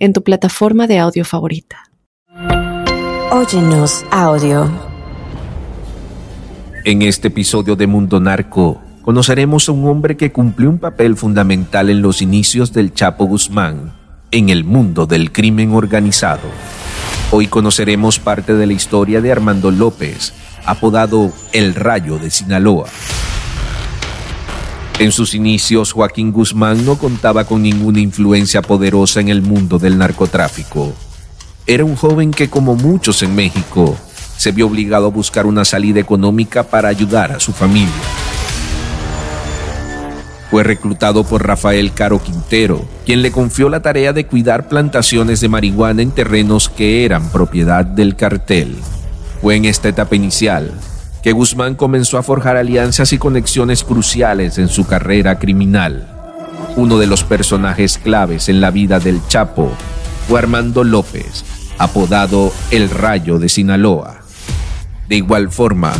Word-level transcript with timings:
en 0.00 0.14
tu 0.14 0.24
plataforma 0.24 0.86
de 0.86 0.98
audio 0.98 1.24
favorita. 1.24 1.90
Óyenos 3.30 4.04
audio. 4.10 4.68
En 6.84 7.02
este 7.02 7.28
episodio 7.28 7.76
de 7.76 7.86
Mundo 7.86 8.18
Narco, 8.18 8.80
conoceremos 9.02 9.68
a 9.68 9.72
un 9.72 9.86
hombre 9.86 10.16
que 10.16 10.32
cumplió 10.32 10.70
un 10.70 10.78
papel 10.78 11.16
fundamental 11.16 11.90
en 11.90 12.00
los 12.00 12.22
inicios 12.22 12.72
del 12.72 12.94
Chapo 12.94 13.26
Guzmán 13.26 13.92
en 14.30 14.48
el 14.48 14.64
mundo 14.64 15.06
del 15.06 15.32
crimen 15.32 15.72
organizado. 15.72 16.48
Hoy 17.30 17.46
conoceremos 17.46 18.18
parte 18.18 18.54
de 18.54 18.66
la 18.66 18.72
historia 18.72 19.20
de 19.20 19.30
Armando 19.30 19.70
López, 19.70 20.32
apodado 20.64 21.30
El 21.52 21.74
Rayo 21.74 22.18
de 22.18 22.30
Sinaloa. 22.30 22.86
En 25.00 25.12
sus 25.12 25.34
inicios, 25.34 25.92
Joaquín 25.92 26.30
Guzmán 26.30 26.84
no 26.84 26.98
contaba 26.98 27.44
con 27.44 27.62
ninguna 27.62 28.00
influencia 28.00 28.60
poderosa 28.60 29.18
en 29.20 29.30
el 29.30 29.40
mundo 29.40 29.78
del 29.78 29.96
narcotráfico. 29.96 30.92
Era 31.66 31.86
un 31.86 31.96
joven 31.96 32.32
que, 32.32 32.50
como 32.50 32.76
muchos 32.76 33.22
en 33.22 33.34
México, 33.34 33.96
se 34.36 34.52
vio 34.52 34.66
obligado 34.66 35.06
a 35.06 35.10
buscar 35.10 35.46
una 35.46 35.64
salida 35.64 36.00
económica 36.00 36.64
para 36.64 36.90
ayudar 36.90 37.32
a 37.32 37.40
su 37.40 37.54
familia. 37.54 37.94
Fue 40.50 40.64
reclutado 40.64 41.24
por 41.24 41.46
Rafael 41.46 41.94
Caro 41.94 42.22
Quintero, 42.22 42.84
quien 43.06 43.22
le 43.22 43.32
confió 43.32 43.70
la 43.70 43.80
tarea 43.80 44.12
de 44.12 44.26
cuidar 44.26 44.68
plantaciones 44.68 45.40
de 45.40 45.48
marihuana 45.48 46.02
en 46.02 46.10
terrenos 46.10 46.68
que 46.68 47.06
eran 47.06 47.30
propiedad 47.30 47.86
del 47.86 48.16
cartel. 48.16 48.76
Fue 49.40 49.56
en 49.56 49.64
esta 49.64 49.88
etapa 49.88 50.14
inicial 50.14 50.74
que 51.22 51.32
Guzmán 51.32 51.74
comenzó 51.74 52.18
a 52.18 52.22
forjar 52.22 52.56
alianzas 52.56 53.12
y 53.12 53.18
conexiones 53.18 53.84
cruciales 53.84 54.58
en 54.58 54.68
su 54.68 54.86
carrera 54.86 55.38
criminal. 55.38 56.08
Uno 56.76 56.98
de 56.98 57.06
los 57.06 57.24
personajes 57.24 57.98
claves 57.98 58.48
en 58.48 58.60
la 58.60 58.70
vida 58.70 59.00
del 59.00 59.20
Chapo 59.28 59.70
fue 60.28 60.38
Armando 60.38 60.82
López, 60.82 61.44
apodado 61.78 62.52
El 62.70 62.88
Rayo 62.88 63.38
de 63.38 63.48
Sinaloa. 63.48 64.22
De 65.08 65.16
igual 65.16 65.50
forma, 65.50 65.92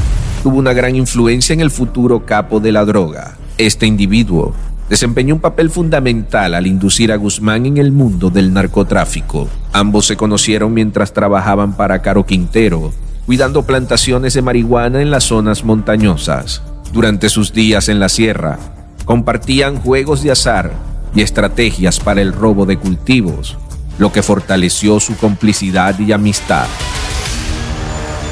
tuvo 0.42 0.58
una 0.58 0.72
gran 0.72 0.94
influencia 0.94 1.52
en 1.52 1.60
el 1.60 1.70
futuro 1.70 2.24
capo 2.24 2.60
de 2.60 2.72
la 2.72 2.84
droga. 2.84 3.36
Este 3.58 3.86
individuo 3.86 4.54
desempeñó 4.88 5.34
un 5.34 5.40
papel 5.40 5.68
fundamental 5.70 6.54
al 6.54 6.66
inducir 6.66 7.12
a 7.12 7.16
Guzmán 7.16 7.66
en 7.66 7.76
el 7.76 7.92
mundo 7.92 8.30
del 8.30 8.54
narcotráfico. 8.54 9.48
Ambos 9.72 10.06
se 10.06 10.16
conocieron 10.16 10.72
mientras 10.72 11.12
trabajaban 11.12 11.76
para 11.76 12.00
Caro 12.00 12.24
Quintero 12.24 12.92
cuidando 13.30 13.62
plantaciones 13.62 14.34
de 14.34 14.42
marihuana 14.42 15.00
en 15.00 15.12
las 15.12 15.22
zonas 15.22 15.62
montañosas. 15.62 16.62
Durante 16.92 17.28
sus 17.28 17.52
días 17.52 17.88
en 17.88 18.00
la 18.00 18.08
sierra, 18.08 18.58
compartían 19.04 19.76
juegos 19.76 20.24
de 20.24 20.32
azar 20.32 20.72
y 21.14 21.22
estrategias 21.22 22.00
para 22.00 22.22
el 22.22 22.32
robo 22.32 22.66
de 22.66 22.76
cultivos, 22.76 23.56
lo 24.00 24.10
que 24.10 24.24
fortaleció 24.24 24.98
su 24.98 25.16
complicidad 25.16 25.96
y 26.00 26.10
amistad. 26.10 26.66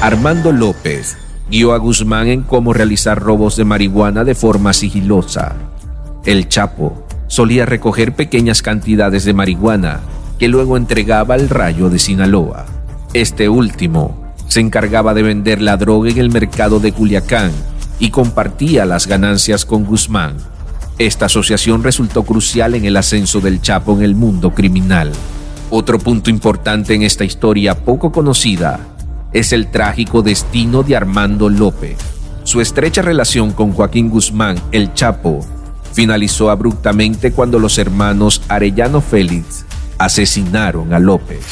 Armando 0.01 0.51
López 0.51 1.17
guió 1.49 1.71
a 1.71 1.77
Guzmán 1.77 2.27
en 2.27 2.41
cómo 2.41 2.73
realizar 2.73 3.21
robos 3.21 3.55
de 3.55 3.63
marihuana 3.63 4.25
de 4.25 4.35
forma 4.35 4.73
sigilosa. 4.73 5.55
El 6.25 6.49
Chapo 6.49 7.07
solía 7.27 7.65
recoger 7.65 8.15
pequeñas 8.15 8.61
cantidades 8.61 9.23
de 9.23 9.31
marihuana 9.31 10.01
que 10.37 10.49
luego 10.49 10.75
entregaba 10.75 11.35
al 11.35 11.47
rayo 11.47 11.89
de 11.89 11.99
Sinaloa. 11.99 12.65
Este 13.13 13.47
último 13.47 14.18
se 14.49 14.59
encargaba 14.59 15.13
de 15.13 15.21
vender 15.21 15.61
la 15.61 15.77
droga 15.77 16.09
en 16.09 16.17
el 16.17 16.31
mercado 16.31 16.79
de 16.79 16.91
Culiacán 16.91 17.51
y 17.99 18.09
compartía 18.09 18.83
las 18.83 19.07
ganancias 19.07 19.63
con 19.63 19.85
Guzmán. 19.85 20.37
Esta 20.97 21.27
asociación 21.27 21.83
resultó 21.83 22.23
crucial 22.23 22.73
en 22.73 22.83
el 22.83 22.97
ascenso 22.97 23.39
del 23.39 23.61
Chapo 23.61 23.95
en 23.95 24.03
el 24.03 24.15
mundo 24.15 24.51
criminal. 24.53 25.11
Otro 25.69 25.99
punto 25.99 26.31
importante 26.31 26.95
en 26.95 27.03
esta 27.03 27.23
historia 27.23 27.75
poco 27.85 28.11
conocida 28.11 28.79
es 29.31 29.53
el 29.53 29.69
trágico 29.69 30.23
destino 30.23 30.81
de 30.81 30.95
Armando 30.95 31.47
López. 31.47 31.97
Su 32.43 32.59
estrecha 32.59 33.03
relación 33.03 33.53
con 33.53 33.71
Joaquín 33.71 34.09
Guzmán, 34.09 34.57
el 34.71 34.95
Chapo, 34.95 35.45
finalizó 35.93 36.49
abruptamente 36.49 37.31
cuando 37.31 37.59
los 37.59 37.77
hermanos 37.77 38.41
Arellano 38.47 38.99
Félix 38.99 39.65
asesinaron 39.99 40.91
a 40.91 40.99
López 40.99 41.45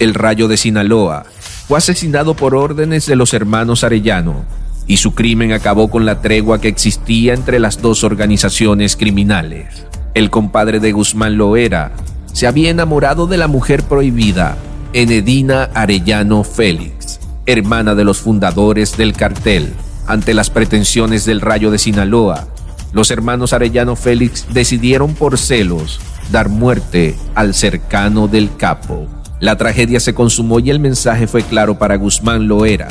el 0.00 0.14
Rayo 0.14 0.48
de 0.48 0.56
Sinaloa, 0.56 1.24
fue 1.68 1.78
asesinado 1.78 2.34
por 2.34 2.56
órdenes 2.56 3.06
de 3.06 3.14
los 3.14 3.32
hermanos 3.32 3.84
Arellano 3.84 4.44
y 4.88 4.96
su 4.96 5.14
crimen 5.14 5.52
acabó 5.52 5.88
con 5.88 6.04
la 6.04 6.20
tregua 6.20 6.60
que 6.60 6.66
existía 6.66 7.32
entre 7.32 7.60
las 7.60 7.80
dos 7.80 8.02
organizaciones 8.02 8.96
criminales. 8.96 9.86
El 10.14 10.30
compadre 10.30 10.80
de 10.80 10.90
Guzmán 10.90 11.36
Loera 11.36 11.92
se 12.32 12.48
había 12.48 12.70
enamorado 12.70 13.28
de 13.28 13.36
la 13.36 13.46
mujer 13.46 13.84
prohibida, 13.84 14.56
Enedina 14.92 15.70
Arellano 15.74 16.42
Félix, 16.42 17.20
hermana 17.46 17.94
de 17.94 18.02
los 18.02 18.18
fundadores 18.18 18.96
del 18.96 19.12
cartel. 19.12 19.72
Ante 20.08 20.34
las 20.34 20.50
pretensiones 20.50 21.24
del 21.24 21.40
Rayo 21.40 21.70
de 21.70 21.78
Sinaloa, 21.78 22.48
los 22.92 23.12
hermanos 23.12 23.52
Arellano 23.52 23.94
Félix 23.94 24.46
decidieron 24.52 25.14
por 25.14 25.38
celos 25.38 26.00
dar 26.32 26.48
muerte 26.48 27.14
al 27.36 27.54
cercano 27.54 28.26
del 28.26 28.56
capo. 28.56 29.06
La 29.40 29.56
tragedia 29.56 30.00
se 30.00 30.12
consumó 30.12 30.60
y 30.60 30.68
el 30.68 30.80
mensaje 30.80 31.26
fue 31.26 31.42
claro 31.42 31.78
para 31.78 31.96
Guzmán 31.96 32.46
Loera. 32.46 32.88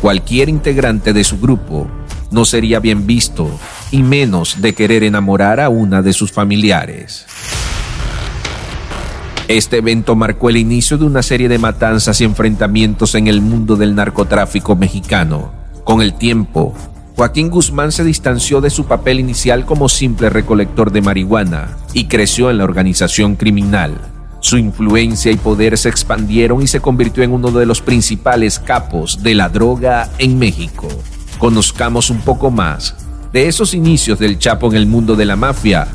Cualquier 0.00 0.48
integrante 0.48 1.12
de 1.12 1.24
su 1.24 1.40
grupo 1.40 1.88
no 2.30 2.44
sería 2.44 2.78
bien 2.78 3.04
visto, 3.04 3.50
y 3.90 4.04
menos 4.04 4.62
de 4.62 4.74
querer 4.74 5.02
enamorar 5.02 5.58
a 5.58 5.68
una 5.68 6.00
de 6.00 6.12
sus 6.12 6.30
familiares. 6.30 7.26
Este 9.48 9.78
evento 9.78 10.14
marcó 10.14 10.50
el 10.50 10.56
inicio 10.56 10.98
de 10.98 11.04
una 11.04 11.22
serie 11.22 11.48
de 11.48 11.58
matanzas 11.58 12.20
y 12.20 12.24
enfrentamientos 12.24 13.16
en 13.16 13.26
el 13.26 13.40
mundo 13.40 13.74
del 13.74 13.96
narcotráfico 13.96 14.76
mexicano. 14.76 15.52
Con 15.82 16.00
el 16.00 16.14
tiempo, 16.14 16.74
Joaquín 17.16 17.50
Guzmán 17.50 17.90
se 17.90 18.04
distanció 18.04 18.60
de 18.60 18.70
su 18.70 18.86
papel 18.86 19.18
inicial 19.18 19.66
como 19.66 19.88
simple 19.88 20.30
recolector 20.30 20.92
de 20.92 21.02
marihuana 21.02 21.76
y 21.92 22.04
creció 22.04 22.50
en 22.50 22.58
la 22.58 22.64
organización 22.64 23.34
criminal. 23.34 24.11
Su 24.42 24.58
influencia 24.58 25.30
y 25.30 25.36
poder 25.36 25.78
se 25.78 25.88
expandieron 25.88 26.60
y 26.62 26.66
se 26.66 26.80
convirtió 26.80 27.22
en 27.22 27.30
uno 27.30 27.52
de 27.52 27.64
los 27.64 27.80
principales 27.80 28.58
capos 28.58 29.22
de 29.22 29.36
la 29.36 29.48
droga 29.48 30.10
en 30.18 30.36
México. 30.36 30.88
Conozcamos 31.38 32.10
un 32.10 32.18
poco 32.18 32.50
más 32.50 32.96
de 33.32 33.46
esos 33.46 33.72
inicios 33.72 34.18
del 34.18 34.40
Chapo 34.40 34.68
en 34.68 34.76
el 34.76 34.86
mundo 34.86 35.14
de 35.14 35.26
la 35.26 35.36
mafia 35.36 35.86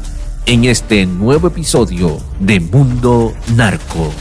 en 0.45 0.63
este 0.63 1.05
nuevo 1.05 1.49
episodio 1.49 2.19
de 2.39 2.61
Mundo 2.61 3.33
Narco. 3.53 4.13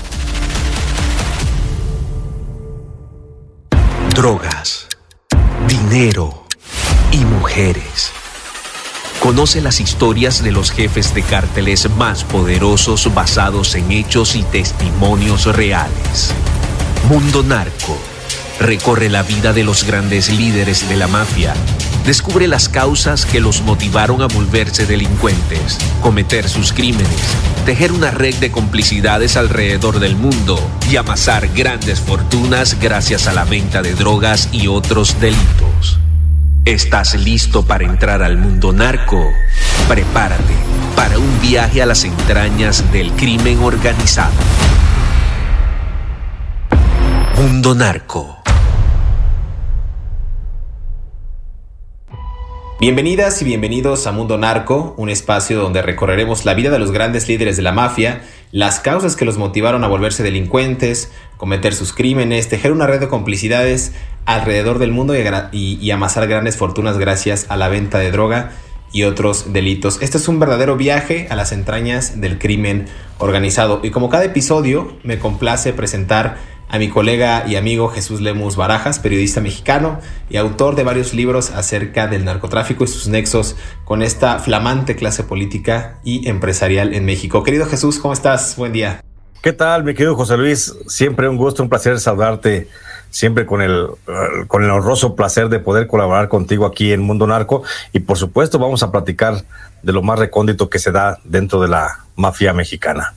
Drogas, 4.12 4.88
dinero 5.68 6.46
y 7.12 7.18
mujeres 7.18 8.10
Conoce 9.20 9.60
las 9.60 9.80
historias 9.80 10.42
de 10.42 10.52
los 10.52 10.70
jefes 10.70 11.14
de 11.14 11.22
cárteles 11.22 11.88
más 11.96 12.22
poderosos 12.24 13.12
basados 13.14 13.74
en 13.74 13.90
hechos 13.90 14.36
y 14.36 14.42
testimonios 14.42 15.46
reales. 15.46 16.32
Mundo 17.08 17.42
Narco. 17.42 17.98
Recorre 18.60 19.10
la 19.10 19.22
vida 19.22 19.52
de 19.52 19.64
los 19.64 19.84
grandes 19.84 20.30
líderes 20.30 20.88
de 20.88 20.96
la 20.96 21.08
mafia. 21.08 21.54
Descubre 22.06 22.46
las 22.46 22.68
causas 22.68 23.26
que 23.26 23.40
los 23.40 23.62
motivaron 23.62 24.22
a 24.22 24.26
volverse 24.26 24.86
delincuentes, 24.86 25.78
cometer 26.02 26.48
sus 26.48 26.72
crímenes, 26.72 27.08
tejer 27.64 27.90
una 27.90 28.12
red 28.12 28.36
de 28.36 28.52
complicidades 28.52 29.36
alrededor 29.36 29.98
del 29.98 30.14
mundo 30.14 30.58
y 30.88 30.96
amasar 30.96 31.48
grandes 31.48 32.00
fortunas 32.00 32.78
gracias 32.80 33.26
a 33.26 33.32
la 33.32 33.44
venta 33.44 33.82
de 33.82 33.94
drogas 33.94 34.48
y 34.52 34.68
otros 34.68 35.20
delitos. 35.20 35.98
¿Estás 36.66 37.14
listo 37.14 37.64
para 37.64 37.84
entrar 37.84 38.24
al 38.24 38.38
mundo 38.38 38.72
narco? 38.72 39.32
Prepárate 39.86 40.52
para 40.96 41.16
un 41.16 41.40
viaje 41.40 41.80
a 41.80 41.86
las 41.86 42.02
entrañas 42.02 42.90
del 42.90 43.12
crimen 43.12 43.60
organizado. 43.60 44.34
Mundo 47.36 47.72
Narco. 47.76 48.38
Bienvenidas 52.80 53.40
y 53.42 53.44
bienvenidos 53.44 54.08
a 54.08 54.12
Mundo 54.12 54.36
Narco, 54.36 54.96
un 54.96 55.08
espacio 55.08 55.60
donde 55.60 55.82
recorreremos 55.82 56.44
la 56.44 56.54
vida 56.54 56.70
de 56.70 56.80
los 56.80 56.90
grandes 56.90 57.28
líderes 57.28 57.56
de 57.56 57.62
la 57.62 57.70
mafia 57.70 58.22
las 58.56 58.80
causas 58.80 59.16
que 59.16 59.26
los 59.26 59.36
motivaron 59.36 59.84
a 59.84 59.86
volverse 59.86 60.22
delincuentes, 60.22 61.12
cometer 61.36 61.74
sus 61.74 61.92
crímenes, 61.92 62.48
tejer 62.48 62.72
una 62.72 62.86
red 62.86 63.00
de 63.00 63.08
complicidades 63.08 63.92
alrededor 64.24 64.78
del 64.78 64.92
mundo 64.92 65.12
y, 65.52 65.90
amasar 65.90 66.26
grandes 66.26 66.56
fortunas 66.56 66.96
gracias 66.96 67.44
a 67.50 67.58
la 67.58 67.68
venta 67.68 67.98
de 67.98 68.10
droga 68.10 68.52
y 68.92 69.02
otros 69.02 69.52
delitos. 69.52 70.00
Este 70.00 70.16
es 70.16 70.26
un 70.26 70.38
verdadero 70.40 70.78
viaje 70.78 71.26
a 71.28 71.36
las 71.36 71.52
entrañas 71.52 72.18
del 72.18 72.38
crimen 72.38 72.86
organizado 73.18 73.80
y 73.82 73.90
como 73.90 74.08
cada 74.08 74.24
episodio 74.24 74.96
me 75.02 75.18
complace 75.18 75.74
presentar 75.74 76.38
a 76.68 76.78
mi 76.78 76.88
colega 76.88 77.44
y 77.46 77.56
amigo 77.56 77.88
Jesús 77.88 78.20
Lemus 78.20 78.56
Barajas, 78.56 78.98
periodista 78.98 79.40
mexicano 79.40 80.00
y 80.28 80.36
autor 80.36 80.74
de 80.74 80.84
varios 80.84 81.14
libros 81.14 81.50
acerca 81.50 82.06
del 82.06 82.24
narcotráfico 82.24 82.84
y 82.84 82.88
sus 82.88 83.08
nexos 83.08 83.56
con 83.84 84.02
esta 84.02 84.38
flamante 84.38 84.96
clase 84.96 85.22
política 85.22 85.98
y 86.04 86.28
empresarial 86.28 86.94
en 86.94 87.04
México. 87.04 87.42
Querido 87.42 87.66
Jesús, 87.66 87.98
¿cómo 87.98 88.12
estás? 88.12 88.56
Buen 88.56 88.72
día. 88.72 89.00
¿Qué 89.42 89.52
tal, 89.52 89.84
mi 89.84 89.94
querido 89.94 90.16
José 90.16 90.36
Luis? 90.36 90.74
Siempre 90.88 91.28
un 91.28 91.36
gusto, 91.36 91.62
un 91.62 91.68
placer 91.68 92.00
saludarte, 92.00 92.68
siempre 93.10 93.46
con 93.46 93.62
el, 93.62 93.86
con 94.48 94.64
el 94.64 94.70
honroso 94.70 95.14
placer 95.14 95.48
de 95.48 95.60
poder 95.60 95.86
colaborar 95.86 96.28
contigo 96.28 96.66
aquí 96.66 96.92
en 96.92 97.00
Mundo 97.00 97.26
Narco 97.28 97.62
y 97.92 98.00
por 98.00 98.18
supuesto 98.18 98.58
vamos 98.58 98.82
a 98.82 98.90
platicar 98.90 99.44
de 99.82 99.92
lo 99.92 100.02
más 100.02 100.18
recóndito 100.18 100.68
que 100.68 100.80
se 100.80 100.90
da 100.90 101.20
dentro 101.22 101.60
de 101.60 101.68
la 101.68 102.06
mafia 102.16 102.52
mexicana 102.52 103.14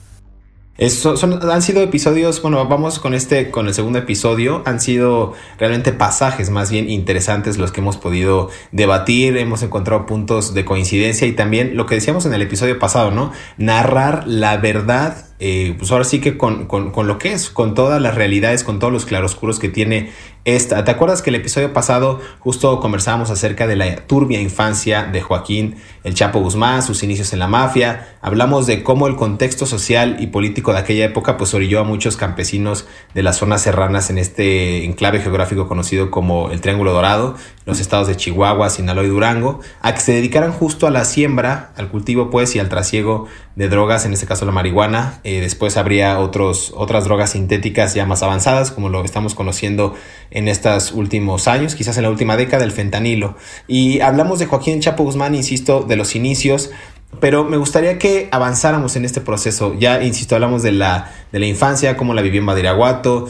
son, 0.88 1.50
han 1.50 1.62
sido 1.62 1.82
episodios, 1.82 2.40
bueno, 2.40 2.66
vamos 2.66 2.98
con 2.98 3.12
este, 3.12 3.50
con 3.50 3.66
el 3.66 3.74
segundo 3.74 3.98
episodio, 3.98 4.62
han 4.64 4.80
sido 4.80 5.34
realmente 5.58 5.92
pasajes 5.92 6.48
más 6.48 6.70
bien 6.70 6.88
interesantes 6.88 7.58
los 7.58 7.70
que 7.70 7.80
hemos 7.80 7.98
podido 7.98 8.48
debatir, 8.72 9.36
hemos 9.36 9.62
encontrado 9.62 10.06
puntos 10.06 10.54
de 10.54 10.64
coincidencia 10.64 11.26
y 11.26 11.32
también 11.32 11.76
lo 11.76 11.86
que 11.86 11.96
decíamos 11.96 12.24
en 12.24 12.32
el 12.32 12.42
episodio 12.42 12.78
pasado, 12.78 13.10
¿no? 13.10 13.32
Narrar 13.58 14.26
la 14.26 14.56
verdad 14.56 15.29
eh, 15.42 15.74
pues 15.78 15.90
ahora 15.90 16.04
sí 16.04 16.20
que 16.20 16.36
con, 16.36 16.66
con, 16.66 17.06
lo 17.06 17.16
que 17.18 17.32
es, 17.32 17.48
con 17.48 17.74
todas 17.74 18.00
las 18.00 18.14
realidades, 18.14 18.62
con 18.62 18.78
todos 18.78 18.92
los 18.92 19.06
claroscuros 19.06 19.58
que 19.58 19.70
tiene 19.70 20.10
esta. 20.44 20.84
¿Te 20.84 20.90
acuerdas 20.90 21.22
que 21.22 21.30
el 21.30 21.36
episodio 21.36 21.72
pasado 21.72 22.20
justo 22.38 22.78
conversábamos 22.80 23.30
acerca 23.30 23.66
de 23.66 23.76
la 23.76 23.96
turbia 24.06 24.40
infancia 24.40 25.04
de 25.04 25.20
Joaquín 25.22 25.76
El 26.04 26.14
Chapo 26.14 26.40
Guzmán, 26.40 26.82
sus 26.82 27.02
inicios 27.02 27.32
en 27.32 27.38
la 27.38 27.46
mafia? 27.46 28.16
Hablamos 28.20 28.66
de 28.66 28.82
cómo 28.82 29.06
el 29.06 29.16
contexto 29.16 29.64
social 29.64 30.18
y 30.20 30.26
político 30.26 30.72
de 30.72 30.78
aquella 30.78 31.06
época 31.06 31.38
pues 31.38 31.54
orilló 31.54 31.80
a 31.80 31.84
muchos 31.84 32.18
campesinos 32.18 32.86
de 33.14 33.22
las 33.22 33.38
zonas 33.38 33.62
serranas 33.62 34.10
en 34.10 34.18
este 34.18 34.84
enclave 34.84 35.20
geográfico 35.20 35.68
conocido 35.68 36.10
como 36.10 36.50
el 36.50 36.60
Triángulo 36.60 36.92
Dorado, 36.92 37.34
los 37.64 37.80
estados 37.80 38.08
de 38.08 38.16
Chihuahua, 38.16 38.68
Sinaloa 38.68 39.04
y 39.04 39.08
Durango, 39.08 39.60
a 39.80 39.94
que 39.94 40.00
se 40.00 40.12
dedicaran 40.12 40.52
justo 40.52 40.86
a 40.86 40.90
la 40.90 41.04
siembra, 41.04 41.72
al 41.76 41.88
cultivo 41.88 42.30
pues 42.30 42.54
y 42.56 42.58
al 42.58 42.68
trasiego 42.68 43.26
de 43.56 43.68
drogas, 43.68 44.04
en 44.04 44.12
este 44.12 44.26
caso 44.26 44.44
la 44.44 44.52
marihuana. 44.52 45.20
Eh, 45.24 45.40
después 45.40 45.76
habría 45.76 46.18
otros, 46.18 46.72
otras 46.76 47.04
drogas 47.04 47.30
sintéticas 47.30 47.94
ya 47.94 48.06
más 48.06 48.22
avanzadas, 48.22 48.70
como 48.70 48.88
lo 48.88 49.04
estamos 49.04 49.34
conociendo 49.34 49.94
en 50.30 50.48
estos 50.48 50.92
últimos 50.92 51.48
años, 51.48 51.74
quizás 51.74 51.96
en 51.96 52.04
la 52.04 52.10
última 52.10 52.36
década, 52.36 52.64
el 52.64 52.72
fentanilo. 52.72 53.36
Y 53.66 54.00
hablamos 54.00 54.38
de 54.38 54.46
Joaquín 54.46 54.80
Chapo 54.80 55.04
Guzmán, 55.04 55.34
insisto, 55.34 55.82
de 55.82 55.96
los 55.96 56.14
inicios, 56.14 56.70
pero 57.18 57.44
me 57.44 57.56
gustaría 57.56 57.98
que 57.98 58.28
avanzáramos 58.30 58.94
en 58.96 59.04
este 59.04 59.20
proceso. 59.20 59.74
Ya, 59.74 60.02
insisto, 60.02 60.36
hablamos 60.36 60.62
de 60.62 60.72
la, 60.72 61.10
de 61.32 61.40
la 61.40 61.46
infancia, 61.46 61.96
cómo 61.96 62.14
la 62.14 62.22
vivió 62.22 62.40
en 62.40 62.46
Badiraguato, 62.46 63.28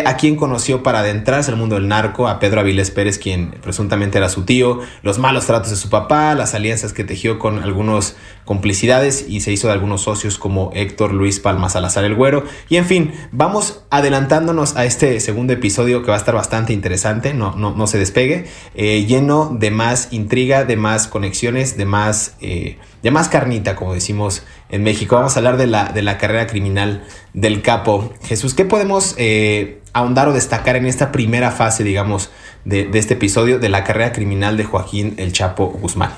a 0.00 0.16
quién 0.16 0.36
conoció 0.36 0.82
para 0.82 1.00
adentrarse 1.00 1.50
al 1.50 1.56
mundo 1.56 1.76
del 1.76 1.88
narco, 1.88 2.28
a 2.28 2.38
Pedro 2.38 2.60
Avilés 2.60 2.90
Pérez, 2.90 3.18
quien 3.18 3.52
presuntamente 3.62 4.18
era 4.18 4.28
su 4.28 4.44
tío, 4.44 4.80
los 5.02 5.18
malos 5.18 5.46
tratos 5.46 5.70
de 5.70 5.76
su 5.76 5.90
papá, 5.90 6.34
las 6.34 6.54
alianzas 6.54 6.92
que 6.92 7.04
tejió 7.04 7.38
con 7.38 7.62
algunos 7.62 8.16
complicidades 8.44 9.26
y 9.28 9.40
se 9.40 9.52
hizo 9.52 9.68
de 9.68 9.74
algunos 9.74 10.02
socios 10.02 10.38
como 10.38 10.70
Héctor 10.74 11.12
Luis 11.12 11.40
Palma 11.40 11.68
Salazar 11.68 12.04
el 12.04 12.14
Güero. 12.14 12.44
Y 12.68 12.76
en 12.76 12.86
fin, 12.86 13.12
vamos 13.30 13.84
adelantándonos 13.90 14.76
a 14.76 14.84
este 14.84 15.20
segundo 15.20 15.52
episodio 15.52 16.02
que 16.02 16.08
va 16.08 16.14
a 16.14 16.18
estar 16.18 16.34
bastante 16.34 16.72
interesante, 16.72 17.34
no, 17.34 17.54
no, 17.54 17.74
no 17.74 17.86
se 17.86 17.98
despegue, 17.98 18.46
eh, 18.74 19.04
lleno 19.04 19.54
de 19.58 19.70
más 19.70 20.08
intriga, 20.12 20.64
de 20.64 20.76
más 20.76 21.06
conexiones, 21.06 21.76
de 21.76 21.84
más, 21.84 22.36
eh, 22.40 22.78
de 23.02 23.10
más 23.10 23.28
carnita, 23.28 23.76
como 23.76 23.94
decimos 23.94 24.42
en 24.70 24.82
México. 24.82 25.16
Vamos 25.16 25.36
a 25.36 25.40
hablar 25.40 25.56
de 25.56 25.66
la, 25.66 25.92
de 25.92 26.02
la 26.02 26.18
carrera 26.18 26.46
criminal 26.46 27.04
del 27.34 27.62
capo. 27.62 28.12
Jesús, 28.24 28.54
¿qué 28.54 28.64
podemos... 28.64 29.14
Eh, 29.18 29.81
ahondar 29.92 30.28
o 30.28 30.32
destacar 30.32 30.76
en 30.76 30.86
esta 30.86 31.12
primera 31.12 31.50
fase, 31.50 31.84
digamos, 31.84 32.30
de, 32.64 32.88
este 32.94 33.14
episodio 33.14 33.58
de 33.58 33.68
la 33.68 33.84
carrera 33.84 34.12
criminal 34.12 34.56
de 34.56 34.64
Joaquín 34.64 35.14
El 35.18 35.32
Chapo 35.32 35.66
Guzmán? 35.66 36.12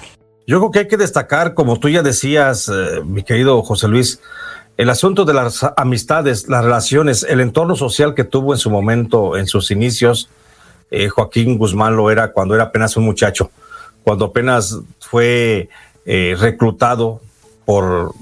Yo 0.46 0.58
creo 0.58 0.70
que 0.70 0.78
hay 0.80 0.88
que 0.88 0.96
destacar, 0.96 1.54
como 1.54 1.78
tú 1.78 1.88
ya 1.88 2.02
decías, 2.02 2.68
eh, 2.68 3.00
mi 3.04 3.22
querido 3.22 3.62
José 3.62 3.88
Luis, 3.88 4.20
el 4.76 4.90
asunto 4.90 5.24
de 5.24 5.34
las 5.34 5.64
amistades, 5.76 6.48
las 6.48 6.64
relaciones, 6.64 7.24
el 7.28 7.40
entorno 7.40 7.76
social 7.76 8.14
que 8.14 8.24
tuvo 8.24 8.52
en 8.52 8.58
su 8.58 8.70
momento, 8.70 9.36
en 9.36 9.46
sus 9.46 9.70
inicios. 9.70 10.28
Eh, 10.90 11.08
Joaquín 11.08 11.58
Guzmán 11.58 11.96
lo 11.96 12.10
era 12.10 12.32
cuando 12.32 12.54
era 12.54 12.64
apenas 12.64 12.96
un 12.96 13.04
muchacho, 13.04 13.50
cuando 14.02 14.26
apenas 14.26 14.78
fue 14.98 15.68
eh, 16.04 16.36
reclutado 16.38 17.20
por 17.64 18.12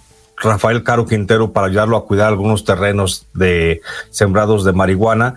Rafael 0.42 0.82
Caro 0.82 1.06
Quintero 1.06 1.52
para 1.52 1.68
ayudarlo 1.68 1.96
a 1.96 2.04
cuidar 2.04 2.28
algunos 2.28 2.64
terrenos 2.64 3.26
de 3.32 3.80
sembrados 4.10 4.64
de 4.64 4.72
marihuana, 4.72 5.36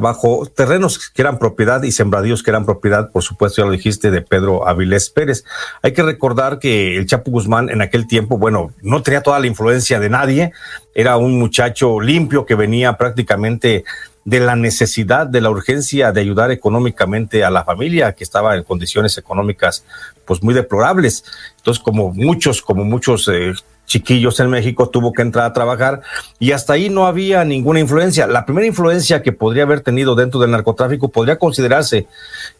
bajo 0.00 0.46
terrenos 0.46 1.10
que 1.10 1.22
eran 1.22 1.38
propiedad 1.38 1.82
y 1.82 1.92
sembradíos 1.92 2.42
que 2.42 2.50
eran 2.50 2.64
propiedad, 2.64 3.10
por 3.10 3.22
supuesto, 3.22 3.62
ya 3.62 3.66
lo 3.66 3.72
dijiste, 3.72 4.10
de 4.10 4.22
Pedro 4.22 4.68
Avilés 4.68 5.10
Pérez. 5.10 5.44
Hay 5.82 5.92
que 5.92 6.02
recordar 6.02 6.58
que 6.58 6.96
el 6.96 7.06
Chapo 7.06 7.30
Guzmán 7.30 7.70
en 7.70 7.82
aquel 7.82 8.06
tiempo, 8.06 8.38
bueno, 8.38 8.72
no 8.82 9.02
tenía 9.02 9.22
toda 9.22 9.38
la 9.40 9.46
influencia 9.46 9.98
de 10.00 10.10
nadie, 10.10 10.52
era 10.94 11.16
un 11.16 11.38
muchacho 11.38 12.00
limpio 12.00 12.44
que 12.44 12.54
venía 12.54 12.96
prácticamente 12.96 13.84
de 14.24 14.40
la 14.40 14.56
necesidad, 14.56 15.26
de 15.26 15.40
la 15.40 15.50
urgencia 15.50 16.12
de 16.12 16.20
ayudar 16.20 16.50
económicamente 16.50 17.44
a 17.44 17.50
la 17.50 17.64
familia 17.64 18.14
que 18.14 18.24
estaba 18.24 18.56
en 18.56 18.64
condiciones 18.64 19.18
económicas 19.18 19.84
pues 20.24 20.42
muy 20.42 20.54
deplorables. 20.54 21.24
Entonces, 21.58 21.82
como 21.82 22.12
muchos, 22.12 22.62
como 22.62 22.84
muchos 22.84 23.28
eh, 23.28 23.52
chiquillos 23.86 24.40
en 24.40 24.48
México, 24.48 24.88
tuvo 24.88 25.12
que 25.12 25.22
entrar 25.22 25.44
a 25.44 25.52
trabajar 25.52 26.00
y 26.38 26.52
hasta 26.52 26.72
ahí 26.72 26.88
no 26.88 27.06
había 27.06 27.44
ninguna 27.44 27.80
influencia. 27.80 28.26
La 28.26 28.46
primera 28.46 28.66
influencia 28.66 29.22
que 29.22 29.32
podría 29.32 29.64
haber 29.64 29.80
tenido 29.80 30.14
dentro 30.14 30.40
del 30.40 30.50
narcotráfico 30.50 31.10
podría 31.10 31.38
considerarse 31.38 32.06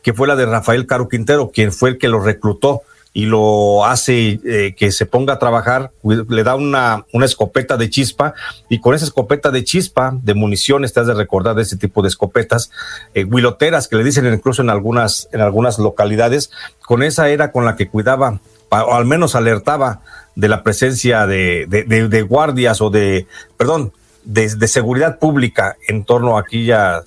que 0.02 0.12
fue 0.12 0.28
la 0.28 0.36
de 0.36 0.46
Rafael 0.46 0.86
Caro 0.86 1.08
Quintero, 1.08 1.50
quien 1.50 1.72
fue 1.72 1.90
el 1.90 1.98
que 1.98 2.08
lo 2.08 2.20
reclutó 2.20 2.82
y 3.14 3.26
lo 3.26 3.86
hace 3.86 4.40
eh, 4.44 4.74
que 4.76 4.92
se 4.92 5.06
ponga 5.06 5.34
a 5.34 5.38
trabajar, 5.38 5.92
le 6.02 6.42
da 6.42 6.56
una, 6.56 7.06
una 7.12 7.24
escopeta 7.24 7.76
de 7.76 7.88
chispa 7.88 8.34
y 8.68 8.80
con 8.80 8.94
esa 8.94 9.06
escopeta 9.06 9.50
de 9.50 9.64
chispa, 9.64 10.18
de 10.22 10.34
municiones, 10.34 10.92
te 10.92 11.00
has 11.00 11.06
de 11.06 11.14
recordar 11.14 11.54
de 11.54 11.62
ese 11.62 11.76
tipo 11.76 12.02
de 12.02 12.08
escopetas, 12.08 12.70
eh, 13.14 13.24
huiloteras 13.24 13.88
que 13.88 13.96
le 13.96 14.04
dicen 14.04 14.26
incluso 14.26 14.60
en 14.60 14.68
algunas, 14.68 15.28
en 15.32 15.40
algunas 15.40 15.78
localidades, 15.78 16.50
con 16.84 17.02
esa 17.02 17.30
era 17.30 17.52
con 17.52 17.64
la 17.64 17.76
que 17.76 17.88
cuidaba 17.88 18.40
o 18.82 18.94
al 18.94 19.04
menos 19.04 19.34
alertaba 19.34 20.00
de 20.34 20.48
la 20.48 20.62
presencia 20.62 21.26
de, 21.26 21.66
de, 21.68 22.22
guardias 22.22 22.80
o 22.80 22.90
de, 22.90 23.26
perdón, 23.56 23.92
de, 24.24 24.48
seguridad 24.68 25.18
pública 25.18 25.76
en 25.86 26.04
torno 26.04 26.36
a 26.36 26.40
aquella, 26.40 27.04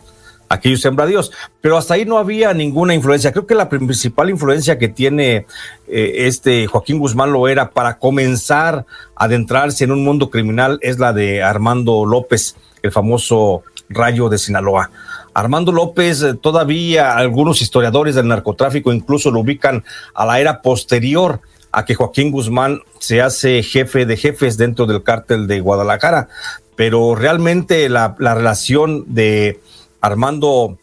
aquellos 0.49 0.81
sembradíos. 0.81 1.31
Pero 1.61 1.77
hasta 1.77 1.95
ahí 1.95 2.05
no 2.05 2.17
había 2.17 2.53
ninguna 2.53 2.93
influencia. 2.93 3.31
Creo 3.31 3.47
que 3.47 3.55
la 3.55 3.69
principal 3.69 4.29
influencia 4.29 4.77
que 4.77 4.87
tiene 4.87 5.45
eh, 5.87 6.13
este 6.27 6.67
Joaquín 6.67 6.99
Guzmán 6.99 7.31
lo 7.31 7.47
era 7.47 7.71
para 7.71 7.97
comenzar 7.97 8.85
a 9.15 9.25
adentrarse 9.25 9.83
en 9.83 9.91
un 9.91 10.03
mundo 10.03 10.29
criminal 10.29 10.79
es 10.81 10.99
la 10.99 11.13
de 11.13 11.43
Armando 11.43 12.05
López, 12.05 12.55
el 12.81 12.91
famoso 12.91 13.63
Rayo 13.89 14.29
de 14.29 14.37
Sinaloa. 14.37 14.91
Armando 15.33 15.71
López, 15.71 16.23
eh, 16.23 16.33
todavía 16.33 17.15
algunos 17.15 17.61
historiadores 17.61 18.15
del 18.15 18.27
narcotráfico 18.27 18.91
incluso 18.91 19.31
lo 19.31 19.41
ubican 19.41 19.83
a 20.13 20.25
la 20.25 20.39
era 20.39 20.61
posterior 20.61 21.41
a 21.71 21.85
que 21.85 21.95
Joaquín 21.95 22.31
Guzmán 22.31 22.81
se 22.99 23.21
hace 23.21 23.61
jefe 23.61 24.05
de 24.05 24.17
jefes 24.17 24.57
dentro 24.57 24.85
del 24.85 25.03
cártel 25.03 25.45
de 25.45 25.59
Guadalajara, 25.59 26.27
pero 26.75 27.15
realmente 27.15 27.87
la, 27.89 28.15
relación 28.17 29.03
de 29.13 29.59
Armando 30.01 30.77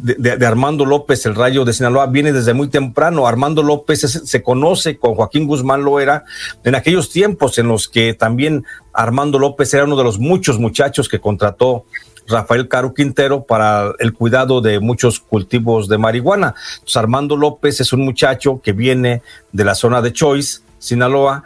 de, 0.00 0.46
Armando 0.46 0.86
López, 0.86 1.26
el 1.26 1.34
rayo 1.34 1.64
de 1.64 1.72
Sinaloa, 1.72 2.06
viene 2.06 2.32
desde 2.32 2.54
muy 2.54 2.68
temprano. 2.68 3.26
Armando 3.26 3.62
López 3.62 4.00
se 4.00 4.42
conoce 4.42 4.96
con 4.96 5.14
Joaquín 5.14 5.46
Guzmán 5.46 5.84
Loera 5.84 6.24
en 6.64 6.74
aquellos 6.74 7.10
tiempos 7.10 7.58
en 7.58 7.68
los 7.68 7.88
que 7.88 8.14
también 8.14 8.64
Armando 8.92 9.38
López 9.38 9.72
era 9.74 9.84
uno 9.84 9.96
de 9.96 10.04
los 10.04 10.18
muchos 10.18 10.58
muchachos 10.58 11.08
que 11.08 11.20
contrató 11.20 11.84
Rafael 12.26 12.68
Caro 12.68 12.94
Quintero 12.94 13.44
para 13.44 13.92
el 13.98 14.12
cuidado 14.12 14.60
de 14.60 14.80
muchos 14.80 15.20
cultivos 15.20 15.88
de 15.88 15.98
marihuana. 15.98 16.54
Armando 16.94 17.36
López 17.36 17.80
es 17.80 17.92
un 17.92 18.04
muchacho 18.04 18.60
que 18.62 18.72
viene 18.72 19.22
de 19.52 19.64
la 19.64 19.74
zona 19.74 20.00
de 20.02 20.12
Choice, 20.12 20.60
Sinaloa, 20.78 21.44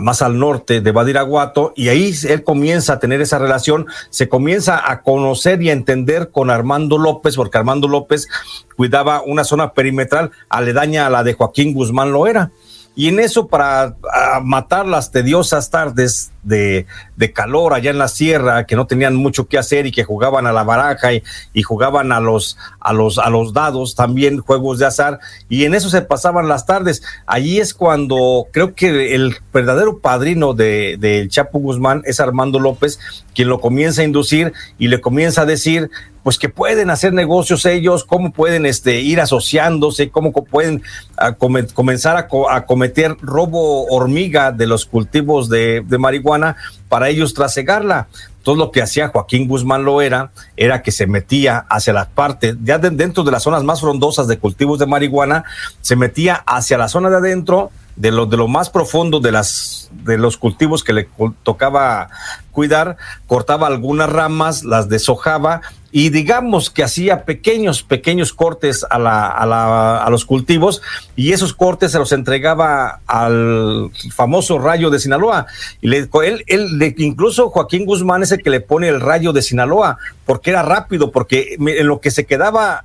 más 0.00 0.22
al 0.22 0.38
norte 0.38 0.80
de 0.80 0.92
Badiraguato, 0.92 1.72
y 1.76 1.88
ahí 1.88 2.14
él 2.28 2.42
comienza 2.42 2.94
a 2.94 2.98
tener 2.98 3.20
esa 3.20 3.38
relación, 3.38 3.86
se 4.10 4.28
comienza 4.28 4.90
a 4.90 5.02
conocer 5.02 5.62
y 5.62 5.70
a 5.70 5.74
entender 5.74 6.30
con 6.30 6.50
Armando 6.50 6.98
López, 6.98 7.36
porque 7.36 7.58
Armando 7.58 7.88
López 7.88 8.28
cuidaba 8.76 9.22
una 9.22 9.44
zona 9.44 9.72
perimetral 9.72 10.30
aledaña 10.48 11.06
a 11.06 11.10
la 11.10 11.22
de 11.22 11.34
Joaquín 11.34 11.74
Guzmán 11.74 12.12
Loera 12.12 12.50
Y 12.98 13.06
en 13.06 13.20
eso, 13.20 13.46
para 13.46 13.94
matar 14.42 14.84
las 14.84 15.12
tediosas 15.12 15.70
tardes 15.70 16.32
de, 16.42 16.84
de, 17.14 17.32
calor 17.32 17.72
allá 17.72 17.92
en 17.92 17.98
la 17.98 18.08
sierra, 18.08 18.66
que 18.66 18.74
no 18.74 18.88
tenían 18.88 19.14
mucho 19.14 19.46
que 19.46 19.56
hacer 19.56 19.86
y 19.86 19.92
que 19.92 20.02
jugaban 20.02 20.48
a 20.48 20.52
la 20.52 20.64
baraja 20.64 21.10
y, 21.12 21.22
jugaban 21.62 22.10
a 22.10 22.18
los, 22.18 22.58
a, 22.80 22.92
los, 22.92 23.18
a 23.18 23.30
los 23.30 23.52
dados, 23.52 23.94
también 23.94 24.40
juegos 24.40 24.80
de 24.80 24.86
azar, 24.86 25.20
y 25.48 25.64
en 25.64 25.76
eso 25.76 25.90
se 25.90 26.02
pasaban 26.02 26.48
las 26.48 26.66
tardes. 26.66 27.04
Allí 27.24 27.60
es 27.60 27.72
cuando 27.72 28.48
creo 28.50 28.74
que 28.74 29.14
el 29.14 29.36
verdadero 29.52 30.00
padrino 30.00 30.54
del 30.54 30.98
de, 30.98 31.20
de 31.20 31.28
Chapo 31.28 31.60
Guzmán 31.60 32.02
es 32.04 32.18
Armando 32.18 32.58
López, 32.58 32.98
quien 33.32 33.48
lo 33.48 33.60
comienza 33.60 34.02
a 34.02 34.06
inducir 34.06 34.52
y 34.76 34.88
le 34.88 35.00
comienza 35.00 35.42
a 35.42 35.46
decir 35.46 35.88
pues 36.22 36.38
que 36.38 36.48
pueden 36.48 36.90
hacer 36.90 37.12
negocios 37.12 37.64
ellos, 37.66 38.04
cómo 38.04 38.32
pueden 38.32 38.66
este, 38.66 39.00
ir 39.00 39.20
asociándose, 39.20 40.10
cómo 40.10 40.32
pueden 40.32 40.82
a, 41.16 41.32
comenzar 41.32 42.16
a, 42.16 42.66
cometer 42.66 43.16
robo 43.20 43.86
hormiga 43.86 44.52
de 44.52 44.66
los 44.66 44.86
cultivos 44.86 45.48
de, 45.48 45.82
de 45.86 45.98
marihuana 45.98 46.56
para 46.88 47.08
ellos 47.08 47.34
trasegarla. 47.34 48.08
Todo 48.42 48.56
lo 48.56 48.70
que 48.70 48.82
hacía 48.82 49.08
Joaquín 49.08 49.46
Guzmán 49.46 49.84
lo 49.84 50.00
era, 50.00 50.30
era 50.56 50.82
que 50.82 50.92
se 50.92 51.06
metía 51.06 51.66
hacia 51.68 51.92
las 51.92 52.06
partes, 52.06 52.56
ya 52.62 52.78
de, 52.78 52.90
dentro 52.90 53.24
de 53.24 53.32
las 53.32 53.42
zonas 53.42 53.62
más 53.62 53.80
frondosas 53.80 54.26
de 54.26 54.38
cultivos 54.38 54.78
de 54.78 54.86
marihuana, 54.86 55.44
se 55.82 55.96
metía 55.96 56.42
hacia 56.46 56.78
la 56.78 56.88
zona 56.88 57.10
de 57.10 57.16
adentro, 57.16 57.70
de 57.98 58.12
lo, 58.12 58.26
de 58.26 58.36
más 58.46 58.70
profundo 58.70 59.18
de 59.20 59.32
las 59.32 59.90
de 60.04 60.16
los 60.16 60.36
cultivos 60.36 60.84
que 60.84 60.92
le 60.92 61.08
tocaba 61.42 62.08
cuidar, 62.52 62.96
cortaba 63.26 63.66
algunas 63.66 64.08
ramas, 64.08 64.64
las 64.64 64.88
deshojaba 64.88 65.62
y 65.90 66.10
digamos 66.10 66.70
que 66.70 66.82
hacía 66.82 67.24
pequeños, 67.24 67.82
pequeños 67.82 68.32
cortes 68.32 68.84
a, 68.88 68.98
la, 68.98 69.28
a, 69.28 69.46
la, 69.46 70.04
a 70.04 70.10
los 70.10 70.24
cultivos 70.24 70.82
y 71.16 71.32
esos 71.32 71.54
cortes 71.54 71.92
se 71.92 71.98
los 71.98 72.12
entregaba 72.12 73.00
al 73.06 73.90
famoso 74.12 74.58
rayo 74.58 74.90
de 74.90 74.98
Sinaloa. 74.98 75.46
Y 75.80 75.88
le, 75.88 76.08
él, 76.24 76.44
él, 76.46 76.94
incluso 76.98 77.50
Joaquín 77.50 77.86
Guzmán 77.86 78.22
es 78.22 78.32
el 78.32 78.42
que 78.42 78.50
le 78.50 78.60
pone 78.60 78.88
el 78.88 79.00
rayo 79.00 79.32
de 79.32 79.42
Sinaloa, 79.42 79.98
porque 80.26 80.50
era 80.50 80.62
rápido, 80.62 81.10
porque 81.10 81.56
en 81.58 81.86
lo 81.86 82.00
que 82.00 82.10
se 82.10 82.26
quedaba 82.26 82.84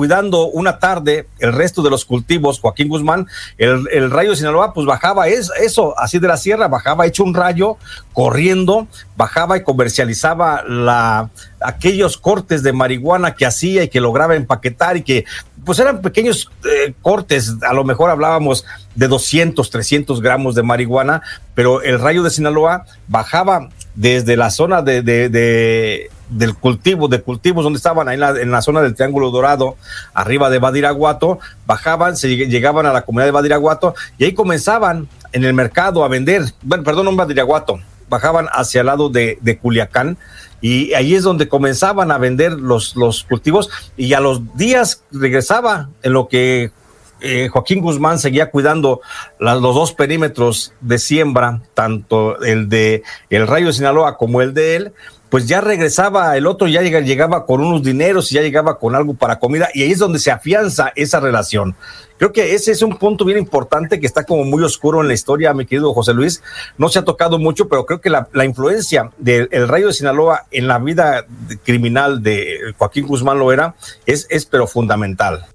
cuidando 0.00 0.46
una 0.46 0.78
tarde 0.78 1.26
el 1.40 1.52
resto 1.52 1.82
de 1.82 1.90
los 1.90 2.06
cultivos, 2.06 2.58
Joaquín 2.58 2.88
Guzmán, 2.88 3.26
el, 3.58 4.10
rayo 4.10 4.30
de 4.30 4.36
Sinaloa, 4.36 4.72
pues 4.72 4.86
bajaba 4.86 5.28
es, 5.28 5.50
eso, 5.60 5.94
así 5.98 6.18
de 6.18 6.26
la 6.26 6.38
sierra, 6.38 6.68
bajaba 6.68 7.04
hecho 7.04 7.22
un 7.22 7.34
rayo, 7.34 7.76
corriendo, 8.14 8.88
bajaba 9.18 9.58
y 9.58 9.62
comercializaba 9.62 10.64
la, 10.66 11.28
aquellos 11.60 12.16
cortes 12.16 12.62
de 12.62 12.72
marihuana 12.72 13.34
que 13.34 13.44
hacía 13.44 13.82
y 13.82 13.88
que 13.88 14.00
lograba 14.00 14.36
empaquetar 14.36 14.96
y 14.96 15.02
que 15.02 15.26
pues 15.66 15.78
eran 15.78 16.00
pequeños 16.00 16.50
eh, 16.64 16.94
cortes, 17.02 17.56
a 17.60 17.74
lo 17.74 17.84
mejor 17.84 18.08
hablábamos 18.08 18.64
de 18.94 19.06
200, 19.06 19.68
300 19.68 20.22
gramos 20.22 20.54
de 20.54 20.62
marihuana, 20.62 21.20
pero 21.54 21.82
el 21.82 22.00
rayo 22.00 22.22
de 22.22 22.30
Sinaloa 22.30 22.86
bajaba 23.06 23.68
desde 23.94 24.38
la 24.38 24.48
zona 24.48 24.80
de 24.80 26.08
del 26.30 26.54
cultivo, 26.54 27.08
de 27.08 27.20
cultivos 27.20 27.64
donde 27.64 27.76
estaban 27.76 28.08
ahí 28.08 28.14
en 28.14 28.20
la, 28.20 28.30
en 28.30 28.50
la, 28.50 28.62
zona 28.62 28.80
del 28.80 28.94
Triángulo 28.94 29.30
Dorado, 29.30 29.76
arriba 30.14 30.50
de 30.50 30.58
Badiraguato, 30.58 31.38
bajaban, 31.66 32.16
se 32.16 32.28
llegaban 32.28 32.86
a 32.86 32.92
la 32.92 33.02
comunidad 33.02 33.26
de 33.26 33.32
Badiraguato 33.32 33.94
y 34.16 34.24
ahí 34.24 34.32
comenzaban 34.32 35.08
en 35.32 35.44
el 35.44 35.54
mercado 35.54 36.04
a 36.04 36.08
vender, 36.08 36.42
bueno, 36.62 36.84
perdón, 36.84 37.06
no 37.06 37.16
Badiraguato, 37.16 37.80
bajaban 38.08 38.48
hacia 38.52 38.80
el 38.80 38.86
lado 38.86 39.08
de, 39.08 39.38
de 39.40 39.58
Culiacán 39.58 40.16
y 40.60 40.92
ahí 40.94 41.14
es 41.14 41.22
donde 41.22 41.48
comenzaban 41.48 42.10
a 42.10 42.18
vender 42.18 42.52
los, 42.52 42.96
los 42.96 43.24
cultivos 43.24 43.70
y 43.96 44.12
a 44.12 44.20
los 44.20 44.56
días 44.56 45.02
regresaba 45.10 45.88
en 46.02 46.12
lo 46.12 46.28
que 46.28 46.70
eh, 47.22 47.48
Joaquín 47.48 47.80
Guzmán 47.80 48.18
seguía 48.18 48.50
cuidando 48.50 49.00
los 49.38 49.74
dos 49.74 49.92
perímetros 49.92 50.72
de 50.80 50.98
siembra, 50.98 51.60
tanto 51.74 52.40
el 52.42 52.68
de 52.68 53.02
el 53.28 53.46
Rayo 53.46 53.66
de 53.66 53.72
Sinaloa 53.74 54.16
como 54.16 54.40
el 54.40 54.54
de 54.54 54.76
él, 54.76 54.92
pues 55.30 55.46
ya 55.46 55.60
regresaba 55.60 56.36
el 56.36 56.46
otro, 56.46 56.66
ya 56.66 56.82
llegaba, 56.82 57.46
con 57.46 57.60
unos 57.60 57.82
dineros 57.82 58.30
y 58.30 58.34
ya 58.34 58.42
llegaba 58.42 58.78
con 58.78 58.94
algo 58.94 59.14
para 59.14 59.38
comida 59.38 59.68
y 59.72 59.82
ahí 59.82 59.92
es 59.92 59.98
donde 59.98 60.18
se 60.18 60.30
afianza 60.30 60.92
esa 60.96 61.20
relación. 61.20 61.76
Creo 62.18 62.32
que 62.32 62.54
ese 62.54 62.72
es 62.72 62.82
un 62.82 62.98
punto 62.98 63.24
bien 63.24 63.38
importante 63.38 63.98
que 63.98 64.06
está 64.06 64.24
como 64.24 64.44
muy 64.44 64.62
oscuro 64.62 65.00
en 65.00 65.08
la 65.08 65.14
historia, 65.14 65.54
mi 65.54 65.64
querido 65.64 65.94
José 65.94 66.12
Luis. 66.12 66.42
No 66.76 66.88
se 66.90 66.98
ha 66.98 67.04
tocado 67.04 67.38
mucho, 67.38 67.68
pero 67.68 67.86
creo 67.86 68.00
que 68.00 68.10
la, 68.10 68.44
influencia 68.44 69.10
del 69.16 69.48
Rayo 69.68 69.86
de 69.86 69.92
Sinaloa 69.94 70.46
en 70.50 70.66
la 70.66 70.78
vida 70.78 71.24
criminal 71.64 72.22
de 72.22 72.74
Joaquín 72.76 73.06
Guzmán 73.06 73.38
Loera 73.38 73.74
es, 74.04 74.26
es 74.28 74.44
pero 74.44 74.66
fundamental. 74.66 75.46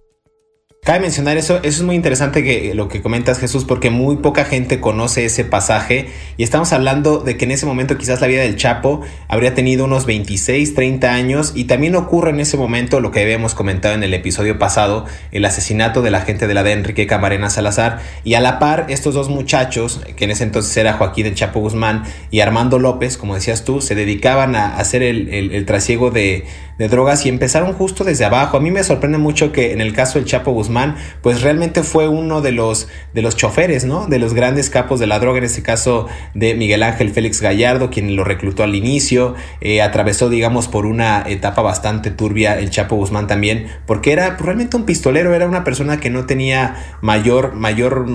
Cabe 0.86 1.00
mencionar 1.00 1.36
eso, 1.36 1.58
eso 1.64 1.66
es 1.80 1.82
muy 1.82 1.96
interesante 1.96 2.44
que 2.44 2.76
lo 2.76 2.90
que 2.90 3.02
comentas 3.02 3.40
Jesús, 3.40 3.66
porque 3.66 3.90
muy 3.90 4.18
poca 4.18 4.46
gente 4.46 4.80
conoce 4.80 5.26
ese 5.26 5.44
pasaje 5.44 6.10
y 6.38 6.44
estamos 6.44 6.74
hablando 6.74 7.18
de 7.18 7.38
que 7.38 7.46
en 7.46 7.50
ese 7.50 7.66
momento 7.66 7.98
quizás 7.98 8.22
la 8.22 8.28
vida 8.28 8.44
del 8.44 8.56
Chapo 8.56 9.02
habría 9.28 9.56
tenido 9.56 9.86
unos 9.86 10.06
26, 10.06 10.76
30 10.76 11.12
años 11.12 11.54
y 11.56 11.64
también 11.64 11.96
ocurre 11.96 12.30
en 12.30 12.40
ese 12.40 12.56
momento 12.56 13.00
lo 13.00 13.10
que 13.10 13.24
habíamos 13.24 13.56
comentado 13.56 13.96
en 13.96 14.04
el 14.04 14.14
episodio 14.14 14.60
pasado, 14.60 15.08
el 15.32 15.46
asesinato 15.46 16.04
de 16.04 16.12
la 16.12 16.22
gente 16.22 16.46
de 16.46 16.54
la 16.54 16.62
de 16.62 16.74
Enrique 16.74 17.08
Camarena 17.08 17.50
Salazar 17.50 18.02
y 18.24 18.36
a 18.36 18.40
la 18.40 18.60
par 18.60 18.86
estos 18.90 19.16
dos 19.16 19.28
muchachos, 19.28 20.02
que 20.16 20.26
en 20.26 20.30
ese 20.30 20.44
entonces 20.44 20.78
era 20.78 20.94
Joaquín 20.94 21.26
el 21.26 21.34
Chapo 21.34 21.62
Guzmán 21.62 22.04
y 22.30 22.42
Armando 22.42 22.78
López, 22.78 23.18
como 23.18 23.34
decías 23.34 23.64
tú, 23.64 23.82
se 23.82 23.96
dedicaban 23.96 24.56
a 24.56 24.78
hacer 24.78 25.02
el, 25.02 25.30
el 25.30 25.66
trasiego 25.66 26.12
de, 26.12 26.46
de 26.78 26.88
drogas 26.88 27.26
y 27.26 27.30
empezaron 27.30 27.74
justo 27.74 28.04
desde 28.04 28.26
abajo. 28.26 28.58
A 28.58 28.60
mí 28.60 28.72
me 28.72 28.84
sorprende 28.84 29.18
mucho 29.18 29.52
que 29.52 29.72
en 29.72 29.82
el 29.82 29.94
caso 29.94 30.20
del 30.20 30.28
Chapo 30.28 30.52
Guzmán, 30.52 30.96
pues 31.22 31.42
realmente 31.42 31.84
fue 31.84 32.08
uno 32.08 32.42
de 32.42 32.52
los, 32.52 32.88
de 33.14 33.22
los 33.22 33.36
choferes, 33.36 33.86
¿no? 33.86 34.08
De 34.08 34.20
los 34.20 34.34
grandes 34.34 34.70
capos 34.70 35.00
de 35.00 35.08
la 35.08 35.20
droga, 35.20 35.38
en 35.38 35.46
este 35.46 35.64
caso 35.64 36.08
de 36.34 36.56
Miguel 36.56 36.84
Ángel 36.84 37.12
Félix 37.12 37.42
Gallardo, 37.42 37.90
quien 37.90 38.16
lo 38.16 38.24
reclutó 38.24 38.64
al 38.64 38.76
inicio, 38.76 39.36
eh, 39.62 39.82
atravesó, 39.82 40.30
digamos, 40.30 40.68
por 40.68 40.86
una 40.86 41.24
etapa 41.28 41.62
bastante 41.62 42.12
turbia 42.12 42.60
el 42.60 42.70
Chapo 42.70 42.96
Guzmán 42.96 43.28
también, 43.28 43.68
porque 43.86 44.12
era 44.12 44.36
realmente 44.38 44.78
un 44.78 44.86
pistolero, 44.86 45.34
era 45.34 45.48
una 45.48 45.64
persona 45.64 46.00
que 46.00 46.10
no 46.10 46.26
tenía 46.26 46.76
mayor, 47.02 47.54
mayor, 47.54 48.08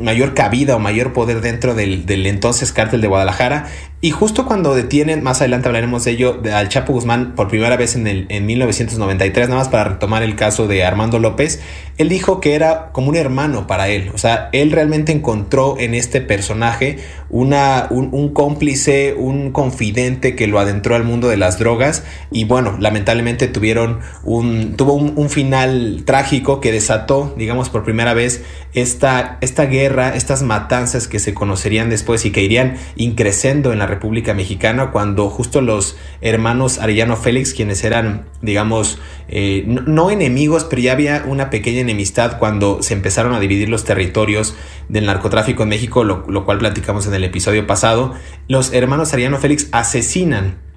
mayor 0.00 0.34
cabida 0.34 0.76
o 0.76 0.78
mayor 0.78 1.12
poder 1.12 1.40
dentro 1.40 1.74
del, 1.74 2.06
del 2.06 2.26
entonces 2.26 2.72
cártel 2.72 3.00
de 3.00 3.08
Guadalajara. 3.08 3.66
Y 4.00 4.12
justo 4.12 4.46
cuando 4.46 4.76
detienen, 4.76 5.24
más 5.24 5.40
adelante 5.40 5.66
hablaremos 5.66 6.04
de 6.04 6.12
ello, 6.12 6.34
de, 6.34 6.52
al 6.52 6.68
Chapo 6.68 6.92
Guzmán 6.92 7.34
por 7.34 7.48
primera 7.48 7.76
vez 7.76 7.96
en, 7.96 8.06
el, 8.06 8.26
en 8.28 8.46
1993, 8.46 9.48
nada 9.48 9.60
más 9.60 9.68
para 9.68 9.84
retomar 9.84 10.22
el 10.22 10.36
caso 10.36 10.68
de 10.68 10.84
Armando 10.84 11.18
López, 11.18 11.60
él 11.96 12.08
dijo 12.08 12.40
que 12.40 12.54
era 12.54 12.90
como 12.92 13.08
un 13.08 13.16
hermano 13.16 13.66
para 13.66 13.88
él. 13.88 14.12
O 14.14 14.18
sea, 14.18 14.50
él 14.52 14.70
realmente 14.70 15.10
encontró 15.10 15.76
en 15.80 15.94
este 15.94 16.20
personaje 16.20 16.98
una, 17.30 17.86
un, 17.90 18.30
cómplice, 18.30 19.14
un 19.14 19.50
confidente 19.52 20.34
que 20.34 20.46
lo 20.46 20.58
adentró 20.58 20.94
al 20.94 21.04
mundo 21.04 21.28
de 21.28 21.36
las 21.36 21.58
drogas. 21.58 22.04
Y 22.30 22.44
bueno, 22.44 22.76
lamentablemente 22.78 23.48
tuvieron 23.48 24.00
un, 24.24 24.76
tuvo 24.76 24.94
un, 24.94 25.28
final 25.28 26.02
trágico 26.06 26.60
que 26.60 26.72
desató, 26.72 27.34
digamos, 27.36 27.68
por 27.68 27.84
primera 27.84 28.14
vez 28.14 28.42
esta, 28.72 29.36
esta 29.42 29.66
guerra, 29.66 30.14
estas 30.14 30.42
matanzas 30.42 31.06
que 31.06 31.18
se 31.18 31.34
conocerían 31.34 31.90
después 31.90 32.24
y 32.24 32.30
que 32.30 32.42
irían 32.42 32.76
increciendo 32.96 33.72
en 33.72 33.78
la 33.78 33.86
República 33.86 34.32
Mexicana 34.32 34.90
cuando 34.90 35.28
justo 35.28 35.60
los 35.60 35.96
hermanos 36.22 36.78
Arellano 36.78 37.16
Félix, 37.16 37.52
quienes 37.52 37.84
eran, 37.84 38.24
digamos, 38.40 38.98
eh, 39.28 39.64
no, 39.66 39.82
no, 39.82 40.10
enemigos, 40.10 40.64
pero 40.64 40.80
ya 40.80 40.92
había 40.92 41.24
una 41.26 41.50
pequeña 41.50 41.80
enemistad 41.80 42.38
cuando 42.38 42.82
se 42.82 42.94
empezaron 42.94 43.34
a 43.34 43.40
dividir 43.40 43.68
los 43.68 43.84
territorios 43.84 44.56
del 44.88 45.04
narcotráfico 45.04 45.64
en 45.64 45.68
México, 45.68 46.04
lo, 46.04 46.24
lo 46.28 46.46
cual 46.46 46.58
platicamos 46.58 47.06
en 47.06 47.14
el 47.14 47.17
episodio 47.24 47.66
pasado, 47.66 48.14
los 48.48 48.72
hermanos 48.72 49.12
Arellano 49.12 49.38
Félix 49.38 49.68
asesinan 49.72 50.68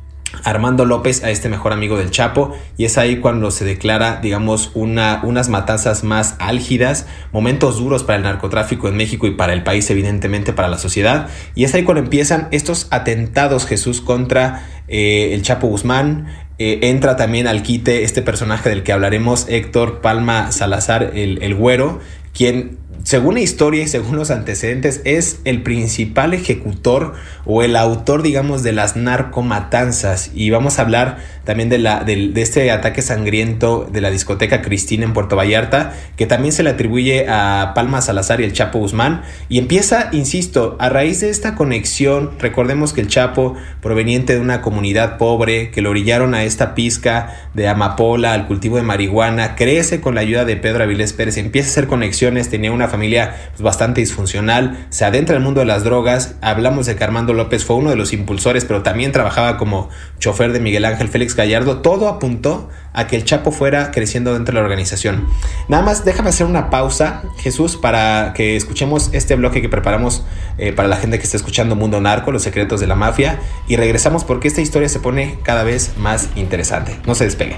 Armando 0.44 0.86
López 0.86 1.24
a 1.24 1.30
este 1.30 1.50
mejor 1.50 1.74
amigo 1.74 1.98
del 1.98 2.12
Chapo 2.12 2.56
y 2.78 2.86
es 2.86 2.98
ahí 2.98 3.18
cuando 3.18 3.52
se 3.52 3.66
declara 3.66 4.20
digamos 4.22 4.72
una, 4.74 5.22
unas 5.24 5.50
matanzas 5.50 6.04
más 6.04 6.36
álgidas, 6.40 7.06
momentos 7.32 7.78
duros 7.78 8.04
para 8.04 8.18
el 8.18 8.24
narcotráfico 8.24 8.88
en 8.88 8.96
México 8.96 9.28
y 9.28 9.32
para 9.32 9.54
el 9.54 9.64
país 9.64 9.90
evidentemente 9.90 10.54
para 10.54 10.70
la 10.70 10.78
sociedad. 10.78 11.30
Y 11.56 11.64
es 11.66 11.74
ahí 11.74 11.84
cuando 11.84 12.04
empiezan 12.04 12.48
estos 12.52 12.88
atentados 12.92 13.66
Jesús 13.66 14.02
contra 14.02 14.68
eh, 14.88 15.32
el 15.34 15.42
Chapo 15.42 15.68
Guzmán, 15.68 16.28
eh, 16.58 16.80
entra 16.84 17.16
también 17.16 17.48
al 17.48 17.64
quite 17.64 18.04
este 18.04 18.22
personaje 18.22 18.70
del 18.70 18.84
que 18.84 18.94
hablaremos, 18.94 19.48
Héctor 19.50 20.02
Palma 20.02 20.52
Salazar, 20.52 21.12
el, 21.16 21.42
el 21.42 21.56
güero, 21.56 22.00
quien 22.34 22.78
según 23.04 23.36
la 23.36 23.42
historia 23.42 23.84
y 23.84 23.88
según 23.88 24.16
los 24.16 24.32
antecedentes, 24.32 25.02
es 25.06 25.40
el 25.46 25.64
principal 25.64 26.34
ejecutor 26.34 27.14
o 27.46 27.64
el 27.64 27.76
autor, 27.76 28.22
digamos, 28.22 28.64
de 28.64 28.74
las 28.74 28.96
narcomatanzas. 28.96 30.32
Y 30.34 30.50
vamos 30.50 30.78
a 30.78 30.84
hablar 30.84 31.18
también 31.52 31.68
de, 31.68 31.80
la, 31.80 32.06
de, 32.06 32.32
este 32.38 32.72
ataque 32.72 33.02
sangriento 33.02 33.86
de 33.92 34.00
la 34.00 34.10
discoteca 34.10 34.62
Cristina 34.62 35.04
en 35.04 35.12
Puerto 35.12 35.36
Vallarta, 35.36 35.92
que 36.16 36.26
también 36.26 36.54
se 36.54 36.64
le 36.64 36.70
atribuye 36.70 37.28
a 37.28 37.74
Palma 37.76 38.00
Salazar 38.00 38.40
y 38.40 38.46
el 38.46 38.54
Chapo 38.54 38.80
Guzmán. 38.80 39.24
Y 39.50 39.58
empieza, 39.58 40.08
insisto, 40.14 40.78
a 40.80 40.88
raíz 40.88 41.20
de 41.20 41.30
esta 41.30 41.56
conexión, 41.56 42.32
recordemos 42.40 42.94
que 42.94 43.02
el 43.02 43.10
Chapo, 43.10 43.56
proveniente 43.82 44.36
de 44.36 44.40
una 44.40 44.62
comunidad 44.62 45.18
pobre, 45.18 45.72
que 45.72 45.82
lo 45.82 45.90
orillaron 45.90 46.36
a 46.36 46.46
esta 46.46 46.74
pizca 46.74 47.50
de 47.54 47.68
amapola, 47.68 48.32
al 48.32 48.48
cultivo 48.48 48.78
de 48.78 48.84
marihuana, 48.84 49.58
crece 49.58 50.00
con 50.00 50.16
la 50.16 50.22
ayuda 50.22 50.46
de 50.46 50.56
Pedro 50.56 50.86
Avilés 50.86 51.12
Pérez, 51.12 51.36
empieza 51.36 51.68
a 51.68 51.72
hacer 51.72 51.88
conexiones, 51.88 52.50
tenía 52.50 52.72
una 52.72 52.88
familia 52.88 53.36
pues, 53.50 53.62
bastante 53.62 54.00
disfuncional, 54.00 54.86
se 54.90 55.04
adentra 55.04 55.36
en 55.36 55.42
el 55.42 55.46
mundo 55.46 55.60
de 55.60 55.66
las 55.66 55.84
drogas, 55.84 56.36
hablamos 56.40 56.86
de 56.86 56.96
que 56.96 57.04
Armando 57.04 57.34
López 57.34 57.66
fue 57.66 57.76
uno 57.76 57.90
de 57.90 57.98
los 57.98 58.14
impulsores, 58.14 58.64
pero 58.64 58.84
también 58.84 59.12
trabajaba 59.12 59.58
como 59.58 59.90
chofer 60.22 60.54
de 60.54 60.60
Miguel 60.60 60.86
Ángel 60.86 61.10
Félix 61.10 61.36
Gallardo, 61.36 61.82
todo 61.82 62.08
apuntó 62.08 62.70
a 62.94 63.08
que 63.08 63.16
el 63.16 63.26
Chapo 63.26 63.52
fuera 63.52 63.92
creciendo 63.92 64.34
dentro 64.34 64.54
de 64.54 64.60
la 64.60 64.64
organización. 64.64 65.28
Nada 65.68 65.84
más 65.84 66.06
déjame 66.06 66.30
hacer 66.30 66.46
una 66.46 66.70
pausa, 66.70 67.24
Jesús, 67.40 67.76
para 67.76 68.32
que 68.34 68.56
escuchemos 68.56 69.10
este 69.14 69.36
bloque 69.36 69.62
que 69.62 69.68
preparamos 69.68 70.24
eh, 70.60 70.74
para 70.74 70.88
la 70.88 70.98
gente 70.98 71.18
que 71.18 71.24
está 71.24 71.38
escuchando 71.38 71.76
Mundo 71.76 72.00
Narco, 72.00 72.32
los 72.32 72.44
secretos 72.44 72.80
de 72.80 72.88
la 72.88 72.96
mafia, 72.96 73.40
y 73.68 73.76
regresamos 73.76 74.24
porque 74.24 74.48
esta 74.48 74.62
historia 74.62 74.88
se 74.88 75.00
pone 75.00 75.40
cada 75.44 75.64
vez 75.64 75.98
más 75.98 76.30
interesante. 76.36 76.96
No 77.08 77.16
se 77.16 77.24
despegue. 77.26 77.56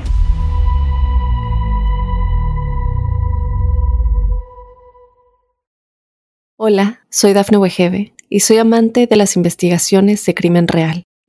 Hola, 6.55 7.01
soy 7.09 7.33
Dafne 7.33 7.57
Wegebe 7.57 8.13
y 8.29 8.39
soy 8.39 8.57
amante 8.57 9.05
de 9.05 9.17
las 9.17 9.35
investigaciones 9.35 10.25
de 10.25 10.33
crimen 10.33 10.69
real. 10.69 11.03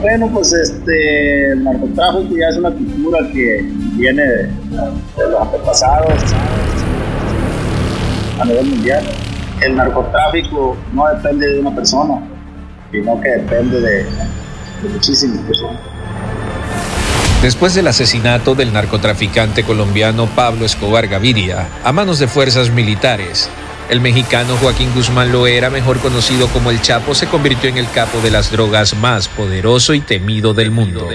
Bueno, 0.00 0.30
pues 0.32 0.52
este, 0.52 1.52
el 1.52 1.62
narcotráfico 1.62 2.34
ya 2.34 2.48
es 2.48 2.56
una 2.56 2.70
cultura 2.70 3.18
que 3.32 3.70
viene 3.96 4.22
de, 4.22 4.48
los 5.18 5.42
antepasados 5.42 6.14
a 8.40 8.44
nivel 8.46 8.66
mundial. 8.66 9.04
El 9.60 9.76
narcotráfico 9.76 10.76
no 10.94 11.06
depende 11.08 11.48
de 11.48 11.60
una 11.60 11.74
persona, 11.74 12.18
sino 12.90 13.20
que 13.20 13.28
depende 13.28 13.78
de, 13.78 14.04
de 14.04 14.88
muchísimas 14.90 15.38
personas. 15.42 15.80
Después 17.42 17.74
del 17.74 17.86
asesinato 17.86 18.54
del 18.54 18.72
narcotraficante 18.72 19.64
colombiano 19.64 20.26
Pablo 20.34 20.64
Escobar 20.64 21.08
Gaviria 21.08 21.68
a 21.84 21.92
manos 21.92 22.18
de 22.18 22.26
fuerzas 22.26 22.70
militares, 22.70 23.50
el 23.90 24.00
mexicano 24.00 24.56
Joaquín 24.56 24.92
Guzmán 24.94 25.32
Loera, 25.32 25.68
mejor 25.68 25.98
conocido 25.98 26.46
como 26.48 26.70
el 26.70 26.80
Chapo, 26.80 27.12
se 27.12 27.26
convirtió 27.26 27.68
en 27.68 27.76
el 27.76 27.90
capo 27.90 28.20
de 28.20 28.30
las 28.30 28.52
drogas 28.52 28.94
más 28.94 29.26
poderoso 29.26 29.94
y 29.94 30.00
temido 30.00 30.54
del 30.54 30.70
mundo. 30.70 31.08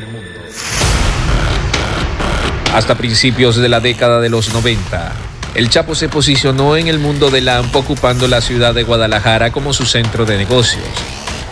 Hasta 2.73 2.95
principios 2.95 3.55
de 3.55 3.69
la 3.69 3.79
década 3.79 4.19
de 4.19 4.29
los 4.29 4.53
90, 4.53 5.13
el 5.55 5.69
Chapo 5.69 5.95
se 5.95 6.09
posicionó 6.09 6.75
en 6.75 6.89
el 6.89 6.99
mundo 6.99 7.29
del 7.29 7.47
AMPO 7.47 7.79
ocupando 7.79 8.27
la 8.27 8.41
ciudad 8.41 8.73
de 8.73 8.83
Guadalajara 8.83 9.53
como 9.53 9.71
su 9.71 9.85
centro 9.85 10.25
de 10.25 10.37
negocios. 10.37 10.83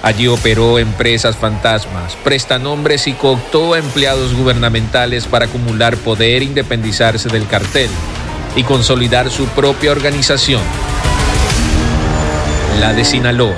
Allí 0.01 0.27
operó 0.27 0.77
empresas 0.77 1.37
fantasmas, 1.37 2.17
prestanombres 2.25 3.07
y 3.07 3.13
cooptó 3.13 3.75
a 3.75 3.79
empleados 3.79 4.33
gubernamentales 4.33 5.25
para 5.27 5.45
acumular 5.45 5.95
poder 5.95 6.43
independizarse 6.43 7.29
del 7.29 7.47
cartel 7.47 7.89
y 8.57 8.63
consolidar 8.63 9.31
su 9.31 9.45
propia 9.47 9.93
organización, 9.93 10.61
la 12.79 12.93
de 12.93 13.05
Sinaloa. 13.05 13.55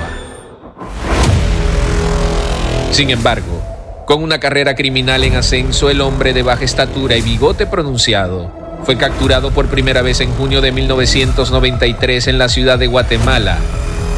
Sin 2.90 3.10
embargo, 3.10 3.62
con 4.06 4.22
una 4.22 4.38
carrera 4.38 4.74
criminal 4.74 5.24
en 5.24 5.36
ascenso, 5.36 5.90
el 5.90 6.00
hombre 6.00 6.32
de 6.32 6.42
baja 6.42 6.64
estatura 6.64 7.16
y 7.16 7.22
bigote 7.22 7.66
pronunciado 7.66 8.50
fue 8.84 8.96
capturado 8.96 9.50
por 9.50 9.66
primera 9.66 10.02
vez 10.02 10.20
en 10.20 10.32
junio 10.32 10.60
de 10.60 10.70
1993 10.70 12.28
en 12.28 12.38
la 12.38 12.48
ciudad 12.48 12.78
de 12.78 12.86
Guatemala. 12.86 13.58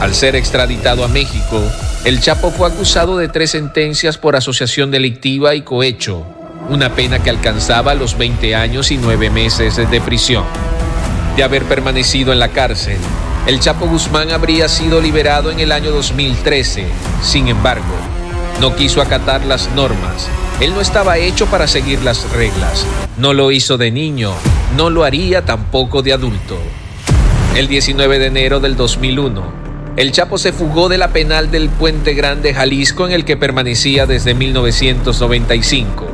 Al 0.01 0.15
ser 0.15 0.37
extraditado 0.37 1.05
a 1.05 1.09
México, 1.09 1.63
el 2.05 2.21
Chapo 2.21 2.51
fue 2.51 2.69
acusado 2.69 3.17
de 3.17 3.29
tres 3.29 3.53
sentencias 3.53 4.19
por 4.19 4.37
asociación 4.37 4.91
delictiva 4.91 5.55
y 5.55 5.63
cohecho, 5.63 6.25
una 6.69 6.91
pena 6.95 7.21
que 7.21 7.31
alcanzaba 7.31 7.95
los 7.95 8.19
20 8.19 8.55
años 8.55 8.91
y 8.91 8.99
9 8.99 9.31
meses 9.31 9.77
de 9.77 10.01
prisión. 10.01 10.45
De 11.37 11.43
haber 11.43 11.65
permanecido 11.65 12.33
en 12.33 12.39
la 12.41 12.49
cárcel, 12.49 12.99
el 13.49 13.61
Chapo 13.61 13.87
Guzmán 13.87 14.31
habría 14.31 14.69
sido 14.69 15.01
liberado 15.01 15.51
en 15.51 15.59
el 15.59 15.73
año 15.73 15.91
2013. 15.91 16.85
Sin 17.23 17.49
embargo, 17.49 17.95
no 18.61 18.77
quiso 18.77 19.01
acatar 19.01 19.47
las 19.47 19.71
normas. 19.71 20.29
Él 20.61 20.75
no 20.75 20.83
estaba 20.83 21.17
hecho 21.17 21.47
para 21.47 21.67
seguir 21.67 22.03
las 22.03 22.31
reglas. 22.33 22.85
No 23.17 23.33
lo 23.33 23.51
hizo 23.51 23.79
de 23.79 23.91
niño, 23.91 24.35
no 24.77 24.91
lo 24.91 25.03
haría 25.03 25.47
tampoco 25.47 26.03
de 26.03 26.13
adulto. 26.13 26.59
El 27.57 27.69
19 27.69 28.19
de 28.19 28.27
enero 28.27 28.61
del 28.61 28.77
2001, 28.77 29.43
el 29.97 30.13
Chapo 30.13 30.37
se 30.37 30.53
fugó 30.53 30.91
de 30.91 30.99
la 30.99 31.15
penal 31.15 31.51
del 31.51 31.71
Puente 31.71 32.13
Grande, 32.13 32.53
Jalisco, 32.53 33.07
en 33.07 33.13
el 33.13 33.25
que 33.25 33.39
permanecía 33.39 34.05
desde 34.05 34.35
1995. 34.35 36.07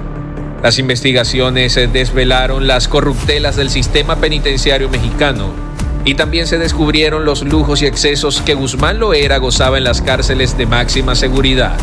Las 0.62 0.78
investigaciones 0.78 1.74
desvelaron 1.92 2.68
las 2.68 2.86
corruptelas 2.86 3.56
del 3.56 3.70
sistema 3.70 4.20
penitenciario 4.20 4.88
mexicano 4.88 5.73
y 6.04 6.14
también 6.14 6.46
se 6.46 6.58
descubrieron 6.58 7.24
los 7.24 7.42
lujos 7.42 7.82
y 7.82 7.86
excesos 7.86 8.42
que 8.42 8.54
Guzmán 8.54 8.98
Loera 8.98 9.38
gozaba 9.38 9.78
en 9.78 9.84
las 9.84 10.02
cárceles 10.02 10.56
de 10.58 10.66
máxima 10.66 11.14
seguridad. 11.14 11.76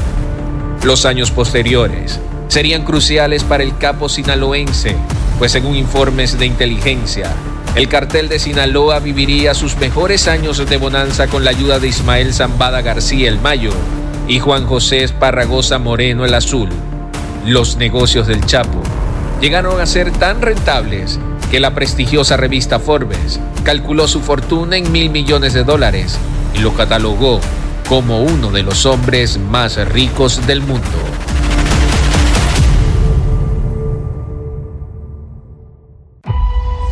Los 0.84 1.06
años 1.06 1.32
posteriores 1.32 2.20
serían 2.48 2.84
cruciales 2.84 3.44
para 3.44 3.64
el 3.64 3.78
capo 3.78 4.10
sinaloense, 4.10 4.96
pues 5.40 5.52
según 5.52 5.76
informes 5.76 6.38
de 6.38 6.46
inteligencia, 6.46 7.32
el 7.76 7.88
cartel 7.88 8.28
de 8.28 8.38
Sinaloa 8.38 9.00
viviría 9.00 9.54
sus 9.54 9.78
mejores 9.78 10.28
años 10.28 10.58
de 10.58 10.78
bonanza 10.78 11.28
con 11.28 11.46
la 11.46 11.52
ayuda 11.52 11.80
de 11.80 11.88
Ismael 11.88 12.34
Zambada 12.34 12.82
García 12.82 13.30
el 13.30 13.40
Mayo 13.40 13.72
y 14.28 14.40
Juan 14.40 14.66
José 14.66 15.04
Esparragosa 15.04 15.80
Moreno 15.80 16.26
el 16.26 16.34
Azul 16.34 16.68
los 17.46 17.78
negocios 17.78 18.28
del 18.28 18.46
Chapo 18.46 18.84
llegaron 19.40 19.80
a 19.80 19.86
ser 19.86 20.12
tan 20.12 20.42
rentables 20.42 21.18
que 21.52 21.60
la 21.60 21.76
prestigiosa 21.76 22.38
revista 22.38 22.80
Forbes 22.80 23.42
calculó 23.66 24.08
su 24.08 24.22
fortuna 24.22 24.78
en 24.78 24.90
mil 24.90 25.10
millones 25.10 25.54
de 25.54 25.66
dólares 25.66 26.18
y 26.56 26.60
lo 26.60 26.74
catalogó 26.74 27.42
como 27.90 28.22
uno 28.24 28.52
de 28.52 28.64
los 28.64 28.86
hombres 28.86 29.38
más 29.38 29.76
ricos 29.90 30.48
del 30.48 30.62
mundo. 30.62 30.88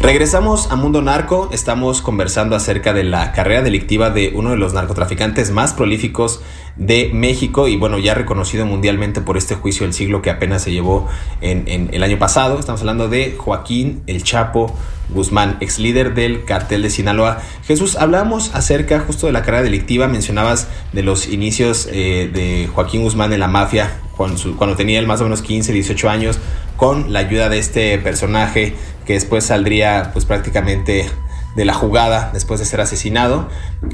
Regresamos 0.01 0.71
a 0.71 0.75
Mundo 0.75 1.01
Narco, 1.01 1.49
estamos 1.53 2.01
conversando 2.01 2.55
acerca 2.55 2.93
de 2.93 3.03
la 3.03 3.31
carrera 3.31 3.61
delictiva 3.61 4.09
de 4.09 4.33
uno 4.35 4.49
de 4.49 4.57
los 4.57 4.73
narcotraficantes 4.73 5.51
más 5.51 5.73
prolíficos 5.73 6.41
de 6.79 7.11
México 7.13 7.67
y 7.67 7.75
bueno, 7.75 7.99
ya 7.99 8.15
reconocido 8.15 8.65
mundialmente 8.65 9.19
por 9.19 9.37
este 9.37 9.53
juicio 9.53 9.85
del 9.85 9.93
siglo 9.93 10.21
que 10.21 10.29
apenas 10.29 10.63
se 10.63 10.71
llevó 10.71 11.07
en, 11.41 11.89
el 11.91 12.03
año 12.03 12.17
pasado. 12.17 12.57
Estamos 12.57 12.81
hablando 12.81 13.09
de 13.09 13.35
Joaquín 13.37 14.01
El 14.07 14.23
Chapo 14.23 14.73
Guzmán, 15.09 15.57
ex 15.59 15.77
líder 15.77 16.13
del 16.13 16.45
cartel 16.45 16.81
de 16.81 16.89
Sinaloa. 16.89 17.41
Jesús, 17.65 17.97
hablamos 17.97 18.55
acerca 18.55 19.01
justo 19.01 19.27
de 19.27 19.33
la 19.33 19.41
carrera 19.41 19.63
delictiva, 19.63 20.07
mencionabas 20.07 20.69
de 20.93 21.03
los 21.03 21.27
inicios 21.27 21.89
eh, 21.91 22.29
de 22.33 22.69
Joaquín 22.73 23.03
Guzmán 23.03 23.33
en 23.33 23.41
la 23.41 23.47
mafia 23.47 23.99
cuando, 24.15 24.39
cuando 24.55 24.77
tenía 24.77 24.99
él 24.99 25.07
más 25.07 25.19
o 25.19 25.25
menos 25.25 25.41
15, 25.41 25.73
18 25.73 26.09
años, 26.09 26.39
con 26.77 27.11
la 27.11 27.19
ayuda 27.19 27.49
de 27.49 27.59
este 27.59 27.97
personaje 27.97 28.73
que 29.05 29.13
después 29.13 29.43
saldría 29.43 30.11
pues 30.13 30.23
prácticamente 30.23 31.09
de 31.55 31.65
la 31.65 31.73
jugada 31.73 32.29
después 32.33 32.59
de 32.59 32.65
ser 32.65 32.81
asesinado. 32.81 33.49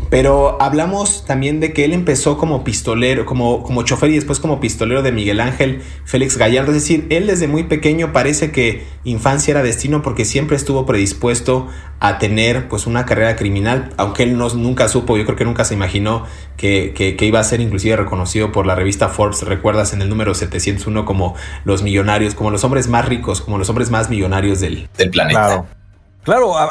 Pero 0.10 0.62
hablamos 0.62 1.26
también 1.26 1.60
de 1.60 1.74
que 1.74 1.86
él 1.86 1.94
empezó 1.94 2.38
como 2.38 2.64
pistolero, 2.64 3.26
como, 3.26 3.64
como 3.64 3.84
chofer 3.84 4.10
y 4.10 4.16
después 4.16 4.40
como 4.40 4.60
pistolero 4.60 5.02
de 5.02 5.12
Miguel 5.12 5.40
Ángel 5.40 5.82
Félix 6.06 6.38
Gallardo. 6.38 6.72
Es 6.72 6.82
decir, 6.82 7.08
él 7.10 7.28
desde 7.28 7.48
muy 7.48 7.64
pequeño 7.64 8.14
parece 8.14 8.52
que 8.52 8.86
infancia 9.04 9.52
era 9.52 9.64
destino 9.64 10.02
porque 10.02 10.26
siempre 10.26 10.58
estuvo 10.58 10.86
predispuesto 10.86 11.68
a 12.00 12.18
tener 12.18 12.68
pues 12.68 12.88
una 12.88 13.06
carrera 13.06 13.36
criminal, 13.36 13.94
aunque 13.98 14.24
él 14.24 14.38
no, 14.38 14.50
nunca 14.50 14.88
supo, 14.88 15.18
yo 15.18 15.26
creo 15.26 15.38
que 15.38 15.46
nunca 15.46 15.64
se 15.64 15.74
imaginó 15.74 16.26
que, 16.58 16.94
que, 16.94 17.26
iba 17.26 17.40
a 17.40 17.44
ser 17.44 17.62
inclusive 17.62 17.96
reconocido 17.96 18.52
por 18.52 18.68
la 18.68 18.76
revista 18.76 19.08
Forbes, 19.08 19.44
recuerdas 19.44 19.94
en 19.94 20.02
el 20.02 20.10
número 20.10 20.34
701 20.34 21.06
como 21.06 21.36
los 21.64 21.84
millonarios, 21.84 22.36
como 22.36 22.52
los 22.52 22.64
hombres 22.64 22.90
más 22.90 23.06
ricos, 23.06 23.42
como 23.42 23.58
los 23.58 23.70
hombres 23.70 23.92
más 23.92 24.10
millonarios 24.10 24.60
del, 24.60 24.90
del 24.98 25.10
planeta. 25.10 25.66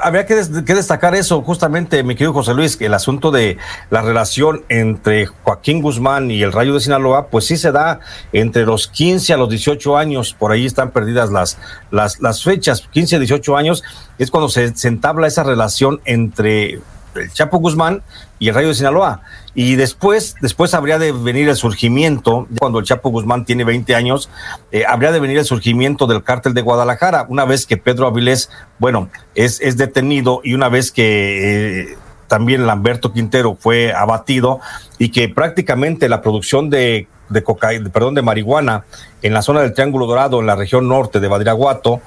Habría 0.02 0.26
que, 0.26 0.34
destacar 0.34 1.14
eso 1.14 1.40
justamente, 1.42 2.02
mi 2.02 2.14
querido 2.14 2.32
José 2.32 2.54
Luis, 2.54 2.76
que 2.76 2.86
el 2.86 2.94
asunto 2.94 3.30
de 3.30 3.56
la 3.90 4.02
relación 4.02 4.64
entre 4.68 5.26
Joaquín 5.26 5.80
Guzmán 5.80 6.30
y 6.30 6.42
el 6.42 6.52
Rayo 6.52 6.74
de 6.74 6.80
Sinaloa, 6.80 7.28
pues 7.28 7.46
sí 7.46 7.56
se 7.56 7.70
da 7.70 8.00
entre 8.32 8.66
los 8.66 8.88
15 8.88 9.32
a 9.32 9.36
los 9.36 9.48
18 9.48 9.96
años, 9.96 10.34
por 10.36 10.50
ahí 10.50 10.66
están 10.66 10.90
perdidas 10.90 11.30
las, 11.30 11.58
las, 11.90 12.20
las 12.20 12.42
fechas, 12.42 12.82
15 12.90 13.16
a 13.16 13.18
18 13.20 13.56
años 13.56 13.84
es 14.18 14.30
cuando 14.30 14.48
se, 14.48 14.74
se 14.76 14.88
entabla 14.88 15.26
esa 15.26 15.44
relación 15.44 16.00
entre 16.04 16.80
el 17.14 17.32
Chapo 17.32 17.58
Guzmán 17.58 18.02
y 18.38 18.48
el 18.48 18.54
Rayo 18.54 18.68
de 18.68 18.74
Sinaloa. 18.74 19.22
Y 19.54 19.76
después, 19.76 20.34
después 20.40 20.74
habría 20.74 20.98
de 20.98 21.12
venir 21.12 21.48
el 21.48 21.56
surgimiento, 21.56 22.48
cuando 22.58 22.80
el 22.80 22.84
Chapo 22.84 23.10
Guzmán 23.10 23.44
tiene 23.44 23.64
20 23.64 23.94
años, 23.94 24.28
eh, 24.72 24.84
habría 24.86 25.12
de 25.12 25.20
venir 25.20 25.38
el 25.38 25.44
surgimiento 25.44 26.06
del 26.06 26.24
cártel 26.24 26.54
de 26.54 26.62
Guadalajara, 26.62 27.26
una 27.28 27.44
vez 27.44 27.64
que 27.64 27.76
Pedro 27.76 28.06
Avilés, 28.06 28.50
bueno, 28.78 29.10
es, 29.34 29.60
es 29.60 29.76
detenido 29.76 30.40
y 30.42 30.54
una 30.54 30.68
vez 30.68 30.90
que 30.90 31.92
eh, 31.92 31.98
también 32.26 32.66
Lamberto 32.66 33.12
Quintero 33.12 33.56
fue 33.58 33.92
abatido 33.92 34.60
y 34.98 35.10
que 35.10 35.28
prácticamente 35.28 36.08
la 36.08 36.20
producción 36.20 36.68
de, 36.68 37.06
de 37.28 37.42
cocaína, 37.44 37.90
perdón, 37.90 38.14
de 38.14 38.22
marihuana 38.22 38.84
en 39.22 39.34
la 39.34 39.42
zona 39.42 39.60
del 39.60 39.72
Triángulo 39.72 40.06
Dorado, 40.06 40.40
en 40.40 40.46
la 40.46 40.56
región 40.56 40.88
norte 40.88 41.20
de 41.20 41.28
Badiraguato, 41.28 42.00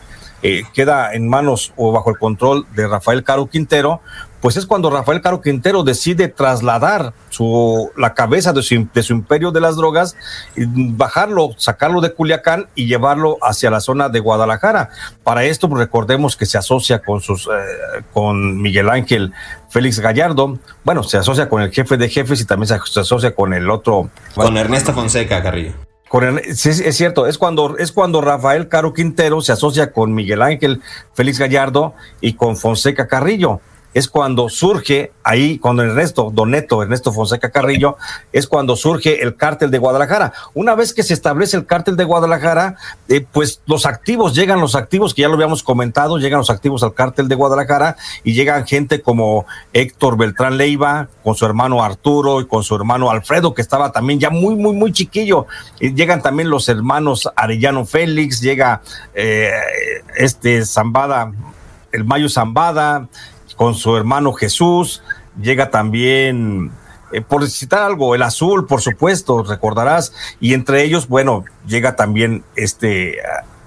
eh, 0.44 0.64
queda 0.74 1.14
en 1.14 1.28
manos 1.28 1.74
o 1.78 1.92
bajo 1.92 2.12
el 2.12 2.18
control 2.20 2.68
de 2.76 2.88
Rafael 2.88 3.24
Caro 3.24 3.48
Quintero, 3.48 4.02
pues 4.42 4.56
es 4.58 4.66
cuando 4.66 4.90
Rafael 4.90 5.22
Caro 5.22 5.42
Quintero 5.42 5.84
decide 5.84 6.28
trasladar 6.28 7.14
su, 7.30 7.90
la 7.98 8.14
cabeza 8.14 8.54
de 8.54 8.62
su, 8.62 8.88
de 8.94 9.04
su 9.04 9.14
imperio 9.14 9.52
de 9.52 9.62
las 9.62 9.76
drogas, 9.76 10.16
bajarlo, 10.56 11.52
sacarlo 11.58 12.02
de 12.02 12.14
Culiacán 12.14 12.68
y 12.76 12.86
llevarlo 12.86 13.38
hacia 13.42 13.72
la 13.72 13.80
zona 13.80 14.10
de 14.10 14.20
Guadalajara. 14.20 14.90
Para 15.24 15.44
esto 15.44 15.68
pues, 15.68 15.80
recordemos 15.80 16.36
que 16.36 16.46
se 16.46 16.58
asocia 16.58 17.00
con, 17.00 17.22
sus, 17.22 17.48
eh, 17.48 18.04
con 18.14 18.62
Miguel 18.62 18.90
Ángel 18.90 19.34
Félix 19.70 20.00
Gallardo, 20.00 20.60
bueno, 20.84 21.04
se 21.04 21.18
asocia 21.18 21.50
con 21.50 21.62
el 21.62 21.72
jefe 21.72 21.98
de 21.98 22.10
jefes 22.10 22.40
y 22.40 22.46
también 22.46 22.68
se, 22.68 23.00
asocia 23.00 23.36
con 23.36 23.54
el 23.54 23.70
otro. 23.70 24.10
Con 24.36 24.58
Ernesto 24.58 24.94
Fonseca 24.94 25.42
Carrillo. 25.42 25.74
sí, 26.54 26.70
es 26.70 26.96
cierto, 26.96 27.28
es 27.28 27.38
cuando, 27.38 27.78
es 27.78 27.92
cuando 27.92 28.22
Rafael 28.22 28.70
Caro 28.70 28.94
Quintero 28.94 29.42
se 29.42 29.52
asocia 29.52 29.92
con 29.92 30.14
Miguel 30.14 30.42
Ángel 30.42 30.82
Félix 31.14 31.40
Gallardo 31.40 31.96
y 32.22 32.34
con 32.34 32.56
Fonseca 32.56 33.08
Carrillo 33.08 33.62
es 33.94 34.08
cuando 34.08 34.50
surge 34.50 35.12
ahí, 35.24 35.58
cuando 35.60 35.84
Ernesto 35.84 36.32
Doneto, 36.34 36.84
Ernesto 36.84 37.12
Fonseca 37.12 37.50
Carrillo, 37.50 37.98
es 38.32 38.48
cuando 38.48 38.76
surge 38.76 39.24
el 39.24 39.36
cártel 39.36 39.72
de 39.72 39.78
Guadalajara. 39.78 40.34
Una 40.54 40.76
vez 40.76 40.94
que 40.94 41.04
se 41.04 41.14
establece 41.14 41.58
el 41.58 41.66
cártel 41.66 41.96
de 41.96 42.04
Guadalajara, 42.04 42.76
eh, 43.10 43.26
pues 43.32 43.62
los 43.66 43.86
activos, 43.86 44.36
llegan 44.36 44.62
los 44.62 44.76
activos, 44.76 45.14
que 45.14 45.24
ya 45.24 45.28
lo 45.28 45.34
habíamos 45.34 45.64
comentado, 45.64 46.18
llegan 46.18 46.40
los 46.40 46.50
activos 46.50 46.84
al 46.84 46.94
cártel 46.94 47.28
de 47.28 47.36
Guadalajara 47.36 47.98
y 48.24 48.34
llegan 48.34 48.68
gente 48.68 49.02
como 49.02 49.46
Héctor 49.74 50.18
Beltrán 50.18 50.58
Leiva, 50.58 51.08
con 51.24 51.36
su 51.36 51.46
hermano 51.46 51.84
Arturo 51.84 52.42
y 52.42 52.48
con 52.48 52.64
su 52.64 52.76
hermano 52.76 53.10
Alfredo, 53.10 53.54
que 53.54 53.62
estaba 53.62 53.92
también 53.92 54.20
ya 54.20 54.30
muy, 54.30 54.56
muy, 54.56 54.76
muy 54.76 54.92
chiquillo. 54.92 55.48
Y 55.80 55.94
llegan 55.94 56.22
también 56.22 56.50
los 56.50 56.70
hermanos 56.70 57.30
Arellano 57.36 57.86
Félix, 57.86 58.42
llega 58.42 58.82
eh, 59.14 59.52
este 60.16 60.66
Zambada, 60.66 61.32
el 61.92 62.06
Mayo 62.06 62.30
Zambada, 62.30 63.08
con 63.58 63.76
su 63.76 63.98
hermano 63.98 64.32
Jesús, 64.32 65.04
llega 65.42 65.70
también, 65.70 66.72
eh, 67.12 67.22
por 67.22 67.46
citar 67.50 67.82
algo, 67.82 68.16
el 68.16 68.22
azul, 68.22 68.66
por 68.66 68.82
supuesto, 68.82 69.44
recordarás, 69.44 70.14
y 70.40 70.54
entre 70.54 70.84
ellos, 70.84 71.10
bueno, 71.10 71.44
llega 71.68 71.98
también 71.98 72.46
este 72.56 73.18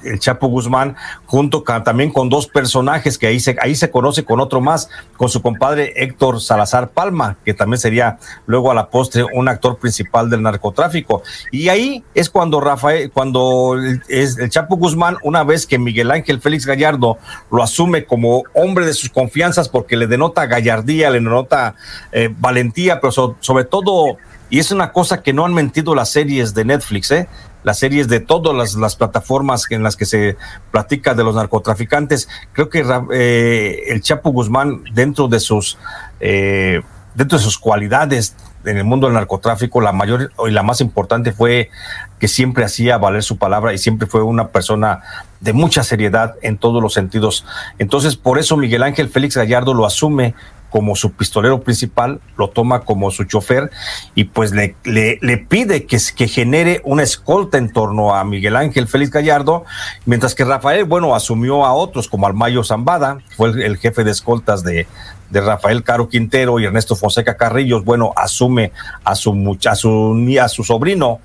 el 0.05 0.19
Chapo 0.19 0.49
Guzmán, 0.49 0.97
junto 1.27 1.63
también 1.63 2.13
con 2.13 2.29
dos 2.29 2.47
personajes 2.47 3.19
que 3.19 3.27
ahí 3.27 3.41
se, 3.41 3.57
ahí 3.61 3.75
se 3.75 3.91
conoce 3.91 4.25
con 4.25 4.41
otro 4.41 4.61
más, 4.61 4.89
con 5.17 5.29
su 5.29 5.43
compadre 5.43 5.93
Héctor 5.97 6.41
Salazar 6.41 6.91
Palma, 6.91 7.37
que 7.45 7.55
también 7.55 7.79
sería 7.79 8.19
luego 8.47 8.71
a 8.71 8.75
la 8.75 8.89
postre 8.89 9.25
un 9.33 9.49
actor 9.49 9.79
principal 9.79 10.31
del 10.31 10.43
narcotráfico. 10.43 11.23
Y 11.51 11.69
ahí 11.69 12.05
es 12.15 12.31
cuando 12.31 12.61
Rafael, 12.61 13.11
cuando 13.11 13.77
es 14.09 14.39
el 14.39 14.51
Chapo 14.51 14.77
Guzmán, 14.77 15.17
una 15.23 15.45
vez 15.45 15.67
que 15.67 15.79
Miguel 15.79 16.11
Ángel 16.11 16.41
Félix 16.41 16.67
Gallardo 16.67 17.19
lo 17.51 17.63
asume 17.63 18.05
como 18.05 18.45
hombre 18.55 18.87
de 18.87 18.95
sus 18.95 19.11
confianzas, 19.11 19.69
porque 19.69 19.97
le 19.97 20.07
denota 20.07 20.47
gallardía, 20.47 21.11
le 21.11 21.19
denota 21.19 21.75
eh, 22.13 22.33
valentía, 22.39 23.01
pero 23.01 23.13
sobre 23.41 23.65
todo 23.65 24.17
y 24.51 24.59
es 24.59 24.73
una 24.73 24.93
cosa 24.93 25.23
que 25.23 25.33
no 25.33 25.47
han 25.47 25.55
mentido 25.55 25.95
las 25.95 26.11
series 26.11 26.55
de 26.55 26.65
Netflix, 26.65 27.11
¿eh? 27.13 27.29
las 27.63 27.79
series 27.79 28.09
de 28.09 28.21
todas 28.21 28.75
las, 28.75 28.97
plataformas 28.97 29.67
en 29.71 29.83
las 29.83 29.97
que 29.97 30.07
se 30.07 30.37
platica 30.71 31.15
de 31.15 31.25
los 31.25 31.35
narcotraficantes. 31.37 32.29
Creo 32.53 32.69
que 32.69 32.85
eh, 33.13 33.85
el 33.89 34.03
Chapo 34.03 34.31
Guzmán, 34.31 34.83
dentro 34.93 35.29
de 35.29 35.41
sus 35.41 35.79
eh, 36.21 36.83
dentro 37.15 37.39
de 37.39 37.45
sus 37.45 37.59
cualidades 37.59 38.35
en 38.65 38.77
el 38.77 38.85
mundo 38.85 39.07
del 39.07 39.15
narcotráfico, 39.15 39.81
la 39.81 39.93
mayor 39.93 40.33
y 40.47 40.51
la 40.51 40.63
más 40.63 40.81
importante 40.81 41.33
fue 41.33 41.71
que 42.19 42.29
siempre 42.29 42.65
hacía 42.65 42.99
valer 42.99 43.23
su 43.23 43.39
palabra 43.39 43.73
y 43.73 43.79
siempre 43.79 44.07
fue 44.07 44.23
una 44.23 44.49
persona 44.49 45.01
de 45.41 45.53
mucha 45.53 45.83
seriedad 45.83 46.35
en 46.43 46.59
todos 46.59 46.83
los 46.83 46.93
sentidos. 46.93 47.47
Entonces, 47.79 48.17
por 48.17 48.39
eso 48.39 48.57
Miguel 48.57 48.83
Ángel 48.83 49.09
Félix 49.09 49.37
Gallardo 49.37 49.73
lo 49.75 49.87
asume 49.87 50.35
como 50.71 50.97
su 50.97 51.13
pistolero 51.13 51.61
principal, 51.61 52.21
lo 52.37 52.49
toma 52.49 52.81
como 52.81 53.11
su 53.11 53.25
chofer 53.25 53.71
y 54.15 54.25
pues 54.25 54.53
le, 54.53 54.77
le, 54.85 55.39
pide 55.39 55.85
que, 55.85 55.99
que 56.17 56.29
genere 56.29 56.81
una 56.85 57.03
escolta 57.03 57.59
en 57.59 57.73
torno 57.73 58.15
a 58.15 58.25
Miguel 58.25 58.57
Ángel 58.57 58.87
Félix 58.87 59.11
Gallardo, 59.11 59.65
mientras 60.07 60.35
que 60.35 60.45
Rafael, 60.45 60.85
bueno, 60.85 61.15
asumió 61.15 61.65
a 61.67 61.73
otros 61.73 62.09
como 62.09 62.27
Almayo 62.27 62.65
Zambada, 62.65 63.19
fue 63.37 63.51
el, 63.51 63.77
jefe 63.79 64.05
de 64.05 64.13
escoltas 64.13 64.63
de, 64.63 64.87
de 65.31 65.41
Rafael 65.41 65.83
Caro 65.83 66.09
Quintero 66.09 66.61
y 66.61 66.65
Ernesto 66.65 66.97
Fonseca 66.97 67.37
Carrillos, 67.37 67.85
bueno, 67.85 68.13
asume 68.17 68.73
a 69.05 69.15
su, 69.15 69.33
su, 69.75 70.39
a 70.41 70.49
su 70.49 70.65
sobrino, 70.65 71.21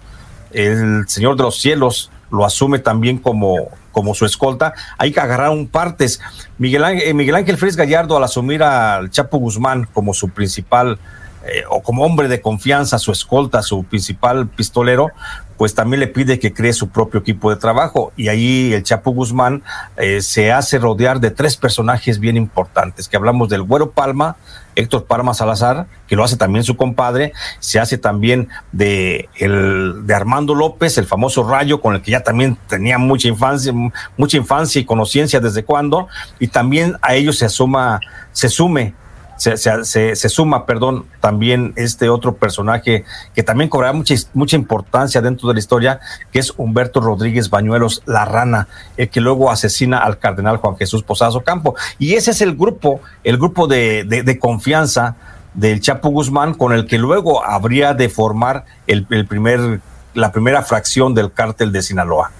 el 0.51 1.05
Señor 1.08 1.36
de 1.36 1.43
los 1.43 1.60
Cielos, 1.60 2.12
lo 2.31 2.45
asume 2.45 2.79
también 2.79 3.17
como, 3.17 3.69
como 3.95 4.13
su 4.13 4.25
escolta. 4.25 4.73
Hay 4.97 5.13
que 5.13 5.21
agarrar 5.21 5.51
un 5.51 5.69
partes. 5.69 6.19
Miguel 6.58 6.84
Ángel, 6.84 7.08
eh, 7.08 7.13
Miguel 7.13 7.36
Ángel 7.36 7.58
Gallardo, 7.77 8.17
al 8.17 8.25
asumir 8.25 8.62
al 8.62 9.10
Chapo 9.10 9.38
Guzmán 9.38 9.88
como 9.93 10.13
su 10.13 10.31
principal 10.31 10.99
eh, 11.45 11.63
o 11.69 11.81
como 11.81 12.03
hombre 12.03 12.27
de 12.27 12.41
confianza, 12.41 12.99
su 12.99 13.13
escolta, 13.13 13.62
su 13.62 13.86
principal 13.86 14.49
pistolero, 14.49 15.12
pues 15.58 15.74
también 15.74 16.00
le 16.00 16.08
pide 16.08 16.39
que 16.39 16.54
cree 16.54 16.74
su 16.74 16.89
propio 16.89 17.20
equipo 17.20 17.50
de 17.50 17.56
trabajo. 17.58 18.12
Y 18.15 18.28
ahí 18.28 18.74
el 18.74 18.84
Chapo 18.84 19.12
Guzmán 19.12 19.63
eh, 19.98 20.22
se 20.22 20.52
hace 20.52 20.80
rodear 20.80 21.20
de 21.20 21.32
tres 21.32 21.58
personajes 21.58 22.20
bien 22.20 22.38
importantes, 22.38 23.08
que 23.08 23.18
hablamos 23.18 23.50
del 23.50 23.63
Güero 23.63 23.91
Palma, 23.91 24.36
Héctor 24.76 25.06
Palma 25.06 25.34
Salazar, 25.34 25.88
que 26.08 26.15
lo 26.15 26.24
hace 26.24 26.36
también 26.36 26.63
su 26.63 26.76
compadre, 26.76 27.32
se 27.60 27.80
hace 27.80 27.98
también 27.98 28.50
de, 28.72 29.30
el, 29.36 30.06
de 30.06 30.13
Armando 30.13 30.54
López, 30.54 30.98
el 30.98 31.06
famoso 31.06 31.50
Rayo, 31.50 31.80
con 31.80 31.96
el 31.96 32.02
que 32.02 32.12
ya 32.12 32.24
también 32.24 32.58
tenía 32.68 32.98
mucha 32.98 33.28
infancia, 33.28 33.74
mucha 34.18 34.38
infancia 34.38 34.82
y 34.82 34.86
conociencia 34.86 35.39
desde 35.39 35.63
cuando, 35.63 36.08
y 36.39 36.48
también 36.48 36.98
a 37.02 37.15
ellos 37.15 37.38
se 37.38 37.46
asuma, 37.46 38.02
se 38.34 38.50
sume 38.50 38.94
se, 39.38 39.58
se, 39.58 40.15
se, 40.15 40.30
suma, 40.30 40.65
perdón, 40.65 41.06
también 41.19 41.74
este 41.76 42.10
otro 42.10 42.36
personaje 42.36 43.04
que 43.34 43.43
también 43.43 43.69
cobrará 43.69 43.93
mucha, 43.93 44.15
mucha 44.34 44.56
importancia 44.56 45.21
dentro 45.21 45.48
de 45.48 45.56
la 45.56 45.60
historia, 45.60 46.00
que 46.32 46.39
es 46.39 46.54
Humberto 46.58 47.02
Rodríguez 47.02 47.50
Bañuelos, 47.50 48.02
la 48.06 48.26
rana, 48.26 48.67
el 48.98 49.10
que 49.10 49.21
luego 49.21 49.52
asesina 49.52 50.00
al 50.00 50.19
cardenal 50.19 50.58
Juan 50.58 50.78
Jesús 50.78 51.04
Posazo 51.04 51.41
Campo. 51.41 51.76
Y 52.00 52.13
ese 52.13 52.32
es 52.32 52.41
el 52.41 52.56
grupo, 52.56 53.02
el 53.24 53.38
grupo 53.38 53.67
de, 53.67 54.04
de, 54.04 54.39
confianza 54.39 55.15
del 55.54 55.82
Chapo 55.82 56.10
Guzmán, 56.10 56.54
con 56.54 56.74
el 56.74 56.88
que 56.88 56.98
luego 56.98 57.43
habría 57.45 57.93
de 57.93 58.10
formar 58.10 58.65
el, 58.88 59.06
el 59.10 59.26
primer, 59.26 59.82
la 60.13 60.32
primera 60.32 60.62
fracción 60.63 61.13
del 61.13 61.32
cártel 61.32 61.71
de 61.71 61.82
Sinaloa. 61.82 62.32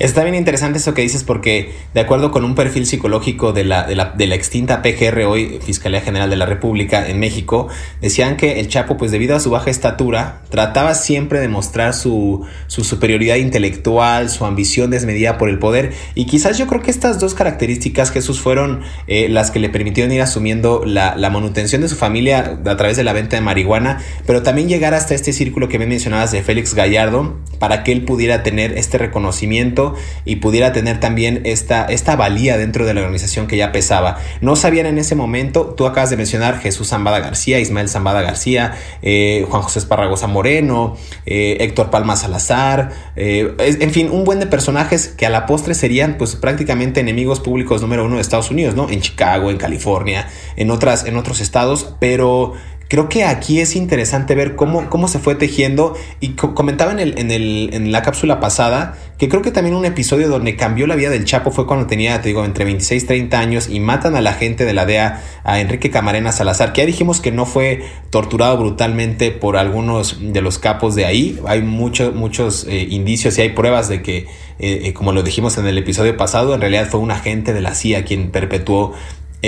Está 0.00 0.24
bien 0.24 0.34
interesante 0.34 0.78
eso 0.78 0.92
que 0.92 1.02
dices 1.02 1.22
porque 1.22 1.72
de 1.94 2.00
acuerdo 2.00 2.32
con 2.32 2.44
un 2.44 2.56
perfil 2.56 2.84
psicológico 2.84 3.52
de 3.52 3.62
la, 3.62 3.84
de 3.84 3.94
la, 3.94 4.06
de 4.06 4.26
la 4.26 4.34
extinta 4.34 4.82
PGR, 4.82 5.22
hoy 5.22 5.60
Fiscalía 5.64 6.00
General 6.00 6.28
de 6.28 6.34
la 6.34 6.46
República 6.46 7.08
en 7.08 7.20
México, 7.20 7.68
decían 8.00 8.36
que 8.36 8.58
el 8.58 8.66
Chapo, 8.66 8.96
pues 8.96 9.12
debido 9.12 9.36
a 9.36 9.40
su 9.40 9.50
baja 9.50 9.70
estatura, 9.70 10.42
trataba 10.50 10.94
siempre 10.94 11.38
de 11.38 11.46
mostrar 11.46 11.94
su, 11.94 12.44
su 12.66 12.82
superioridad 12.82 13.36
intelectual, 13.36 14.30
su 14.30 14.44
ambición 14.44 14.90
desmedida 14.90 15.38
por 15.38 15.48
el 15.48 15.60
poder. 15.60 15.92
Y 16.16 16.26
quizás 16.26 16.58
yo 16.58 16.66
creo 16.66 16.82
que 16.82 16.90
estas 16.90 17.20
dos 17.20 17.34
características, 17.34 18.10
Jesús, 18.10 18.40
fueron 18.40 18.80
eh, 19.06 19.28
las 19.28 19.52
que 19.52 19.60
le 19.60 19.68
permitieron 19.68 20.10
ir 20.10 20.22
asumiendo 20.22 20.82
la, 20.84 21.14
la 21.14 21.30
manutención 21.30 21.82
de 21.82 21.88
su 21.88 21.94
familia 21.94 22.58
a 22.66 22.76
través 22.76 22.96
de 22.96 23.04
la 23.04 23.12
venta 23.12 23.36
de 23.36 23.42
marihuana, 23.42 24.00
pero 24.26 24.42
también 24.42 24.68
llegar 24.68 24.92
hasta 24.92 25.14
este 25.14 25.32
círculo 25.32 25.68
que 25.68 25.78
me 25.78 25.86
mencionabas 25.86 26.32
de 26.32 26.42
Félix 26.42 26.74
Gallardo 26.74 27.38
para 27.60 27.84
que 27.84 27.92
él 27.92 28.04
pudiera 28.04 28.42
tener 28.42 28.76
este 28.76 28.98
reconocimiento 28.98 29.83
y 30.24 30.36
pudiera 30.36 30.72
tener 30.72 31.00
también 31.00 31.42
esta, 31.44 31.84
esta 31.86 32.16
valía 32.16 32.56
dentro 32.56 32.86
de 32.86 32.94
la 32.94 33.00
organización 33.00 33.46
que 33.46 33.56
ya 33.56 33.72
pesaba. 33.72 34.18
No 34.40 34.56
sabían 34.56 34.86
en 34.86 34.98
ese 34.98 35.14
momento, 35.14 35.74
tú 35.76 35.86
acabas 35.86 36.10
de 36.10 36.16
mencionar 36.16 36.60
Jesús 36.60 36.88
Zambada 36.88 37.18
García, 37.18 37.60
Ismael 37.60 37.88
Zambada 37.88 38.22
García, 38.22 38.74
eh, 39.02 39.46
Juan 39.48 39.62
José 39.62 39.80
Esparragosa 39.80 40.26
Moreno, 40.26 40.96
eh, 41.26 41.58
Héctor 41.60 41.90
Palma 41.90 42.16
Salazar, 42.16 42.90
eh, 43.16 43.54
en 43.58 43.90
fin, 43.90 44.10
un 44.10 44.24
buen 44.24 44.40
de 44.40 44.46
personajes 44.46 45.08
que 45.08 45.26
a 45.26 45.30
la 45.30 45.46
postre 45.46 45.74
serían 45.74 46.16
pues 46.18 46.36
prácticamente 46.36 47.00
enemigos 47.00 47.40
públicos 47.40 47.80
número 47.82 48.04
uno 48.04 48.16
de 48.16 48.22
Estados 48.22 48.50
Unidos, 48.50 48.74
¿no? 48.74 48.88
En 48.88 49.00
Chicago, 49.00 49.50
en 49.50 49.56
California, 49.56 50.28
en, 50.56 50.70
otras, 50.70 51.04
en 51.06 51.16
otros 51.16 51.40
estados, 51.40 51.94
pero 52.00 52.54
Creo 52.94 53.08
que 53.08 53.24
aquí 53.24 53.58
es 53.58 53.74
interesante 53.74 54.36
ver 54.36 54.54
cómo, 54.54 54.88
cómo 54.88 55.08
se 55.08 55.18
fue 55.18 55.34
tejiendo 55.34 55.96
y 56.20 56.34
comentaba 56.34 56.92
en, 56.92 57.00
el, 57.00 57.18
en, 57.18 57.32
el, 57.32 57.70
en 57.72 57.90
la 57.90 58.02
cápsula 58.02 58.38
pasada 58.38 58.96
que 59.18 59.28
creo 59.28 59.42
que 59.42 59.50
también 59.50 59.74
un 59.74 59.84
episodio 59.84 60.28
donde 60.28 60.54
cambió 60.54 60.86
la 60.86 60.94
vida 60.94 61.10
del 61.10 61.24
Chapo 61.24 61.50
fue 61.50 61.66
cuando 61.66 61.88
tenía, 61.88 62.20
te 62.20 62.28
digo, 62.28 62.44
entre 62.44 62.64
26 62.64 63.02
y 63.02 63.06
30 63.08 63.40
años 63.40 63.68
y 63.68 63.80
matan 63.80 64.14
a 64.14 64.20
la 64.20 64.32
gente 64.32 64.64
de 64.64 64.74
la 64.74 64.86
DEA, 64.86 65.20
a 65.42 65.58
Enrique 65.58 65.90
Camarena 65.90 66.30
Salazar, 66.30 66.72
que 66.72 66.82
ya 66.82 66.86
dijimos 66.86 67.20
que 67.20 67.32
no 67.32 67.46
fue 67.46 67.82
torturado 68.10 68.58
brutalmente 68.58 69.32
por 69.32 69.56
algunos 69.56 70.18
de 70.20 70.40
los 70.40 70.60
capos 70.60 70.94
de 70.94 71.04
ahí. 71.04 71.40
Hay 71.48 71.62
muchos 71.62 72.14
muchos 72.14 72.64
eh, 72.68 72.86
indicios 72.90 73.36
y 73.38 73.40
hay 73.40 73.48
pruebas 73.48 73.88
de 73.88 74.02
que, 74.02 74.18
eh, 74.18 74.26
eh, 74.60 74.92
como 74.92 75.10
lo 75.10 75.24
dijimos 75.24 75.58
en 75.58 75.66
el 75.66 75.78
episodio 75.78 76.16
pasado, 76.16 76.54
en 76.54 76.60
realidad 76.60 76.86
fue 76.88 77.00
un 77.00 77.10
agente 77.10 77.52
de 77.52 77.60
la 77.60 77.74
CIA 77.74 78.04
quien 78.04 78.30
perpetuó 78.30 78.94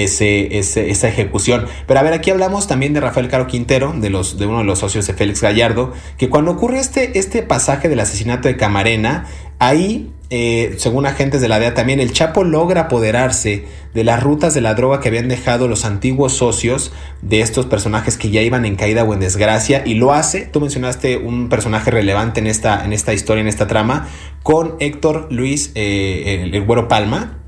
esa 0.04 1.09
ejecución. 1.09 1.66
Pero 1.87 2.00
a 2.00 2.02
ver, 2.02 2.12
aquí 2.12 2.30
hablamos 2.30 2.66
también 2.66 2.92
de 2.92 3.00
Rafael 3.00 3.28
Caro 3.28 3.46
Quintero, 3.46 3.94
de, 3.96 4.11
los, 4.11 4.38
de 4.38 4.46
uno 4.46 4.59
de 4.59 4.64
los 4.64 4.78
socios 4.78 5.06
de 5.06 5.14
Félix 5.14 5.40
Gallardo, 5.40 5.92
que 6.18 6.28
cuando 6.28 6.52
ocurre 6.52 6.78
este, 6.78 7.18
este 7.18 7.42
pasaje 7.42 7.88
del 7.88 8.00
asesinato 8.00 8.48
de 8.48 8.56
Camarena, 8.56 9.26
ahí, 9.59 10.12
eh, 10.28 10.74
según 10.78 11.06
agentes 11.06 11.40
de 11.40 11.48
la 11.48 11.59
DEA 11.59 11.74
también, 11.74 12.00
el 12.00 12.12
Chapo 12.12 12.44
logra 12.44 12.82
apoderarse 12.82 13.64
de 13.94 14.04
las 14.04 14.22
rutas 14.22 14.52
de 14.52 14.61
la 14.61 14.74
droga 14.74 15.00
que 15.00 15.09
habían 15.09 15.28
dejado 15.28 15.68
los 15.68 15.85
antiguos 15.85 16.35
socios 16.35 16.92
de 17.22 17.40
estos 17.40 17.64
personajes 17.64 18.18
que 18.18 18.30
ya 18.30 18.42
iban 18.42 18.66
en 18.66 18.76
caída 18.76 19.04
o 19.04 19.14
en 19.14 19.20
desgracia, 19.20 19.82
y 19.87 19.94
lo 19.94 20.12
hace, 20.12 20.42
tú 20.42 20.61
mencionaste 20.61 21.16
un 21.16 21.48
personaje 21.48 21.90
relevante 21.90 22.40
en 22.40 22.48
esta, 22.48 22.85
en 22.85 22.92
esta 22.92 23.14
historia, 23.14 23.40
en 23.40 23.48
esta 23.48 23.66
trama, 23.66 24.09
con 24.42 24.76
Héctor 24.80 25.28
Luis, 25.30 25.72
eh, 25.74 26.42
el, 26.44 26.54
el 26.54 26.64
Güero 26.64 26.88
Palma, 26.88 27.38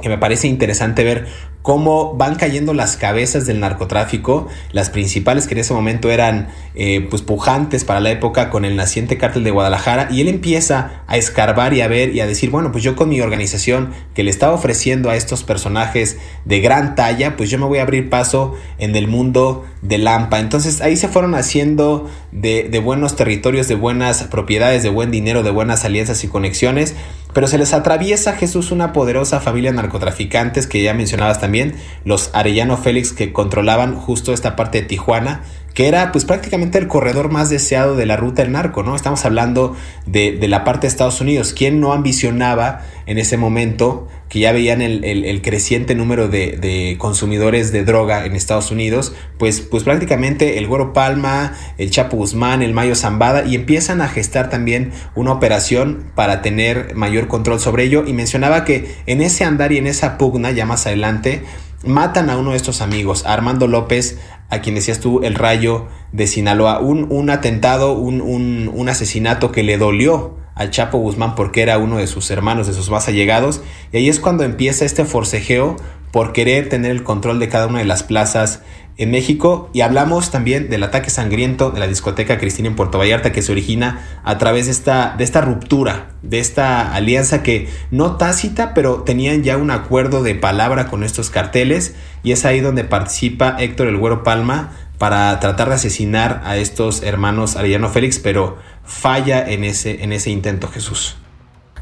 que 0.00 0.08
me 0.08 0.18
parece 0.18 0.48
interesante 0.48 1.04
ver 1.04 1.26
cómo 1.62 2.14
van 2.16 2.34
cayendo 2.34 2.74
las 2.74 2.96
cabezas 2.96 3.46
del 3.46 3.60
narcotráfico, 3.60 4.48
las 4.72 4.90
principales 4.90 5.46
que 5.46 5.54
en 5.54 5.60
ese 5.60 5.72
momento 5.72 6.10
eran 6.10 6.48
eh, 6.74 7.06
pues 7.08 7.22
pujantes 7.22 7.84
para 7.84 8.00
la 8.00 8.10
época 8.10 8.50
con 8.50 8.64
el 8.64 8.74
naciente 8.74 9.16
cártel 9.16 9.44
de 9.44 9.52
Guadalajara. 9.52 10.08
Y 10.10 10.20
él 10.20 10.28
empieza 10.28 11.02
a 11.06 11.16
escarbar 11.16 11.72
y 11.72 11.80
a 11.80 11.88
ver 11.88 12.14
y 12.14 12.20
a 12.20 12.26
decir, 12.26 12.50
bueno, 12.50 12.72
pues 12.72 12.82
yo 12.82 12.96
con 12.96 13.08
mi 13.08 13.20
organización 13.20 13.92
que 14.14 14.24
le 14.24 14.30
estaba 14.30 14.54
ofreciendo 14.54 15.08
a 15.08 15.16
estos 15.16 15.44
personajes 15.44 16.18
de 16.44 16.60
gran 16.60 16.96
talla, 16.96 17.36
pues 17.36 17.48
yo 17.48 17.58
me 17.58 17.66
voy 17.66 17.78
a 17.78 17.82
abrir 17.82 18.10
paso 18.10 18.54
en 18.78 18.96
el 18.96 19.06
mundo 19.06 19.64
de 19.82 19.98
Lampa. 19.98 20.40
Entonces 20.40 20.80
ahí 20.80 20.96
se 20.96 21.06
fueron 21.06 21.36
haciendo 21.36 22.10
de, 22.32 22.68
de 22.68 22.78
buenos 22.80 23.14
territorios, 23.14 23.68
de 23.68 23.76
buenas 23.76 24.24
propiedades, 24.24 24.82
de 24.82 24.88
buen 24.88 25.12
dinero, 25.12 25.44
de 25.44 25.50
buenas 25.50 25.84
alianzas 25.84 26.24
y 26.24 26.28
conexiones, 26.28 26.96
pero 27.32 27.46
se 27.46 27.58
les 27.58 27.72
atraviesa 27.72 28.34
Jesús 28.34 28.72
una 28.72 28.92
poderosa 28.92 29.40
familia 29.40 29.70
de 29.70 29.76
narcotraficantes 29.76 30.66
que 30.66 30.82
ya 30.82 30.94
mencionabas 30.94 31.40
también 31.40 31.74
los 32.04 32.30
Arellano 32.32 32.76
Félix 32.76 33.12
que 33.12 33.32
controlaban 33.32 33.94
justo 33.94 34.32
esta 34.32 34.56
parte 34.56 34.82
de 34.82 34.88
Tijuana, 34.88 35.42
que 35.74 35.88
era 35.88 36.12
pues 36.12 36.24
prácticamente 36.24 36.78
el 36.78 36.88
corredor 36.88 37.30
más 37.30 37.48
deseado 37.48 37.96
de 37.96 38.06
la 38.06 38.16
ruta 38.16 38.42
del 38.42 38.52
narco, 38.52 38.82
¿no? 38.82 38.94
Estamos 38.94 39.24
hablando 39.24 39.74
de, 40.06 40.38
la 40.48 40.64
parte 40.64 40.82
de 40.82 40.88
Estados 40.88 41.20
Unidos. 41.20 41.54
¿Quién 41.56 41.80
no 41.80 41.92
ambicionaba 41.92 42.82
en 43.06 43.18
ese 43.18 43.36
momento 43.36 44.08
que 44.32 44.38
ya 44.38 44.52
veían 44.52 44.80
el, 44.80 45.42
creciente 45.42 45.94
número 45.94 46.26
de, 46.26 46.96
consumidores 46.98 47.70
de 47.70 47.84
droga 47.84 48.24
en 48.24 48.34
Estados 48.34 48.70
Unidos? 48.70 49.14
Pues, 49.38 49.60
pues 49.60 49.84
prácticamente 49.84 50.56
el 50.56 50.66
Güero 50.66 50.94
Palma, 50.94 51.52
el 51.76 51.90
Chapo 51.90 52.16
Guzmán, 52.16 52.62
el 52.62 52.72
Mayo 52.72 52.94
Zambada 52.94 53.44
y 53.44 53.56
empiezan 53.56 54.00
a 54.00 54.08
gestar 54.08 54.48
también 54.48 54.92
una 55.14 55.32
operación 55.32 56.10
para 56.14 56.40
tener 56.40 56.94
mayor 56.94 57.28
control 57.28 57.60
sobre 57.60 57.84
ello. 57.84 58.04
Y 58.06 58.14
mencionaba 58.14 58.64
que 58.64 58.94
en 59.04 59.20
ese 59.20 59.44
andar 59.44 59.70
y 59.70 59.76
en 59.76 59.86
esa 59.86 60.16
pugna, 60.16 60.50
ya 60.50 60.64
más 60.64 60.86
adelante, 60.86 61.42
matan 61.84 62.30
a 62.30 62.36
uno 62.36 62.50
de 62.50 62.56
estos 62.56 62.80
amigos, 62.80 63.24
Armando 63.26 63.66
López, 63.66 64.18
a 64.48 64.60
quien 64.60 64.74
decías 64.74 65.00
tú, 65.00 65.20
el 65.22 65.34
rayo 65.34 65.86
de 66.12 66.26
Sinaloa, 66.26 66.80
un, 66.80 67.06
un 67.10 67.30
atentado, 67.30 67.92
un, 67.92 68.20
un, 68.20 68.70
un, 68.72 68.88
asesinato 68.88 69.52
que 69.52 69.62
le 69.62 69.78
dolió 69.78 70.36
al 70.54 70.70
Chapo 70.70 70.98
Guzmán 70.98 71.34
porque 71.34 71.62
era 71.62 71.78
uno 71.78 71.96
de 71.96 72.06
sus 72.06 72.30
hermanos, 72.30 72.66
de 72.66 72.74
sus 72.74 72.90
más 72.90 73.08
allegados, 73.08 73.62
y 73.92 73.96
ahí 73.96 74.08
es 74.08 74.20
cuando 74.20 74.44
empieza 74.44 74.84
este 74.84 75.04
forcejeo 75.04 75.76
por 76.10 76.32
querer 76.32 76.68
tener 76.68 76.90
el 76.90 77.02
control 77.02 77.38
de 77.38 77.48
cada 77.48 77.66
una 77.66 77.78
de 77.78 77.86
las 77.86 78.02
plazas 78.02 78.60
en 78.98 79.10
México 79.10 79.70
y 79.72 79.80
hablamos 79.80 80.30
también 80.30 80.68
del 80.68 80.82
ataque 80.82 81.10
sangriento 81.10 81.70
de 81.70 81.80
la 81.80 81.86
discoteca 81.86 82.38
Cristina 82.38 82.68
en 82.68 82.76
Puerto 82.76 82.98
Vallarta 82.98 83.32
que 83.32 83.42
se 83.42 83.52
origina 83.52 84.20
a 84.24 84.38
través 84.38 84.66
de 84.66 84.72
esta, 84.72 85.14
de 85.16 85.24
esta 85.24 85.40
ruptura, 85.40 86.10
de 86.22 86.38
esta 86.38 86.94
alianza 86.94 87.42
que 87.42 87.68
no 87.90 88.16
tácita, 88.16 88.74
pero 88.74 89.02
tenían 89.02 89.42
ya 89.42 89.56
un 89.56 89.70
acuerdo 89.70 90.22
de 90.22 90.34
palabra 90.34 90.88
con 90.88 91.04
estos 91.04 91.30
carteles 91.30 91.94
y 92.22 92.32
es 92.32 92.44
ahí 92.44 92.60
donde 92.60 92.84
participa 92.84 93.56
Héctor 93.58 93.88
El 93.88 93.96
Güero 93.96 94.22
Palma 94.22 94.72
para 94.98 95.40
tratar 95.40 95.68
de 95.68 95.74
asesinar 95.74 96.42
a 96.44 96.56
estos 96.56 97.02
hermanos 97.02 97.56
Arellano 97.56 97.88
Félix, 97.88 98.18
pero 98.18 98.58
falla 98.84 99.44
en 99.48 99.64
ese, 99.64 100.04
en 100.04 100.12
ese 100.12 100.30
intento 100.30 100.68
Jesús. 100.68 101.16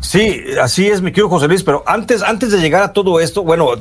Sí, 0.01 0.43
así 0.61 0.89
es, 0.89 1.03
mi 1.03 1.11
querido 1.11 1.29
José 1.29 1.47
Luis, 1.47 1.63
pero 1.63 1.85
antes, 1.87 2.23
antes 2.23 2.51
de 2.51 2.59
llegar 2.59 2.83
a 2.83 2.95
todo 2.95 3.21
esto, 3.21 3.45
bueno, 3.45 3.73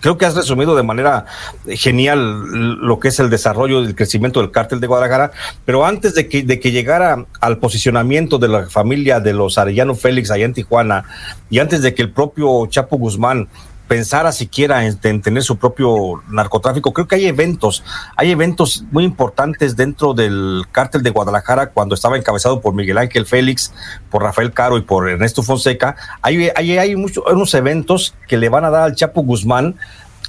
creo 0.00 0.18
que 0.18 0.26
has 0.26 0.34
resumido 0.34 0.74
de 0.74 0.82
manera 0.82 1.26
genial 1.68 2.42
lo 2.80 2.98
que 2.98 3.08
es 3.08 3.20
el 3.20 3.30
desarrollo 3.30 3.80
y 3.80 3.86
el 3.86 3.94
crecimiento 3.94 4.40
del 4.40 4.50
cártel 4.50 4.80
de 4.80 4.88
Guadalajara, 4.88 5.30
pero 5.64 5.86
antes 5.86 6.14
de 6.14 6.28
que, 6.28 6.42
de 6.42 6.58
que 6.58 6.72
llegara 6.72 7.24
al 7.40 7.58
posicionamiento 7.58 8.38
de 8.38 8.48
la 8.48 8.66
familia 8.66 9.20
de 9.20 9.32
los 9.32 9.58
Arellano 9.58 9.94
Félix 9.94 10.32
allá 10.32 10.44
en 10.44 10.54
Tijuana, 10.54 11.04
y 11.50 11.60
antes 11.60 11.82
de 11.82 11.94
que 11.94 12.02
el 12.02 12.10
propio 12.10 12.66
Chapo 12.66 12.98
Guzmán 12.98 13.48
pensara 13.90 14.30
siquiera 14.30 14.86
en, 14.86 15.20
tener 15.20 15.42
su 15.42 15.56
propio 15.56 16.22
narcotráfico. 16.28 16.92
Creo 16.92 17.08
que 17.08 17.16
hay 17.16 17.26
eventos, 17.26 17.82
hay 18.14 18.30
eventos 18.30 18.84
muy 18.92 19.02
importantes 19.02 19.74
dentro 19.74 20.14
del 20.14 20.62
cártel 20.70 21.02
de 21.02 21.10
Guadalajara 21.10 21.70
cuando 21.70 21.96
estaba 21.96 22.16
encabezado 22.16 22.60
por 22.60 22.72
Miguel 22.72 22.98
Ángel 22.98 23.26
Félix, 23.26 23.72
por 24.08 24.22
Rafael 24.22 24.52
Caro 24.52 24.78
y 24.78 24.82
por 24.82 25.10
Ernesto 25.10 25.42
Fonseca. 25.42 25.96
Hay, 26.22 26.50
hay, 26.54 26.78
hay 26.78 26.94
muchos, 26.94 27.24
unos 27.32 27.52
eventos 27.54 28.14
que 28.28 28.36
le 28.36 28.48
van 28.48 28.64
a 28.64 28.70
dar 28.70 28.84
al 28.84 28.94
Chapo 28.94 29.22
Guzmán 29.22 29.74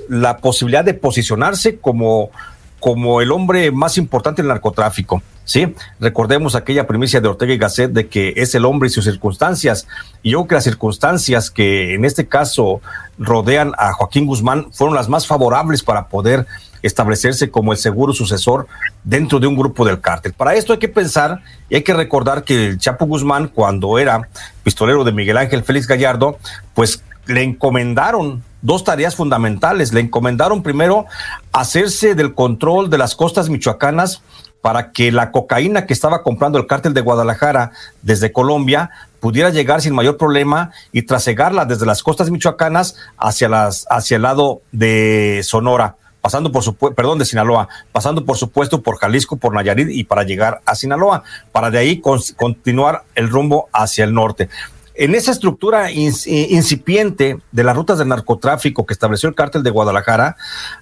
la 0.10 0.40
posibilidad 0.40 0.84
de 0.84 0.96
posicionarse 0.96 1.78
como, 1.78 2.32
como 2.80 3.22
el 3.22 3.32
hombre 3.32 3.70
más 3.70 3.96
importante 4.00 4.42
del 4.42 4.50
narcotráfico. 4.50 5.22
Sí, 5.44 5.74
recordemos 6.00 6.56
aquella 6.56 6.88
primicia 6.88 7.20
de 7.20 7.28
Ortega 7.28 7.54
y 7.54 7.58
Gasset 7.58 7.92
de 7.92 8.08
que 8.08 8.34
es 8.38 8.54
el 8.56 8.66
hombre 8.66 8.88
y 8.88 8.92
sus 8.92 9.06
circunstancias. 9.06 9.88
Y 10.22 10.32
yo 10.32 10.40
creo 10.40 10.48
que 10.48 10.56
las 10.56 10.64
circunstancias 10.64 11.50
que 11.50 11.96
en 11.96 12.06
este 12.06 12.28
caso 12.28 12.82
rodean 13.18 13.74
a 13.78 13.92
Joaquín 13.94 14.28
Guzmán 14.28 14.68
fueron 14.72 14.96
las 14.96 15.10
más 15.10 15.28
favorables 15.28 15.84
para 15.84 16.08
poder 16.08 16.46
establecerse 16.82 17.52
como 17.52 17.72
el 17.72 17.78
seguro 17.78 18.14
sucesor 18.14 18.68
dentro 19.04 19.40
de 19.40 19.48
un 19.48 19.56
grupo 19.56 19.86
del 19.86 20.02
cártel. 20.02 20.34
Para 20.34 20.56
esto 20.56 20.74
hay 20.74 20.80
que 20.80 20.88
pensar 20.88 21.42
y 21.70 21.76
hay 21.76 21.84
que 21.84 21.94
recordar 21.94 22.44
que 22.44 22.68
el 22.68 22.78
Chapo 22.78 23.06
Guzmán, 23.06 23.48
cuando 23.48 24.00
era 24.00 24.30
pistolero 24.64 25.04
de 25.04 25.12
Miguel 25.12 25.38
Ángel 25.38 25.64
Félix 25.64 25.88
Gallardo, 25.88 26.38
pues 26.74 27.04
le 27.28 27.44
encomendaron 27.44 28.44
dos 28.62 28.84
tareas 28.84 29.16
fundamentales. 29.16 29.94
Le 29.94 30.02
encomendaron 30.02 30.64
primero 30.64 31.06
hacerse 31.52 32.16
del 32.16 32.34
control 32.34 32.90
de 32.90 32.98
las 32.98 33.16
costas 33.16 33.50
michoacanas 33.50 34.22
para 34.62 34.92
que 34.92 35.12
la 35.12 35.32
cocaína 35.32 35.86
que 35.86 35.94
estaba 35.94 36.24
comprando 36.24 36.58
el 36.58 36.68
cártel 36.68 36.94
de 36.94 37.02
Guadalajara 37.02 37.72
desde 38.02 38.32
Colombia 38.32 38.92
pudiera 39.20 39.50
llegar 39.50 39.82
sin 39.82 39.94
mayor 39.94 40.18
problema 40.18 40.72
y 40.92 41.04
trasegarla 41.04 41.66
desde 41.66 41.86
las 41.86 42.04
costas 42.04 42.30
michoacanas 42.30 42.96
hacia 43.18 43.50
las 43.50 43.86
hacia 43.90 44.16
el 44.16 44.24
lado 44.24 44.62
de 44.72 45.42
Sonora, 45.44 45.96
pasando 46.22 46.52
por 46.52 46.64
su 46.64 46.76
perdón 46.76 47.20
de 47.20 47.26
Sinaloa, 47.26 47.70
pasando 47.92 48.26
por 48.26 48.38
supuesto 48.38 48.82
por 48.82 48.98
Jalisco, 48.98 49.38
por 49.38 49.54
Nayarit 49.54 49.90
y 49.90 50.04
para 50.04 50.24
llegar 50.24 50.62
a 50.66 50.76
Sinaloa, 50.76 51.24
para 51.52 51.72
de 51.72 51.80
ahí 51.80 52.02
continuar 52.36 53.04
el 53.16 53.30
rumbo 53.30 53.68
hacia 53.74 54.04
el 54.04 54.14
norte. 54.14 54.50
En 54.96 55.16
esa 55.16 55.32
estructura 55.32 55.92
incipiente 55.92 57.40
de 57.52 57.64
las 57.64 57.76
rutas 57.76 57.98
de 57.98 58.06
narcotráfico 58.06 58.86
que 58.86 58.94
estableció 58.94 59.30
el 59.30 59.36
cártel 59.36 59.64
de 59.64 59.70
Guadalajara, 59.70 60.36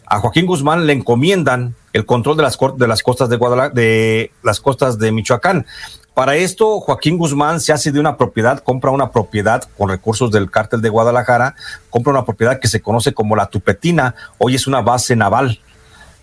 a 0.05 0.19
Joaquín 0.19 0.45
Guzmán 0.45 0.87
le 0.87 0.93
encomiendan 0.93 1.75
el 1.93 2.05
control 2.05 2.37
de 2.37 2.43
las, 2.43 2.57
de 2.77 2.87
las 2.87 3.03
costas 3.03 3.29
de 3.29 3.37
Guadalajara, 3.37 3.73
de 3.73 4.31
las 4.43 4.59
costas 4.59 4.97
de 4.97 5.11
Michoacán. 5.11 5.65
Para 6.13 6.35
esto, 6.35 6.79
Joaquín 6.79 7.17
Guzmán 7.17 7.61
se 7.61 7.71
hace 7.71 7.91
de 7.91 7.99
una 7.99 8.17
propiedad, 8.17 8.59
compra 8.59 8.91
una 8.91 9.11
propiedad 9.11 9.63
con 9.77 9.89
recursos 9.89 10.31
del 10.31 10.51
cártel 10.51 10.81
de 10.81 10.89
Guadalajara, 10.89 11.55
compra 11.89 12.11
una 12.11 12.25
propiedad 12.25 12.59
que 12.59 12.67
se 12.67 12.81
conoce 12.81 13.13
como 13.13 13.35
la 13.35 13.47
Tupetina, 13.47 14.15
hoy 14.37 14.55
es 14.55 14.67
una 14.67 14.81
base 14.81 15.15
naval. 15.15 15.59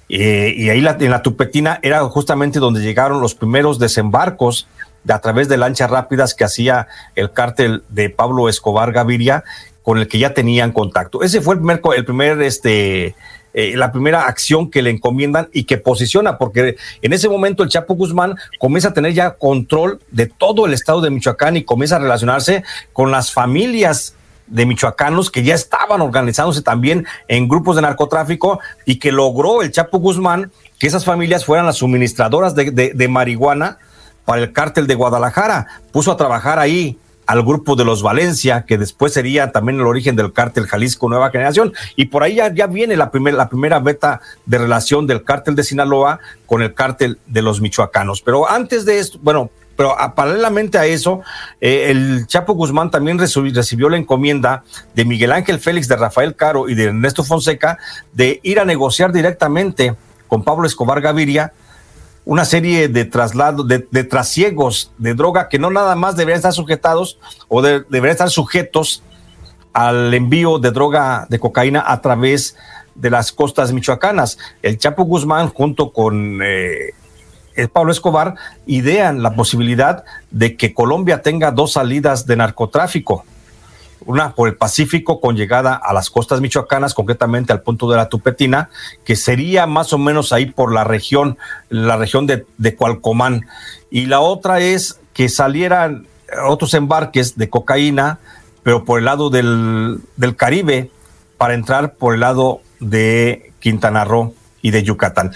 Eh, 0.08 0.54
y 0.56 0.68
ahí 0.68 0.84
en 0.86 1.10
la 1.10 1.22
Tupetina 1.22 1.80
era 1.82 2.00
justamente 2.04 2.58
donde 2.58 2.82
llegaron 2.82 3.20
los 3.20 3.34
primeros 3.34 3.78
desembarcos 3.78 4.68
de, 4.68 4.75
a 5.08 5.18
través 5.20 5.48
de 5.48 5.56
lanchas 5.56 5.90
rápidas 5.90 6.34
que 6.34 6.44
hacía 6.44 6.88
el 7.14 7.32
cártel 7.32 7.82
de 7.88 8.10
Pablo 8.10 8.48
Escobar 8.48 8.92
Gaviria, 8.92 9.44
con 9.82 9.98
el 9.98 10.08
que 10.08 10.18
ya 10.18 10.34
tenían 10.34 10.72
contacto. 10.72 11.22
Ese 11.22 11.40
fue 11.40 11.54
el 11.54 11.60
primer, 11.60 11.80
el 11.96 12.04
primer 12.04 12.42
este, 12.42 13.14
eh, 13.54 13.74
la 13.74 13.90
primera 13.90 14.26
acción 14.26 14.70
que 14.70 14.82
le 14.82 14.90
encomiendan 14.90 15.48
y 15.50 15.64
que 15.64 15.78
posiciona, 15.78 16.36
porque 16.36 16.76
en 17.00 17.12
ese 17.14 17.28
momento 17.28 17.62
el 17.62 17.70
Chapo 17.70 17.94
Guzmán 17.94 18.34
comienza 18.58 18.88
a 18.88 18.92
tener 18.92 19.14
ya 19.14 19.34
control 19.34 20.00
de 20.10 20.26
todo 20.26 20.66
el 20.66 20.74
estado 20.74 21.00
de 21.00 21.08
Michoacán 21.08 21.56
y 21.56 21.64
comienza 21.64 21.96
a 21.96 22.00
relacionarse 22.00 22.64
con 22.92 23.10
las 23.10 23.32
familias 23.32 24.14
de 24.46 24.66
michoacanos 24.66 25.30
que 25.30 25.42
ya 25.42 25.54
estaban 25.54 26.02
organizándose 26.02 26.62
también 26.62 27.06
en 27.28 27.48
grupos 27.48 27.76
de 27.76 27.82
narcotráfico 27.82 28.60
y 28.84 28.98
que 28.98 29.10
logró 29.10 29.62
el 29.62 29.72
Chapo 29.72 30.00
Guzmán 30.00 30.52
que 30.78 30.86
esas 30.86 31.06
familias 31.06 31.46
fueran 31.46 31.64
las 31.64 31.76
suministradoras 31.76 32.54
de 32.54 33.08
marihuana 33.08 33.78
para 34.26 34.42
el 34.42 34.52
cártel 34.52 34.86
de 34.86 34.94
Guadalajara. 34.94 35.66
Puso 35.92 36.12
a 36.12 36.18
trabajar 36.18 36.58
ahí 36.58 36.98
al 37.26 37.42
grupo 37.42 37.74
de 37.74 37.84
los 37.84 38.02
Valencia, 38.02 38.64
que 38.66 38.78
después 38.78 39.12
sería 39.12 39.50
también 39.50 39.80
el 39.80 39.86
origen 39.86 40.14
del 40.14 40.32
cártel 40.32 40.66
Jalisco 40.66 41.08
Nueva 41.08 41.30
Generación. 41.30 41.72
Y 41.96 42.06
por 42.06 42.22
ahí 42.22 42.36
ya, 42.36 42.66
viene 42.66 42.96
la, 42.96 43.10
primera 43.10 43.36
la 43.36 43.48
primera 43.48 43.80
beta 43.80 44.20
de 44.44 44.58
relación 44.58 45.06
del 45.06 45.24
cártel 45.24 45.56
de 45.56 45.64
Sinaloa 45.64 46.20
con 46.44 46.62
el 46.62 46.74
cártel 46.74 47.18
de 47.26 47.42
los 47.42 47.60
michoacanos. 47.60 48.22
Pero 48.22 48.48
antes 48.48 48.84
de 48.84 48.98
esto, 48.98 49.18
bueno, 49.22 49.50
pero 49.76 49.94
paralelamente 50.14 50.78
a 50.78 50.86
eso, 50.86 51.20
eh, 51.60 51.88
el 51.90 52.26
Chapo 52.26 52.54
Guzmán 52.54 52.90
también 52.90 53.18
recibió 53.18 53.88
la 53.88 53.98
encomienda 53.98 54.64
de 54.94 55.04
Miguel 55.04 55.32
Ángel 55.32 55.58
Félix, 55.58 55.86
de 55.88 55.96
Rafael 55.96 56.34
Caro 56.34 56.68
y 56.68 56.74
de 56.74 56.84
Ernesto 56.84 57.24
Fonseca 57.24 57.78
de 58.12 58.40
ir 58.42 58.58
a 58.58 58.64
negociar 58.64 59.12
directamente 59.12 59.94
con 60.28 60.44
Pablo 60.44 60.66
Escobar 60.66 61.00
Gaviria 61.00 61.52
una 62.26 62.44
serie 62.44 62.88
de 62.88 63.04
traslados, 63.04 63.66
de, 63.68 64.04
trasiegos 64.04 64.90
de 64.98 65.14
droga 65.14 65.48
que 65.48 65.60
no 65.60 65.70
nada 65.70 65.94
más 65.94 66.16
deberían 66.16 66.38
estar 66.38 66.52
sujetados 66.52 67.18
o 67.48 67.62
deberían 67.62 68.10
estar 68.10 68.30
sujetos 68.30 69.02
al 69.72 70.12
envío 70.12 70.58
de 70.58 70.72
droga 70.72 71.26
de 71.30 71.38
cocaína 71.38 71.84
a 71.86 72.02
través 72.02 72.56
de 72.96 73.10
las 73.10 73.30
costas 73.30 73.72
michoacanas. 73.72 74.38
El 74.60 74.76
Chapo 74.76 75.04
Guzmán 75.04 75.50
junto 75.50 75.92
con 75.92 76.40
eh, 76.42 76.94
el 77.54 77.68
Pablo 77.68 77.92
Escobar 77.92 78.34
idean 78.66 79.22
la 79.22 79.36
posibilidad 79.36 80.04
de 80.32 80.56
que 80.56 80.74
Colombia 80.74 81.22
tenga 81.22 81.52
dos 81.52 81.74
salidas 81.74 82.26
de 82.26 82.36
narcotráfico 82.36 83.24
una 84.04 84.34
por 84.34 84.48
el 84.48 84.56
Pacífico 84.56 85.20
con 85.20 85.36
llegada 85.36 85.74
a 85.74 85.92
las 85.92 86.10
costas 86.10 86.40
michoacanas, 86.40 86.94
concretamente 86.94 87.52
al 87.52 87.62
punto 87.62 87.90
de 87.90 87.96
la 87.96 88.08
Tupetina, 88.08 88.70
que 89.04 89.16
sería 89.16 89.66
más 89.66 89.92
o 89.92 89.98
menos 89.98 90.32
ahí 90.32 90.46
por 90.46 90.72
la 90.72 90.84
región, 90.84 91.38
la 91.68 91.96
región 91.96 92.26
de, 92.26 92.46
de 92.58 92.74
Cualcomán. 92.76 93.46
Y 93.90 94.06
la 94.06 94.20
otra 94.20 94.60
es 94.60 95.00
que 95.12 95.28
salieran 95.28 96.06
otros 96.46 96.74
embarques 96.74 97.36
de 97.36 97.48
cocaína, 97.48 98.18
pero 98.62 98.84
por 98.84 98.98
el 98.98 99.04
lado 99.04 99.30
del, 99.30 100.00
del 100.16 100.36
Caribe, 100.36 100.90
para 101.38 101.54
entrar 101.54 101.94
por 101.94 102.14
el 102.14 102.20
lado 102.20 102.60
de 102.80 103.52
Quintana 103.60 104.04
Roo 104.04 104.34
y 104.62 104.70
de 104.70 104.82
Yucatán. 104.82 105.32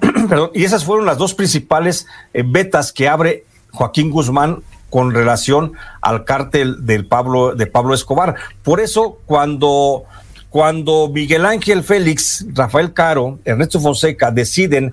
y 0.54 0.64
esas 0.64 0.84
fueron 0.84 1.06
las 1.06 1.18
dos 1.18 1.34
principales 1.34 2.06
eh, 2.32 2.42
vetas 2.46 2.92
que 2.92 3.08
abre 3.08 3.44
Joaquín 3.72 4.10
Guzmán 4.10 4.62
con 4.92 5.14
relación 5.14 5.72
al 6.02 6.26
cártel 6.26 6.84
del 6.84 7.06
Pablo, 7.06 7.54
de 7.54 7.66
Pablo 7.66 7.94
Escobar. 7.94 8.34
Por 8.62 8.78
eso, 8.78 9.20
cuando, 9.24 10.04
cuando 10.50 11.08
Miguel 11.08 11.46
Ángel 11.46 11.82
Félix, 11.82 12.44
Rafael 12.52 12.92
Caro, 12.92 13.38
Ernesto 13.46 13.80
Fonseca 13.80 14.30
deciden 14.30 14.92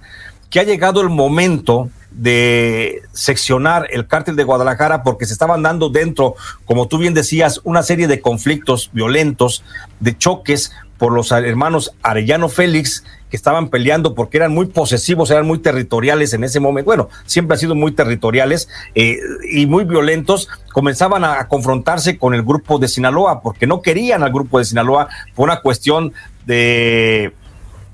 que 0.50 0.62
ha 0.62 0.64
llegado 0.64 1.02
el 1.02 1.10
momento 1.10 1.90
de 2.12 3.02
seccionar 3.12 3.88
el 3.92 4.08
cártel 4.08 4.38
de 4.38 4.46
Guadalajara 4.46 5.04
porque 5.04 5.26
se 5.26 5.34
estaban 5.34 5.64
dando 5.64 5.90
dentro, 5.90 6.36
como 6.64 6.88
tú 6.88 6.98
bien 6.98 7.14
decías, 7.14 7.60
una 7.66 7.84
serie 7.84 8.08
de 8.08 8.22
conflictos 8.22 8.92
violentos, 8.94 9.66
de 10.00 10.18
choques 10.18 10.72
por 10.98 11.12
los 11.12 11.34
hermanos 11.34 11.92
Arellano 12.04 12.48
Félix 12.48 13.04
que 13.30 13.38
estaban 13.38 13.70
peleando 13.70 14.16
porque 14.16 14.38
eran 14.38 14.54
muy 14.54 14.66
posesivos, 14.68 15.32
eran 15.32 15.46
muy 15.46 15.60
territoriales 15.60 16.34
en 16.34 16.44
ese 16.44 16.60
momento. 16.60 16.88
Bueno, 16.88 17.10
siempre 17.26 17.56
han 17.56 17.60
sido 17.60 17.76
muy 17.76 17.92
territoriales 17.92 18.70
eh, 18.96 19.20
y 19.52 19.66
muy 19.66 19.84
violentos. 19.84 20.50
Comenzaban 20.74 21.24
a, 21.24 21.48
confrontarse 21.48 22.18
con 22.18 22.34
el 22.34 22.44
grupo 22.44 22.80
de 22.80 22.88
Sinaloa 22.88 23.42
porque 23.42 23.68
no 23.68 23.82
querían 23.82 24.24
al 24.24 24.32
grupo 24.32 24.60
de 24.60 24.66
Sinaloa 24.66 25.10
por 25.36 25.50
una 25.50 25.62
cuestión 25.62 26.14
de 26.46 27.34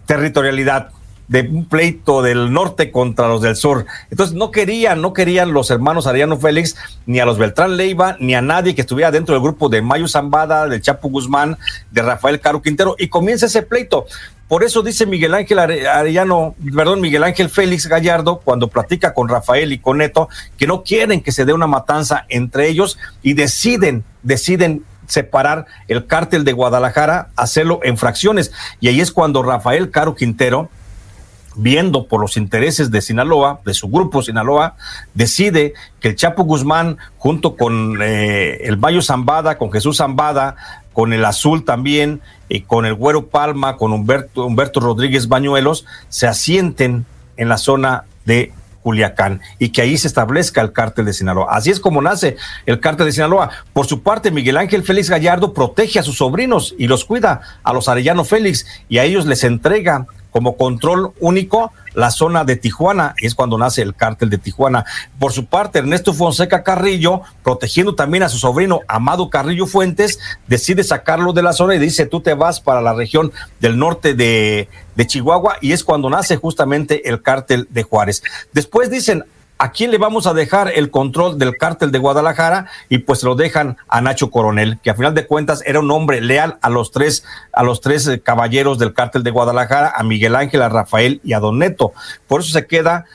territorialidad 0.05 0.89
de 1.27 1.41
un 1.41 1.65
pleito 1.65 2.21
del 2.21 2.53
norte 2.53 2.91
contra 2.91 3.27
los 3.27 3.41
del 3.41 3.55
sur. 3.55 3.85
Entonces 4.11 4.35
no 4.35 4.51
querían, 4.51 5.01
no 5.01 5.13
querían 5.13 5.53
los 5.53 5.71
hermanos 5.71 6.07
Ariano 6.07 6.37
Félix, 6.37 6.75
ni 7.05 7.19
a 7.19 7.25
los 7.25 7.37
Beltrán 7.37 7.77
Leiva, 7.77 8.15
ni 8.19 8.35
a 8.35 8.41
nadie 8.41 8.75
que 8.75 8.81
estuviera 8.81 9.11
dentro 9.11 9.33
del 9.33 9.41
grupo 9.41 9.69
de 9.69 9.81
Mayo 9.81 10.07
Zambada, 10.07 10.67
del 10.67 10.81
Chapo 10.81 11.09
Guzmán, 11.09 11.57
de 11.91 12.01
Rafael 12.01 12.39
Caro 12.39 12.61
Quintero, 12.61 12.95
y 12.99 13.07
comienza 13.07 13.47
ese 13.47 13.63
pleito. 13.63 14.05
Por 14.47 14.63
eso 14.63 14.83
dice 14.83 15.07
Miguel 15.07 15.33
Ángel 15.33 15.57
Arellano, 15.57 16.53
perdón, 16.75 17.01
Miguel 17.01 17.23
Ángel 17.23 17.49
Félix 17.49 17.87
Gallardo, 17.87 18.41
cuando 18.43 18.67
platica 18.67 19.13
con 19.13 19.27
Rafael 19.27 19.73
y 19.73 19.79
con 19.79 19.97
Neto, 19.97 20.29
que 20.57 20.67
no 20.67 20.83
quieren 20.83 21.21
que 21.21 21.31
se 21.31 21.45
dé 21.45 21.53
una 21.53 21.65
matanza 21.65 22.25
entre 22.29 22.67
ellos 22.67 22.99
y 23.23 23.33
deciden, 23.33 24.03
deciden 24.21 24.83
separar 25.07 25.65
el 25.87 26.05
cártel 26.05 26.43
de 26.43 26.53
Guadalajara, 26.53 27.29
hacerlo 27.35 27.79
en 27.83 27.97
fracciones. 27.97 28.51
Y 28.79 28.87
ahí 28.87 29.01
es 29.01 29.11
cuando 29.11 29.41
Rafael 29.41 29.89
Caro 29.89 30.15
Quintero, 30.15 30.69
viendo 31.55 32.07
por 32.07 32.21
los 32.21 32.37
intereses 32.37 32.91
de 32.91 33.01
Sinaloa, 33.01 33.61
de 33.65 33.73
su 33.73 33.87
grupo 33.87 34.21
Sinaloa, 34.21 34.75
decide 35.13 35.73
que 35.99 36.09
el 36.09 36.15
Chapo 36.15 36.43
Guzmán, 36.43 36.97
junto 37.17 37.55
con 37.55 37.99
eh, 38.01 38.57
el 38.61 38.75
Bayo 38.75 39.01
Zambada, 39.01 39.57
con 39.57 39.71
Jesús 39.71 39.97
Zambada, 39.97 40.55
con 40.95 41.11
el 41.11 41.25
Azul 41.25 41.65
también, 41.65 42.21
y 42.47 42.61
con 42.61 42.85
el 42.85 42.93
Güero 42.93 43.27
Palma, 43.27 43.75
con 43.75 43.91
Humberto, 43.91 44.45
Humberto 44.45 44.79
Rodríguez 44.79 45.27
Bañuelos, 45.27 45.85
se 46.07 46.25
asienten 46.25 47.05
en 47.35 47.49
la 47.49 47.57
zona 47.57 48.05
de 48.23 48.53
Culiacán 48.81 49.41
y 49.59 49.69
que 49.69 49.81
ahí 49.81 49.97
se 49.97 50.07
establezca 50.07 50.61
el 50.61 50.71
cártel 50.71 51.05
de 51.05 51.13
Sinaloa. 51.13 51.47
Así 51.49 51.69
es 51.69 51.79
como 51.81 52.01
nace 52.01 52.37
el 52.65 52.79
cártel 52.79 53.07
de 53.07 53.11
Sinaloa. 53.11 53.49
Por 53.73 53.87
su 53.87 54.03
parte, 54.03 54.31
Miguel 54.31 54.57
Ángel 54.57 54.83
Félix 54.83 55.09
Gallardo 55.09 55.53
protege 55.53 55.99
a 55.99 56.03
sus 56.03 56.17
sobrinos 56.17 56.73
y 56.77 56.87
los 56.87 57.03
cuida, 57.03 57.41
a 57.63 57.73
los 57.73 57.89
Arellano 57.89 58.23
Félix, 58.23 58.65
y 58.87 58.99
a 58.99 59.03
ellos 59.03 59.25
les 59.25 59.43
entrega 59.43 60.05
como 60.35 60.57
control 60.57 61.13
único 61.21 61.71
la 61.93 62.11
zona 62.11 62.43
de 62.43 62.57
Tijuana, 62.57 63.15
es 63.21 63.33
cuando 63.35 63.57
nace 63.57 63.81
el 63.81 63.95
cártel 63.95 64.29
de 64.29 64.37
Tijuana. 64.37 64.83
Por 65.17 65.31
su 65.31 65.45
parte, 65.45 65.79
Ernesto 65.79 66.13
Fonseca 66.13 66.61
Carrillo, 66.61 67.21
protegiendo 67.41 67.95
también 67.95 68.21
a 68.21 68.27
su 68.27 68.37
sobrino 68.37 68.81
Amado 68.89 69.29
Carrillo 69.29 69.65
Fuentes, 69.65 70.19
decide 70.45 70.83
sacarlo 70.83 71.31
de 71.31 71.41
la 71.41 71.53
zona 71.53 71.75
y 71.75 71.79
dice, 71.79 72.05
tú 72.05 72.19
te 72.19 72.33
vas 72.33 72.59
para 72.59 72.81
la 72.81 72.93
región 72.93 73.31
del 73.61 73.79
norte 73.79 74.13
de, 74.13 74.67
de 74.95 75.07
Chihuahua, 75.07 75.55
y 75.61 75.71
es 75.71 75.85
cuando 75.85 76.09
nace 76.09 76.35
justamente 76.35 77.07
el 77.07 77.21
cártel 77.21 77.69
de 77.71 77.83
Juárez. 77.83 78.21
Después 78.51 78.89
dicen, 78.89 79.23
¿A 79.57 79.71
quién 79.71 79.89
le 79.89 79.97
vamos 79.97 80.27
a 80.27 80.33
dejar 80.33 80.73
el 80.75 80.91
control 80.91 81.37
del 81.39 81.57
cártel 81.57 81.91
de 81.91 81.99
Guadalajara? 81.99 82.67
Y 82.89 82.99
pues 82.99 83.23
lo 83.23 83.35
dejan 83.35 83.77
a 83.87 84.01
Nacho 84.01 84.29
Coronel, 84.29 84.79
que 84.83 84.89
a 84.89 84.95
final 84.95 85.13
de 85.13 85.27
cuentas 85.27 85.63
era 85.65 85.79
un 85.79 85.89
hombre 85.91 86.19
leal 86.19 86.57
a 86.61 86.69
los 86.69 86.91
tres, 86.91 87.23
a 87.53 87.63
los 87.63 87.79
tres 87.79 88.05
eh, 88.07 88.19
caballeros 88.19 88.79
del 88.79 88.93
cártel 88.93 89.23
de 89.23 89.31
Guadalajara, 89.31 89.93
a 89.95 90.03
Miguel 90.03 90.35
Ángel, 90.35 90.61
a 90.61 90.67
Rafael 90.67 91.21
y 91.23 91.31
a 91.31 91.39
Don 91.39 91.57
Neto. 91.57 91.93
Por 92.27 92.41
eso 92.41 92.51
se 92.51 92.67
queda, 92.67 93.05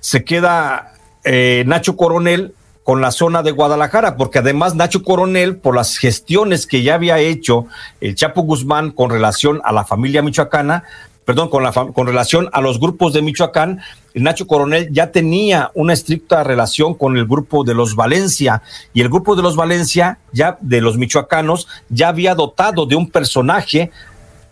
se 0.00 0.22
queda 0.22 0.92
eh, 1.24 1.64
Nacho 1.66 1.96
Coronel 1.96 2.54
con 2.82 3.00
la 3.00 3.10
zona 3.10 3.42
de 3.42 3.52
Guadalajara, 3.52 4.18
porque 4.18 4.40
además 4.40 4.74
Nacho 4.74 5.02
Coronel, 5.02 5.56
por 5.56 5.74
las 5.74 5.96
gestiones 5.96 6.66
que 6.66 6.82
ya 6.82 6.94
había 6.94 7.18
hecho 7.20 7.66
el 8.02 8.14
Chapo 8.14 8.42
Guzmán 8.42 8.90
con 8.90 9.08
relación 9.08 9.62
a 9.64 9.72
la 9.72 9.84
familia 9.84 10.20
michoacana, 10.20 10.84
perdón, 11.26 11.50
con, 11.50 11.64
la, 11.64 11.72
con 11.72 12.06
relación 12.06 12.48
a 12.52 12.60
los 12.62 12.78
grupos 12.78 13.12
de 13.12 13.20
Michoacán, 13.20 13.80
Nacho 14.14 14.46
Coronel 14.46 14.88
ya 14.92 15.10
tenía 15.10 15.70
una 15.74 15.92
estricta 15.92 16.42
relación 16.44 16.94
con 16.94 17.18
el 17.18 17.26
grupo 17.26 17.64
de 17.64 17.74
los 17.74 17.96
Valencia 17.96 18.62
y 18.94 19.02
el 19.02 19.08
grupo 19.08 19.34
de 19.34 19.42
los 19.42 19.56
Valencia, 19.56 20.20
ya 20.32 20.56
de 20.60 20.80
los 20.80 20.96
michoacanos, 20.96 21.66
ya 21.90 22.08
había 22.08 22.34
dotado 22.34 22.86
de 22.86 22.96
un 22.96 23.10
personaje 23.10 23.90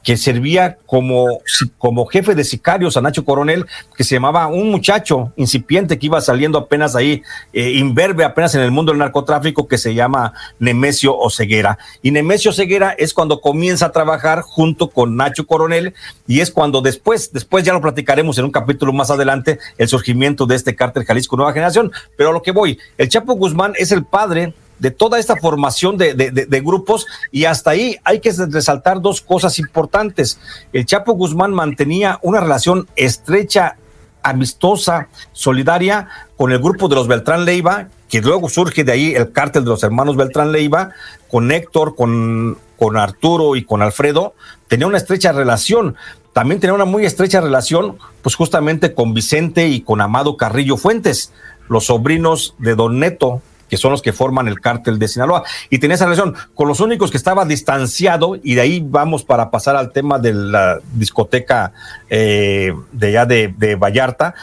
que 0.04 0.18
servía 0.18 0.76
como, 0.86 1.40
como 1.78 2.04
jefe 2.04 2.34
de 2.34 2.44
sicarios 2.44 2.96
a 2.96 3.00
Nacho 3.00 3.24
Coronel, 3.24 3.66
que 3.96 4.04
se 4.04 4.14
llamaba 4.14 4.46
un 4.46 4.70
muchacho 4.70 5.32
incipiente 5.36 5.98
que 5.98 6.06
iba 6.06 6.20
saliendo 6.20 6.58
apenas 6.58 6.94
ahí, 6.94 7.22
eh, 7.54 7.70
imberbe 7.70 8.22
apenas 8.24 8.54
en 8.54 8.60
el 8.60 8.70
mundo 8.70 8.92
del 8.92 8.98
narcotráfico, 8.98 9.66
que 9.66 9.78
se 9.78 9.94
llama 9.94 10.34
Nemesio 10.58 11.16
Oseguera. 11.16 11.78
Y 12.02 12.10
Nemesio 12.10 12.50
Oseguera 12.50 12.94
es 12.98 13.14
cuando 13.14 13.40
comienza 13.40 13.86
a 13.86 13.92
trabajar 13.92 14.42
junto 14.42 14.90
con 14.90 15.16
Nacho 15.16 15.46
Coronel 15.46 15.94
y 16.26 16.40
es 16.40 16.50
cuando 16.50 16.82
después, 16.82 17.32
después 17.32 17.64
ya 17.64 17.72
lo 17.72 17.80
platicaremos 17.80 18.36
en 18.36 18.44
un 18.44 18.50
capítulo 18.50 18.92
más 18.92 19.10
adelante, 19.10 19.58
el 19.78 19.88
surgimiento 19.88 20.44
de 20.44 20.56
este 20.56 20.76
cártel 20.76 21.04
Jalisco 21.04 21.36
Nueva 21.36 21.54
Generación. 21.54 21.90
Pero 22.16 22.28
a 22.28 22.32
lo 22.32 22.42
que 22.42 22.52
voy, 22.52 22.78
el 22.98 23.08
Chapo 23.08 23.34
Guzmán 23.34 23.72
es 23.78 23.90
el 23.90 24.04
padre 24.04 24.52
de 24.78 24.90
toda 24.90 25.18
esta 25.18 25.36
formación 25.36 25.96
de, 25.96 26.14
de, 26.14 26.60
grupos 26.60 27.06
y 27.30 27.44
hasta 27.44 27.70
ahí 27.70 27.96
hay 28.04 28.20
que 28.20 28.32
resaltar 28.32 29.00
dos 29.00 29.20
cosas 29.20 29.58
importantes. 29.58 30.38
El 30.72 30.86
Chapo 30.86 31.12
Guzmán 31.12 31.52
mantenía 31.52 32.18
una 32.22 32.40
relación 32.40 32.88
estrecha, 32.96 33.76
amistosa, 34.22 35.08
solidaria 35.32 36.08
con 36.36 36.52
el 36.52 36.58
grupo 36.58 36.88
de 36.88 36.96
los 36.96 37.06
Beltrán 37.06 37.44
Leiva, 37.44 37.88
que 38.08 38.20
luego 38.20 38.48
surge 38.48 38.84
de 38.84 38.92
ahí 38.92 39.14
el 39.14 39.32
cártel 39.32 39.64
de 39.64 39.70
los 39.70 39.82
hermanos 39.82 40.16
Beltrán 40.16 40.52
Leiva, 40.52 40.90
con 41.28 41.50
Héctor, 41.52 41.94
con, 41.94 42.58
con 42.78 42.96
Arturo 42.96 43.56
y 43.56 43.64
con 43.64 43.82
Alfredo, 43.82 44.34
tenía 44.68 44.86
una 44.86 44.98
estrecha 44.98 45.32
relación. 45.32 45.96
También 46.32 46.60
tenía 46.60 46.74
una 46.74 46.84
muy 46.84 47.06
estrecha 47.06 47.40
relación, 47.40 47.98
pues 48.22 48.34
justamente 48.34 48.94
con 48.94 49.14
Vicente 49.14 49.68
y 49.68 49.82
con 49.82 50.00
Amado 50.00 50.36
Carrillo 50.36 50.76
Fuentes, 50.76 51.32
los 51.68 51.86
sobrinos 51.86 52.54
de 52.58 52.74
Don 52.74 52.98
Neto, 52.98 53.40
que 53.68 53.76
son 53.76 53.92
los 53.92 54.02
que 54.02 54.12
forman 54.12 54.48
el 54.48 54.60
cártel 54.60 54.98
de 54.98 55.08
Sinaloa. 55.08 55.44
Y 55.70 55.78
tenía 55.78 55.94
esa 55.94 56.04
relación 56.04 56.34
con 56.54 56.68
los 56.68 56.80
únicos 56.80 57.10
que 57.10 57.16
estaba 57.16 57.44
distanciado, 57.44 58.36
y 58.42 58.54
de 58.54 58.60
ahí 58.60 58.84
vamos 58.84 59.24
para 59.24 59.50
pasar 59.50 59.76
al 59.76 59.92
tema 59.92 60.18
de 60.18 60.34
la 60.34 60.78
discoteca 60.92 61.72
eh, 62.10 62.72
de 62.92 63.06
allá 63.08 63.26
de, 63.26 63.76
Vallarta, 63.76 64.34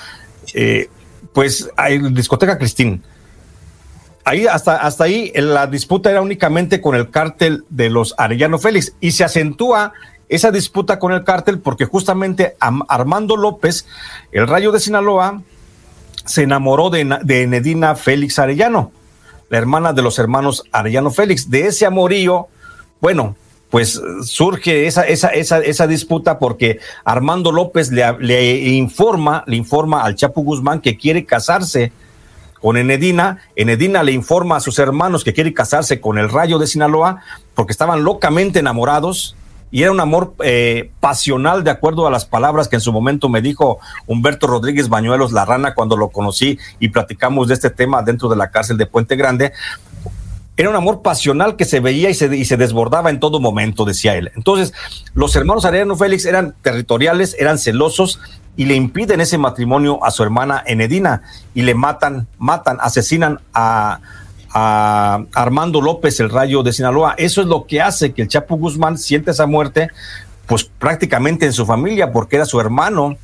eh, 0.54 0.90
pues 1.34 1.70
hay 1.78 2.00
discoteca 2.12 2.58
Cristín. 2.58 3.04
Ahí 4.24 4.46
hasta, 4.46 4.78
hasta 4.78 5.06
ahí 5.06 5.32
la 5.34 5.66
disputa 5.66 6.12
era 6.12 6.22
únicamente 6.22 6.80
con 6.80 6.94
el 6.96 7.10
cártel 7.10 7.64
de 7.70 7.90
los 7.90 8.14
Arellano 8.18 8.60
Félix 8.60 8.94
y 9.00 9.12
se 9.12 9.24
acentúa 9.24 9.94
esa 10.30 10.52
disputa 10.52 11.00
con 11.00 11.12
el 11.12 11.24
cártel 11.24 11.60
porque 11.60 11.86
justamente 11.86 12.56
Armando 12.60 13.36
López, 13.36 13.88
el 14.32 14.48
rayo 14.48 14.72
de 14.72 14.80
Sinaloa, 14.80 15.42
se 16.26 16.44
enamoró 16.44 16.92
de, 16.92 17.18
de 17.24 17.48
Nedina 17.48 17.96
Félix 17.96 18.38
Arellano 18.38 18.92
la 19.52 19.58
hermana 19.58 19.92
de 19.92 20.02
los 20.02 20.18
hermanos 20.18 20.64
Arellano 20.72 21.12
Félix. 21.12 21.50
De 21.50 21.68
ese 21.68 21.86
amorío, 21.86 22.48
bueno, 23.02 23.36
pues 23.70 24.02
surge 24.24 24.88
esa, 24.88 25.04
esa, 25.04 25.28
esa, 25.28 25.60
esa 25.60 25.88
disputa 25.88 26.40
porque 26.40 26.80
Armando 27.04 27.52
López 27.52 27.92
le, 27.92 28.18
le, 28.20 28.56
informa, 28.70 29.44
le 29.48 29.58
informa 29.58 30.04
al 30.04 30.16
Chapo 30.16 30.42
Guzmán 30.42 30.80
que 30.80 30.96
quiere 30.96 31.26
casarse 31.26 31.92
con 32.62 32.78
Enedina. 32.78 33.40
Enedina 33.58 34.04
le 34.04 34.14
informa 34.14 34.56
a 34.56 34.62
sus 34.62 34.80
hermanos 34.80 35.26
que 35.26 35.34
quiere 35.34 35.54
casarse 35.54 36.00
con 36.00 36.18
el 36.18 36.30
Rayo 36.30 36.58
de 36.58 36.68
Sinaloa 36.68 37.22
porque 37.54 37.74
estaban 37.74 38.06
locamente 38.06 38.60
enamorados 38.60 39.36
y 39.72 39.84
era 39.84 39.92
un 39.92 40.00
amor 40.02 40.36
eh, 40.44 40.92
pasional, 41.00 41.64
de 41.64 41.72
acuerdo 41.72 42.06
a 42.06 42.12
las 42.12 42.26
palabras 42.26 42.68
que 42.68 42.76
en 42.76 42.82
su 42.82 42.92
momento 42.92 43.30
me 43.30 43.42
dijo 43.42 43.80
Humberto 44.06 44.46
Rodríguez 44.46 44.90
Bañuelos 44.90 45.32
La 45.32 45.46
Rana 45.46 45.74
cuando 45.74 45.96
lo 45.96 46.10
conocí 46.10 46.60
y 46.80 46.90
platicamos 46.90 47.48
de 47.48 47.54
este 47.54 47.70
tema 47.70 48.04
dentro 48.04 48.28
de 48.28 48.36
la 48.36 48.52
cárcel 48.52 48.78
de 48.78 48.86
Puente 48.86 49.16
Grande. 49.16 49.54
Era 50.58 50.70
un 50.70 50.76
amor 50.76 51.02
pasional 51.02 51.56
que 51.56 51.64
se 51.64 51.80
veía 51.80 52.10
y 52.10 52.14
se, 52.14 52.36
y 52.36 52.44
se 52.44 52.58
desbordaba 52.58 53.10
en 53.10 53.22
todo 53.22 53.40
momento, 53.40 53.86
decía 53.86 54.16
él. 54.16 54.32
Entonces, 54.36 54.74
los 55.14 55.36
hermanos 55.38 55.64
Arellano 55.64 55.96
Félix 55.96 56.26
eran 56.26 56.54
territoriales, 56.62 57.36
eran 57.40 57.58
celosos 57.58 58.20
y 58.58 58.66
le 58.66 58.76
impiden 58.76 59.22
ese 59.22 59.38
matrimonio 59.38 60.04
a 60.04 60.12
su 60.12 60.22
hermana 60.24 60.62
Enedina 60.68 61.24
y 61.54 61.62
le 61.62 61.74
matan, 61.74 62.28
matan, 62.38 62.78
asesinan 62.82 63.40
a, 63.54 64.02
a 64.54 65.24
Armando 65.34 65.82
López, 65.82 66.20
el 66.20 66.30
rayo 66.30 66.64
de 66.64 66.74
Sinaloa. 66.74 67.16
Eso 67.18 67.42
es 67.42 67.48
lo 67.48 67.66
que 67.66 67.82
hace 67.82 68.14
que 68.14 68.24
el 68.24 68.28
Chapo 68.28 68.58
Guzmán 68.58 68.98
siente 68.98 69.32
esa 69.32 69.48
muerte, 69.48 69.90
pues 70.46 70.64
prácticamente 70.64 71.46
en 71.46 71.54
su 71.54 71.66
familia, 71.66 72.12
porque 72.12 72.38
era 72.38 72.46
su 72.46 72.60
hermano, 72.60 73.18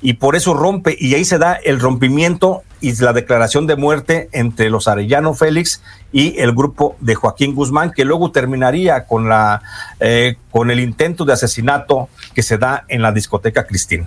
y 0.00 0.14
por 0.14 0.36
eso 0.36 0.54
rompe, 0.54 0.96
y 0.98 1.14
ahí 1.14 1.24
se 1.24 1.38
da 1.38 1.54
el 1.54 1.80
rompimiento 1.80 2.62
y 2.80 2.94
la 3.02 3.12
declaración 3.12 3.66
de 3.66 3.74
muerte 3.74 4.28
entre 4.32 4.70
los 4.70 4.86
Arellano 4.86 5.34
Félix 5.34 5.82
y 6.12 6.38
el 6.38 6.52
grupo 6.52 6.96
de 7.00 7.16
Joaquín 7.16 7.54
Guzmán, 7.54 7.92
que 7.92 8.04
luego 8.04 8.30
terminaría 8.30 9.04
con, 9.06 9.28
la, 9.28 9.62
eh, 9.98 10.36
con 10.50 10.70
el 10.70 10.78
intento 10.78 11.24
de 11.24 11.32
asesinato 11.32 12.08
que 12.34 12.42
se 12.42 12.58
da 12.58 12.84
en 12.88 13.02
la 13.02 13.10
discoteca 13.10 13.66
Cristín. 13.66 14.06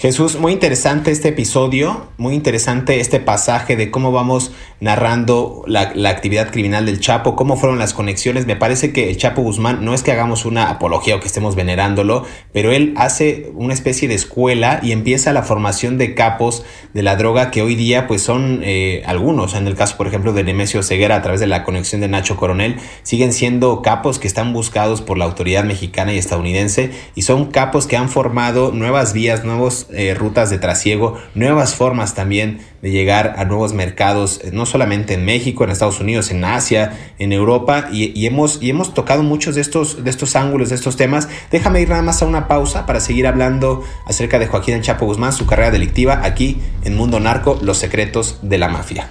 Jesús, 0.00 0.38
muy 0.38 0.52
interesante 0.52 1.10
este 1.10 1.28
episodio, 1.28 2.06
muy 2.16 2.34
interesante 2.34 3.00
este 3.00 3.20
pasaje 3.20 3.76
de 3.76 3.90
cómo 3.90 4.12
vamos 4.12 4.50
narrando 4.80 5.62
la, 5.66 5.92
actividad 6.08 6.50
criminal 6.50 6.86
del 6.86 7.00
Chapo, 7.00 7.36
cómo 7.36 7.58
fueron 7.58 7.78
las 7.78 7.92
conexiones. 7.92 8.46
Me 8.46 8.56
parece 8.56 8.94
que 8.94 9.10
el 9.10 9.18
Chapo 9.18 9.42
Guzmán 9.42 9.84
no 9.84 9.92
es 9.92 10.02
que 10.02 10.10
hagamos 10.10 10.46
una 10.46 10.70
apología 10.70 11.16
o 11.16 11.20
que 11.20 11.26
estemos 11.26 11.54
venerándolo, 11.54 12.24
pero 12.50 12.72
él 12.72 12.94
hace 12.96 13.52
una 13.54 13.74
especie 13.74 14.08
de 14.08 14.14
escuela 14.14 14.80
y 14.82 14.92
empieza 14.92 15.34
la 15.34 15.42
formación 15.42 15.98
de 15.98 16.14
capos 16.14 16.64
de 16.94 17.02
la 17.02 17.16
droga 17.16 17.50
que 17.50 17.60
hoy 17.60 17.74
día 17.74 18.06
pues 18.06 18.22
son 18.22 18.62
eh, 18.64 19.02
algunos, 19.04 19.54
en 19.54 19.66
el 19.66 19.74
caso 19.74 19.98
por 19.98 20.06
ejemplo 20.06 20.32
de 20.32 20.44
Nemesio 20.44 20.82
Ceguera 20.82 21.16
a 21.16 21.22
través 21.22 21.40
de 21.40 21.46
la 21.46 21.62
conexión 21.62 22.00
de 22.00 22.08
Nacho 22.08 22.38
Coronel, 22.38 22.76
siguen 23.02 23.34
siendo 23.34 23.82
capos 23.82 24.18
que 24.18 24.28
están 24.28 24.54
buscados 24.54 25.02
por 25.02 25.18
la 25.18 25.26
autoridad 25.26 25.64
mexicana 25.64 26.14
y 26.14 26.18
estadounidense 26.18 26.90
y 27.14 27.20
son 27.20 27.50
capos 27.50 27.86
que 27.86 27.98
han 27.98 28.08
formado 28.08 28.72
nuevas 28.72 29.12
vías, 29.12 29.44
nuevos 29.44 29.88
eh, 29.92 30.14
rutas 30.14 30.50
de 30.50 30.58
trasiego, 30.58 31.18
nuevas 31.34 31.74
formas 31.74 32.14
también 32.14 32.60
de 32.82 32.90
llegar 32.90 33.34
a 33.36 33.44
nuevos 33.44 33.72
mercados, 33.72 34.40
eh, 34.42 34.50
no 34.52 34.66
solamente 34.66 35.14
en 35.14 35.24
México, 35.24 35.64
en 35.64 35.70
Estados 35.70 36.00
Unidos, 36.00 36.30
en 36.30 36.44
Asia, 36.44 36.98
en 37.18 37.32
Europa, 37.32 37.88
y, 37.92 38.26
hemos, 38.26 38.62
y 38.62 38.70
hemos 38.70 38.94
tocado 38.94 39.22
muchos 39.22 39.54
de 39.54 39.60
estos, 39.60 40.04
de 40.04 40.10
estos 40.10 40.36
ángulos, 40.36 40.70
de 40.70 40.76
estos 40.76 40.96
temas. 40.96 41.28
Déjame 41.50 41.80
ir 41.80 41.88
nada 41.88 42.02
más 42.02 42.22
a 42.22 42.26
una 42.26 42.48
pausa 42.48 42.86
para 42.86 43.00
seguir 43.00 43.26
hablando 43.26 43.82
acerca 44.06 44.38
de 44.38 44.46
Joaquín 44.46 44.74
El 44.74 44.82
Chapo 44.82 45.06
Guzmán, 45.06 45.32
su 45.32 45.46
carrera 45.46 45.70
delictiva 45.70 46.20
aquí 46.24 46.60
en 46.84 46.96
Mundo 46.96 47.20
Narco, 47.20 47.58
los 47.62 47.78
secretos 47.78 48.38
de 48.42 48.58
la 48.58 48.68
mafia. 48.68 49.10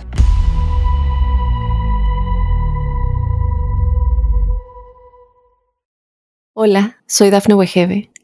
Hola, 6.53 6.97
soy 7.07 7.29
Dafne 7.29 7.53
Wegebe 7.53 8.09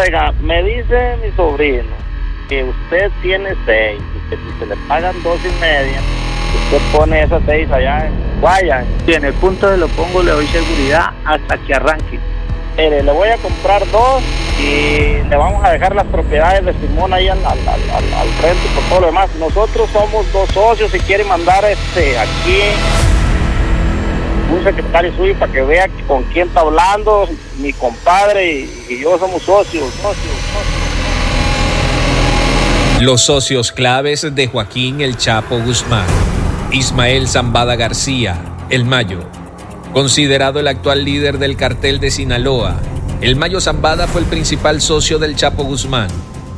Oiga, 0.00 0.32
me 0.40 0.62
dice 0.62 1.18
mi 1.22 1.30
sobrino 1.32 1.90
que 2.48 2.64
usted 2.64 3.10
tiene 3.20 3.50
seis 3.66 4.00
y 4.16 4.30
que 4.30 4.36
si 4.36 4.58
se 4.58 4.66
le 4.66 4.76
pagan 4.88 5.14
dos 5.22 5.38
y 5.44 5.60
media, 5.60 6.00
usted 6.54 6.78
pone 6.96 7.22
esas 7.22 7.42
seis 7.44 7.70
allá 7.70 8.06
en 8.06 8.40
Guaya. 8.40 8.82
Y 9.06 9.12
en 9.12 9.26
el 9.26 9.34
punto 9.34 9.68
de 9.68 9.76
lo 9.76 9.88
pongo 9.88 10.22
le 10.22 10.30
doy 10.30 10.46
seguridad 10.46 11.10
hasta 11.26 11.58
que 11.58 11.74
arranque. 11.74 12.18
Mire, 12.78 13.02
le 13.02 13.12
voy 13.12 13.28
a 13.28 13.36
comprar 13.36 13.82
dos 13.90 14.22
y 14.58 15.22
le 15.28 15.36
vamos 15.36 15.62
a 15.62 15.72
dejar 15.72 15.94
las 15.94 16.06
propiedades 16.06 16.64
de 16.64 16.72
Simón 16.80 17.12
ahí 17.12 17.28
al, 17.28 17.44
al, 17.44 17.58
al, 17.68 18.28
frente 18.40 18.60
y 18.64 18.74
por 18.74 18.84
todo 18.84 19.00
lo 19.00 19.06
demás. 19.08 19.28
Nosotros 19.38 19.90
somos 19.90 20.32
dos 20.32 20.48
socios 20.48 20.94
y 20.94 20.98
quiere 21.00 21.24
mandar 21.24 21.62
este 21.66 22.18
aquí 22.18 22.62
un 24.52 24.64
secretario 24.64 25.14
suyo 25.16 25.34
para 25.38 25.52
que 25.52 25.62
vea 25.62 25.88
con 26.06 26.24
quién 26.24 26.48
está 26.48 26.60
hablando, 26.60 27.28
mi 27.58 27.72
compadre 27.72 28.68
y, 28.88 29.00
yo 29.00 29.18
somos 29.18 29.42
socios, 29.42 29.92
socios, 29.94 30.34
Los 33.00 33.22
socios 33.22 33.72
claves 33.72 34.26
de 34.34 34.46
Joaquín 34.48 35.00
El 35.00 35.16
Chapo 35.16 35.58
Guzmán. 35.58 36.06
Ismael 36.72 37.28
Zambada 37.28 37.76
García, 37.76 38.40
El 38.70 38.84
Mayo. 38.84 39.20
Considerado 39.92 40.60
el 40.60 40.68
actual 40.68 41.04
líder 41.04 41.38
del 41.38 41.56
cartel 41.56 41.98
de 41.98 42.10
Sinaloa, 42.10 42.78
El 43.20 43.36
Mayo 43.36 43.60
Zambada 43.60 44.06
fue 44.06 44.20
el 44.20 44.26
principal 44.26 44.80
socio 44.80 45.18
del 45.18 45.36
Chapo 45.36 45.64
Guzmán. 45.64 46.08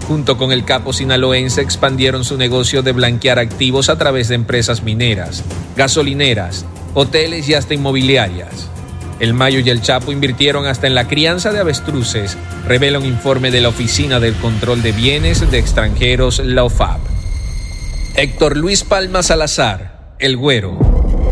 Junto 0.09 0.37
con 0.37 0.53
el 0.53 0.65
capo 0.65 0.93
sinaloense 0.93 1.63
expandieron 1.63 2.25
su 2.25 2.37
negocio 2.37 2.83
de 2.83 2.93
blanquear 2.93 3.39
activos 3.39 3.89
a 3.89 3.97
través 3.97 4.29
de 4.29 4.35
empresas 4.35 4.83
mineras, 4.83 5.45
gasolineras, 5.77 6.67
hoteles 6.95 7.49
y 7.49 7.55
hasta 7.55 7.75
inmobiliarias. 7.75 8.69
El 9.21 9.35
Mayo 9.35 9.61
y 9.61 9.71
el 9.71 9.83
Chapo 9.83 10.11
invirtieron 10.11 10.67
hasta 10.67 10.87
en 10.87 10.95
la 10.95 11.07
crianza 11.07 11.53
de 11.53 11.61
avestruces, 11.61 12.37
revela 12.67 12.99
un 12.99 13.07
informe 13.07 13.51
de 13.51 13.61
la 13.61 13.69
Oficina 13.69 14.19
del 14.19 14.35
Control 14.35 14.83
de 14.83 14.93
Bienes 14.93 15.49
de 15.51 15.59
Extranjeros, 15.59 16.41
la 16.41 16.65
OFAB. 16.65 16.99
Héctor 18.17 18.57
Luis 18.57 18.83
Palma 18.83 19.23
Salazar, 19.23 20.17
el 20.19 20.37
Güero. 20.37 20.77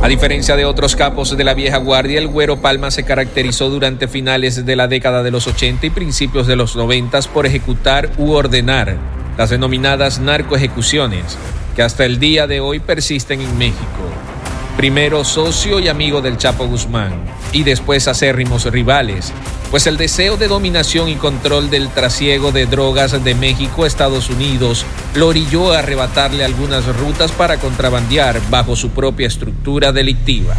A 0.02 0.08
diferencia 0.08 0.56
de 0.56 0.64
otros 0.64 0.96
capos 0.96 1.36
de 1.36 1.44
la 1.44 1.52
vieja 1.52 1.78
guardia, 1.78 2.18
el 2.18 2.28
Güero 2.28 2.62
Palma 2.62 2.90
se 2.90 3.02
caracterizó 3.02 3.68
durante 3.68 4.08
finales 4.08 4.64
de 4.64 4.76
la 4.76 4.88
década 4.88 5.22
de 5.22 5.30
los 5.30 5.46
80 5.46 5.86
y 5.86 5.90
principios 5.90 6.46
de 6.46 6.56
los 6.56 6.76
90 6.76 7.20
por 7.34 7.44
ejecutar 7.44 8.10
u 8.16 8.30
ordenar 8.30 8.96
las 9.36 9.50
denominadas 9.50 10.20
narcoejecuciones, 10.20 11.36
que 11.74 11.82
hasta 11.82 12.04
el 12.04 12.18
día 12.18 12.46
de 12.46 12.60
hoy 12.60 12.78
persisten 12.78 13.40
en 13.40 13.58
México. 13.58 14.29
Primero 14.76 15.24
socio 15.24 15.78
y 15.78 15.88
amigo 15.88 16.22
del 16.22 16.38
Chapo 16.38 16.66
Guzmán, 16.66 17.12
y 17.52 17.64
después 17.64 18.08
acérrimos 18.08 18.64
rivales, 18.64 19.32
pues 19.70 19.86
el 19.86 19.96
deseo 19.96 20.36
de 20.36 20.48
dominación 20.48 21.08
y 21.08 21.16
control 21.16 21.70
del 21.70 21.88
trasiego 21.88 22.50
de 22.50 22.66
drogas 22.66 23.22
de 23.22 23.34
México 23.34 23.84
a 23.84 23.86
Estados 23.86 24.30
Unidos 24.30 24.86
lo 25.14 25.28
orilló 25.28 25.72
a 25.72 25.80
arrebatarle 25.80 26.44
algunas 26.44 26.86
rutas 26.96 27.30
para 27.32 27.58
contrabandear 27.58 28.40
bajo 28.48 28.74
su 28.74 28.90
propia 28.90 29.26
estructura 29.26 29.92
delictiva. 29.92 30.54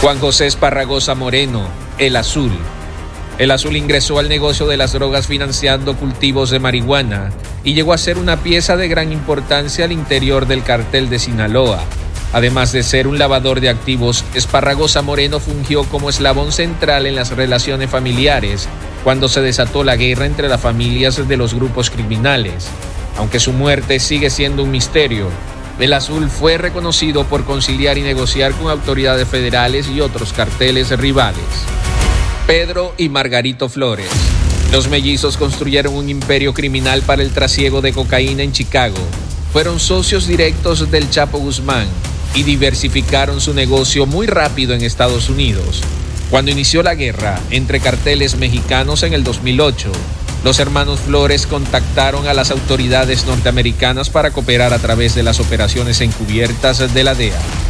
Juan 0.00 0.18
José 0.18 0.46
Esparragosa 0.46 1.14
Moreno, 1.14 1.66
El 1.98 2.16
Azul, 2.16 2.52
el 3.38 3.52
Azul 3.52 3.76
ingresó 3.76 4.18
al 4.18 4.28
negocio 4.28 4.66
de 4.66 4.76
las 4.76 4.92
drogas 4.92 5.28
financiando 5.28 5.96
cultivos 5.96 6.50
de 6.50 6.58
marihuana 6.58 7.30
y 7.62 7.74
llegó 7.74 7.92
a 7.92 7.98
ser 7.98 8.18
una 8.18 8.38
pieza 8.38 8.76
de 8.76 8.88
gran 8.88 9.12
importancia 9.12 9.84
al 9.84 9.92
interior 9.92 10.48
del 10.48 10.64
cartel 10.64 11.08
de 11.08 11.20
Sinaloa. 11.20 11.78
Además 12.32 12.72
de 12.72 12.82
ser 12.82 13.06
un 13.06 13.18
lavador 13.18 13.60
de 13.60 13.70
activos, 13.70 14.24
Esparragosa 14.34 15.00
Moreno 15.00 15.40
fungió 15.40 15.84
como 15.84 16.10
eslabón 16.10 16.52
central 16.52 17.06
en 17.06 17.14
las 17.14 17.30
relaciones 17.30 17.88
familiares 17.88 18.68
cuando 19.02 19.28
se 19.28 19.40
desató 19.40 19.82
la 19.82 19.96
guerra 19.96 20.26
entre 20.26 20.48
las 20.48 20.60
familias 20.60 21.26
de 21.26 21.36
los 21.36 21.54
grupos 21.54 21.88
criminales. 21.88 22.68
Aunque 23.16 23.40
su 23.40 23.52
muerte 23.52 23.98
sigue 23.98 24.28
siendo 24.28 24.62
un 24.62 24.70
misterio, 24.70 25.28
el 25.80 25.92
Azul 25.94 26.28
fue 26.28 26.58
reconocido 26.58 27.24
por 27.24 27.44
conciliar 27.44 27.96
y 27.96 28.02
negociar 28.02 28.52
con 28.52 28.68
autoridades 28.68 29.26
federales 29.26 29.88
y 29.88 30.00
otros 30.00 30.34
carteles 30.34 30.90
rivales. 30.98 31.44
Pedro 32.46 32.94
y 32.98 33.08
Margarito 33.08 33.68
Flores. 33.68 34.10
Los 34.70 34.88
mellizos 34.88 35.38
construyeron 35.38 35.94
un 35.94 36.10
imperio 36.10 36.52
criminal 36.52 37.00
para 37.02 37.22
el 37.22 37.30
trasiego 37.30 37.80
de 37.80 37.94
cocaína 37.94 38.42
en 38.42 38.52
Chicago. 38.52 38.98
Fueron 39.52 39.80
socios 39.80 40.26
directos 40.26 40.90
del 40.90 41.08
Chapo 41.08 41.38
Guzmán 41.38 41.86
y 42.34 42.42
diversificaron 42.42 43.40
su 43.40 43.54
negocio 43.54 44.06
muy 44.06 44.26
rápido 44.26 44.74
en 44.74 44.82
Estados 44.82 45.28
Unidos. 45.28 45.82
Cuando 46.30 46.50
inició 46.50 46.82
la 46.82 46.94
guerra 46.94 47.40
entre 47.50 47.80
carteles 47.80 48.36
mexicanos 48.36 49.02
en 49.02 49.14
el 49.14 49.24
2008, 49.24 49.90
los 50.44 50.60
hermanos 50.60 51.00
Flores 51.00 51.46
contactaron 51.46 52.28
a 52.28 52.34
las 52.34 52.50
autoridades 52.50 53.26
norteamericanas 53.26 54.10
para 54.10 54.30
cooperar 54.30 54.72
a 54.72 54.78
través 54.78 55.14
de 55.14 55.22
las 55.22 55.40
operaciones 55.40 56.00
encubiertas 56.00 56.94
de 56.94 57.04
la 57.04 57.14
DEA. 57.14 57.67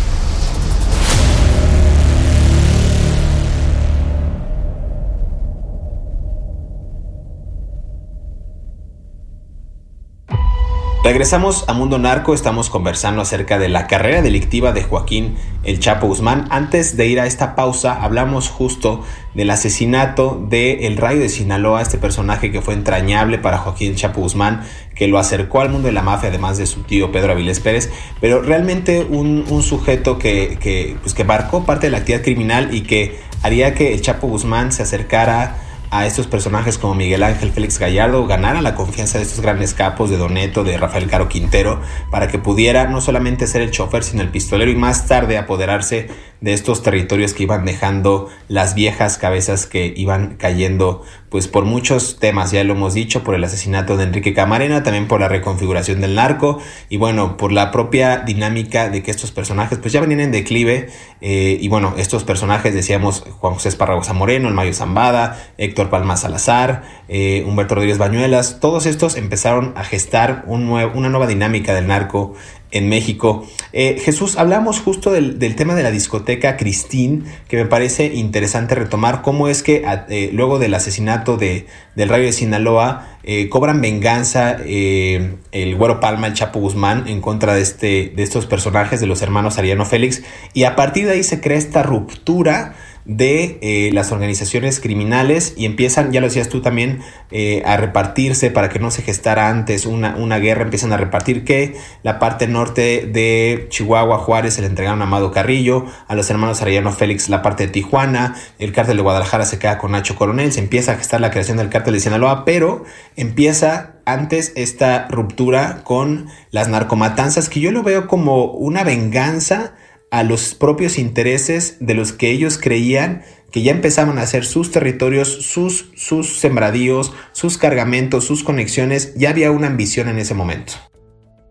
Regresamos 11.09 11.65
a 11.69 11.73
Mundo 11.73 11.97
Narco, 11.99 12.35
estamos 12.35 12.69
conversando 12.69 13.23
acerca 13.23 13.59
de 13.59 13.71
la 13.71 13.87
carrera 13.87 14.21
delictiva 14.21 14.73
de 14.73 14.83
Joaquín 14.83 15.37
El 15.65 15.81
Chapo 15.81 16.07
Guzmán. 16.07 16.47
Antes 16.51 16.99
de 16.99 17.07
ir 17.07 17.19
a 17.19 17.25
esta 17.25 17.55
pausa, 17.55 17.95
hablamos 17.95 18.51
justo 18.51 19.03
del 19.33 19.49
asesinato 19.49 20.39
de 20.51 20.87
El 20.87 20.99
Rayo 20.99 21.21
de 21.21 21.31
Sinaloa, 21.31 21.81
este 21.81 21.97
personaje 21.97 22.53
que 22.53 22.61
fue 22.61 22.75
entrañable 22.75 23.39
para 23.39 23.57
Joaquín 23.57 23.95
Chapo 23.95 24.21
Guzmán, 24.21 24.65
que 24.95 25.09
lo 25.09 25.19
acercó 25.19 25.63
al 25.63 25.71
mundo 25.71 25.87
de 25.87 25.95
la 25.95 26.03
mafia, 26.03 26.29
además 26.29 26.59
de 26.59 26.67
su 26.67 26.83
tío 26.83 27.11
Pedro 27.11 27.33
Avilés 27.33 27.61
Pérez, 27.61 27.91
pero 28.21 28.43
realmente 28.43 29.03
un, 29.03 29.47
sujeto 29.63 30.19
que, 30.19 30.59
que, 30.61 30.99
pues 31.01 31.15
que 31.15 31.25
marcó 31.25 31.65
parte 31.65 31.87
de 31.87 31.93
la 31.93 31.99
actividad 31.99 32.23
criminal 32.23 32.75
y 32.75 32.83
que 32.83 33.19
haría 33.43 33.73
que 33.75 33.95
el 33.95 34.03
Chapo 34.03 34.27
Guzmán 34.27 34.73
se 34.73 34.83
acercara 34.83 35.57
a 35.91 36.07
estos 36.07 36.27
personajes 36.27 36.79
como 36.79 36.95
Miguel 36.95 37.23
Ángel 37.23 37.51
Félix 37.51 37.79
Gallardo 37.79 38.27
ganara 38.27 38.61
la 38.61 38.75
confianza 38.75 39.19
de 39.19 39.25
estos 39.25 39.41
grandes 39.41 39.75
capos 39.75 40.11
de 40.11 40.17
Doneto, 40.17 40.65
de 40.65 40.77
Rafael 40.77 41.09
Caro 41.09 41.29
Quintero, 41.29 41.81
para 42.11 42.29
que 42.29 42.39
pudiera 42.39 42.87
no 42.87 43.01
solamente 43.01 43.47
ser 43.47 43.63
el 43.63 43.71
chofer, 43.71 44.05
sino 44.05 44.23
el 44.23 44.29
pistolero 44.29 44.71
y 44.71 44.77
más 44.77 45.07
tarde 45.07 45.39
apoderarse 45.39 46.11
de 46.41 46.53
estos 46.53 46.83
territorios 46.83 47.35
que 47.35 47.43
iban 47.43 47.65
dejando 47.65 48.29
las 48.49 48.75
viejas 48.75 49.19
cabezas 49.19 49.67
que 49.67 49.93
iban 49.97 50.37
cayendo 50.37 51.03
pues 51.31 51.47
por 51.47 51.65
muchos 51.65 52.19
temas, 52.19 52.53
ya 52.53 52.65
lo 52.65 52.73
hemos 52.73 52.95
dicho, 52.95 53.23
por 53.23 53.35
el 53.35 53.45
asesinato 53.45 53.97
de 53.97 54.05
Enrique 54.05 54.33
Camarena, 54.33 54.83
también 54.83 55.09
por 55.09 55.21
la 55.21 55.29
reconfiguración 55.29 56.01
del 56.01 56.15
narco 56.15 56.59
y 56.89 56.97
bueno, 56.97 57.37
por 57.37 57.53
la 57.53 57.71
propia 57.71 58.19
dinámica 58.19 58.89
de 58.89 59.03
que 59.03 59.11
estos 59.11 59.31
personajes 59.31 59.79
pues 59.79 59.93
ya 59.93 60.01
venían 60.01 60.21
en 60.21 60.33
declive 60.33 60.89
eh, 61.21 61.59
y 61.61 61.69
bueno, 61.69 61.95
estos 61.99 62.25
personajes 62.25 62.73
decíamos 62.73 63.25
Juan 63.41 63.55
José 63.55 63.69
Esparragosa 63.69 64.15
Moreno, 64.15 64.49
el 64.49 64.55
Mayo 64.55 64.73
Zambada, 64.73 65.39
Héctor 65.59 65.91
Palma 65.91 66.17
Salazar, 66.17 66.83
eh, 67.09 67.45
Humberto 67.47 67.75
Rodríguez 67.75 67.99
Bañuelas, 67.99 68.59
todos 68.61 68.87
estos 68.87 69.17
empezaron 69.17 69.75
a 69.77 69.85
gestar 69.85 70.45
un 70.47 70.69
una 70.69 71.09
nueva 71.09 71.27
dinámica 71.27 71.75
del 71.75 71.87
narco 71.87 72.35
en 72.71 72.89
México. 72.89 73.47
Eh, 73.73 74.01
Jesús, 74.03 74.37
hablamos 74.37 74.81
justo 74.81 75.11
del, 75.13 75.39
tema 75.57 75.75
de 75.75 75.83
la 75.83 75.91
discoteca 75.91 76.57
Cristín, 76.57 77.25
que 77.49 77.57
me 77.57 77.67
parece 77.67 78.15
interesante 78.15 78.75
retomar 78.75 79.23
cómo 79.23 79.49
es 79.49 79.63
que 79.63 79.85
eh, 80.09 80.31
luego 80.33 80.59
del 80.59 80.75
asesinato 80.75 81.37
de, 81.37 81.67
del 81.95 82.09
rayo 82.09 82.25
de 82.25 82.33
Sinaloa 82.33 83.09
eh, 83.23 83.49
cobran 83.49 83.81
venganza 83.81 84.57
el 84.65 85.77
Güero 85.77 86.01
Palma, 86.01 86.27
el 86.27 86.35
Chapo 86.35 86.61
Guzmán, 86.61 87.09
en 87.09 87.21
contra 87.21 87.55
de, 87.55 87.63
este, 87.63 88.13
de 88.15 88.23
estos 88.23 88.47
personajes 88.47 89.01
de 89.01 89.07
los 89.07 89.23
hermanos 89.23 89.59
Ariano 89.59 89.85
Félix, 89.85 90.23
y 90.53 90.65
a 90.65 90.77
partir 90.77 91.07
de 91.07 91.13
ahí 91.13 91.23
se 91.23 91.41
crea 91.41 91.59
esta 91.59 91.83
ruptura 91.83 92.75
de 93.09 93.59
eh, 93.63 93.91
las 93.95 94.13
organizaciones 94.13 94.81
criminales 94.81 95.55
y 95.57 95.65
empiezan, 95.65 96.13
ya 96.13 96.21
lo 96.21 96.27
decías 96.27 96.51
tú 96.51 96.61
también, 96.61 97.01
eh, 97.31 97.63
a 97.65 97.79
repartirse 97.79 98.51
para 98.51 98.69
que 98.69 98.79
no 98.79 98.91
se 98.91 99.01
gestara 99.03 99.49
antes 99.49 99.87
una, 99.87 100.15
una, 100.17 100.39
guerra, 100.39 100.63
empiezan 100.63 100.93
a 100.93 100.99
repartir 100.99 101.43
que 101.43 101.75
la 102.03 102.19
parte 102.19 102.47
norte 102.47 103.09
de 103.11 103.67
Chihuahua, 103.71 104.19
Juárez, 104.19 104.55
se 104.55 104.61
le 104.61 104.67
entregaron 104.67 105.01
a 105.01 105.05
Amado 105.05 105.33
Carrillo, 105.33 105.87
a 106.07 106.15
los 106.15 106.29
hermanos 106.29 106.61
Arellano 106.61 106.93
Félix 106.93 107.31
la 107.31 107.41
parte 107.41 107.67
de 107.67 107.73
Tijuana, 107.73 108.37
el 108.59 108.73
cártel 108.73 108.99
de 108.99 109.03
Guadalajara 109.03 109.47
se 109.47 109.59
queda 109.59 109.79
con 109.79 109.93
Nacho 109.93 110.15
Coronel, 110.15 110.53
se 110.53 110.61
empieza 110.61 110.93
a 110.93 110.97
gestar 110.97 111.23
la 111.23 111.31
creación 111.31 111.57
del 111.57 111.71
cártel 111.71 111.95
de 111.95 112.01
Sinaloa, 112.01 112.45
pero 112.45 112.85
empieza 113.17 113.95
antes 114.05 114.53
esta 114.55 115.09
ruptura 115.09 115.81
con 115.83 116.29
las 116.51 116.69
narcomatanzas 116.69 117.49
que 117.49 117.61
yo 117.61 117.73
lo 117.73 117.83
veo 117.83 118.07
como 118.07 118.53
una 118.53 118.85
venganza 118.85 119.73
a 120.11 120.23
los 120.23 120.55
propios 120.55 120.99
intereses 120.99 121.77
de 121.81 121.95
los 121.95 122.13
que 122.13 122.31
ellos 122.31 122.59
creían 122.59 123.23
que 123.51 123.63
ya 123.63 123.73
empezaban 123.73 124.19
a 124.19 124.23
hacer 124.23 124.45
sus 124.45 124.71
territorios, 124.71 125.29
sus, 125.29 125.91
sus 125.97 126.39
sembradíos, 126.39 127.13
sus 127.33 127.57
cargamentos, 127.57 128.25
sus 128.25 128.45
conexiones, 128.45 129.15
ya 129.15 129.31
había 129.31 129.51
una 129.51 129.69
ambición 129.69 130.09
en 130.09 130.19
ese 130.19 130.35
momento. 130.35 130.75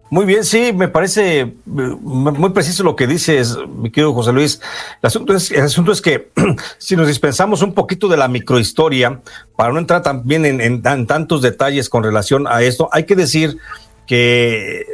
Muy 0.10 0.26
bien, 0.26 0.46
sí, 0.46 0.72
me 0.74 0.88
parece 0.88 1.40
eh, 1.40 1.56
muy 1.66 2.52
preciso 2.52 2.84
lo 2.84 2.96
que 2.96 3.08
dices, 3.08 3.58
mi 3.68 3.92
querido 3.92 4.14
José 4.14 4.32
Luis. 4.32 4.62
El 5.02 5.08
asunto 5.08 5.34
es, 5.34 6.02
que 6.02 6.30
si 6.78 6.96
nos 6.96 7.08
dispensamos 7.08 7.62
un 7.62 7.74
poquito 7.74 8.08
de 8.08 8.16
la 8.16 8.30
microhistoria, 8.30 9.20
para 9.58 9.74
no 9.74 9.80
entrar 9.80 10.04
también 10.04 10.46
en 10.46 10.82
tantos 10.82 11.42
detalles 11.42 11.90
con 11.90 12.04
relación 12.04 12.48
a 12.48 12.62
esto, 12.62 12.88
hay 12.94 13.06
que 13.06 13.16
decir 13.16 13.58
que 14.06 14.86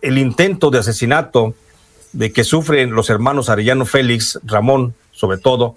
el 0.00 0.16
intento 0.16 0.70
de 0.70 0.78
asesinato 0.78 1.54
de 2.16 2.32
que 2.32 2.44
sufren 2.44 2.92
los 2.92 3.10
hermanos 3.10 3.48
Arellano 3.48 3.84
Félix, 3.84 4.40
Ramón, 4.44 4.94
sobre 5.12 5.38
todo, 5.38 5.76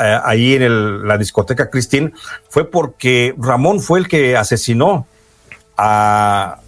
eh, 0.00 0.18
ahí 0.24 0.54
en 0.54 1.06
la 1.06 1.18
discoteca 1.18 1.68
Cristín, 1.68 2.14
fue 2.48 2.64
porque 2.64 3.34
Ramón 3.38 3.80
fue 3.80 3.98
el 3.98 4.08
que 4.08 4.36
asesinó 4.36 5.06
a 5.76 6.60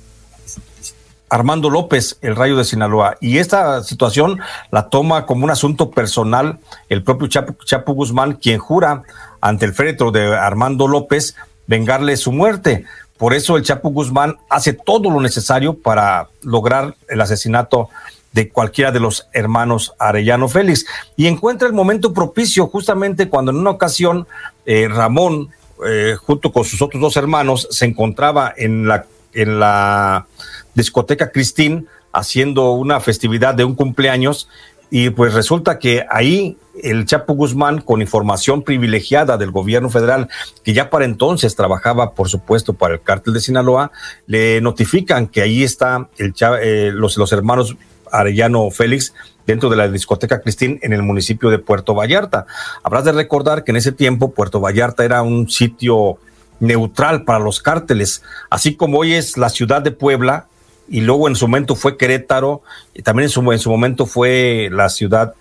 Armando 1.30 1.70
López, 1.70 2.18
el 2.20 2.34
rayo 2.34 2.56
de 2.56 2.64
Sinaloa. 2.64 3.16
Y 3.20 3.38
esta 3.38 3.82
situación 3.84 4.40
la 4.70 4.88
toma 4.88 5.24
como 5.24 5.44
un 5.44 5.50
asunto 5.50 5.90
personal 5.90 6.58
el 6.88 7.04
propio 7.04 7.28
Chapo, 7.28 7.54
Chapo 7.64 7.92
Guzmán, 7.94 8.34
quien 8.34 8.58
jura 8.58 9.02
ante 9.40 9.66
el 9.66 9.72
féretro 9.72 10.10
de 10.10 10.36
Armando 10.36 10.88
López 10.88 11.36
vengarle 11.66 12.16
su 12.16 12.32
muerte. 12.32 12.84
Por 13.18 13.34
eso 13.34 13.56
el 13.56 13.62
Chapo 13.62 13.90
Guzmán 13.90 14.36
hace 14.50 14.72
todo 14.72 15.08
lo 15.10 15.20
necesario 15.20 15.74
para 15.74 16.28
lograr 16.42 16.96
el 17.08 17.20
asesinato 17.20 17.88
de 18.32 18.48
cualquiera 18.48 18.90
de 18.90 19.00
los 19.00 19.28
hermanos 19.32 19.94
Arellano 19.98 20.48
Félix. 20.48 20.86
Y 21.16 21.26
encuentra 21.26 21.68
el 21.68 21.74
momento 21.74 22.12
propicio 22.12 22.66
justamente 22.66 23.28
cuando 23.28 23.50
en 23.50 23.58
una 23.58 23.70
ocasión 23.70 24.26
eh, 24.66 24.88
Ramón, 24.88 25.50
eh, 25.86 26.16
junto 26.20 26.52
con 26.52 26.64
sus 26.64 26.82
otros 26.82 27.00
dos 27.00 27.16
hermanos, 27.16 27.68
se 27.70 27.84
encontraba 27.84 28.52
en 28.56 28.86
la, 28.86 29.06
en 29.32 29.60
la 29.60 30.26
discoteca 30.74 31.30
Cristín 31.30 31.88
haciendo 32.12 32.72
una 32.72 33.00
festividad 33.00 33.54
de 33.54 33.64
un 33.64 33.74
cumpleaños 33.74 34.48
y 34.94 35.08
pues 35.08 35.32
resulta 35.32 35.78
que 35.78 36.04
ahí 36.10 36.58
el 36.82 37.06
Chapo 37.06 37.32
Guzmán, 37.32 37.80
con 37.80 38.02
información 38.02 38.62
privilegiada 38.62 39.38
del 39.38 39.50
gobierno 39.50 39.88
federal, 39.88 40.28
que 40.62 40.74
ya 40.74 40.90
para 40.90 41.06
entonces 41.06 41.56
trabajaba, 41.56 42.12
por 42.12 42.28
supuesto, 42.28 42.74
para 42.74 42.94
el 42.94 43.00
cártel 43.00 43.32
de 43.32 43.40
Sinaloa, 43.40 43.90
le 44.26 44.60
notifican 44.60 45.28
que 45.28 45.40
ahí 45.40 45.62
está 45.62 46.10
el, 46.18 46.34
eh, 46.60 46.90
los, 46.92 47.16
los 47.16 47.32
hermanos 47.32 47.74
Arellano 48.12 48.70
Félix 48.70 49.14
dentro 49.46 49.68
de 49.68 49.76
la 49.76 49.88
discoteca 49.88 50.40
Cristín 50.40 50.78
en 50.82 50.92
el 50.92 51.02
municipio 51.02 51.50
de 51.50 51.58
Puerto 51.58 51.94
Vallarta. 51.94 52.46
Habrás 52.82 53.04
de 53.04 53.12
recordar 53.12 53.64
que 53.64 53.72
en 53.72 53.76
ese 53.76 53.92
tiempo 53.92 54.32
Puerto 54.32 54.60
Vallarta 54.60 55.04
era 55.04 55.22
un 55.22 55.50
sitio 55.50 56.18
neutral 56.60 57.24
para 57.24 57.40
los 57.40 57.60
cárteles, 57.60 58.22
así 58.48 58.76
como 58.76 58.98
hoy 58.98 59.14
es 59.14 59.36
la 59.36 59.48
ciudad 59.48 59.82
de 59.82 59.90
Puebla 59.90 60.46
y 60.88 61.00
luego 61.00 61.26
en 61.26 61.34
su 61.34 61.48
momento 61.48 61.74
fue 61.74 61.96
Querétaro 61.96 62.62
y 62.94 63.02
también 63.02 63.24
en 63.24 63.30
su, 63.30 63.52
en 63.52 63.58
su 63.58 63.70
momento 63.70 64.06
fue 64.06 64.68
la 64.70 64.88
ciudad 64.88 65.28
de 65.28 65.34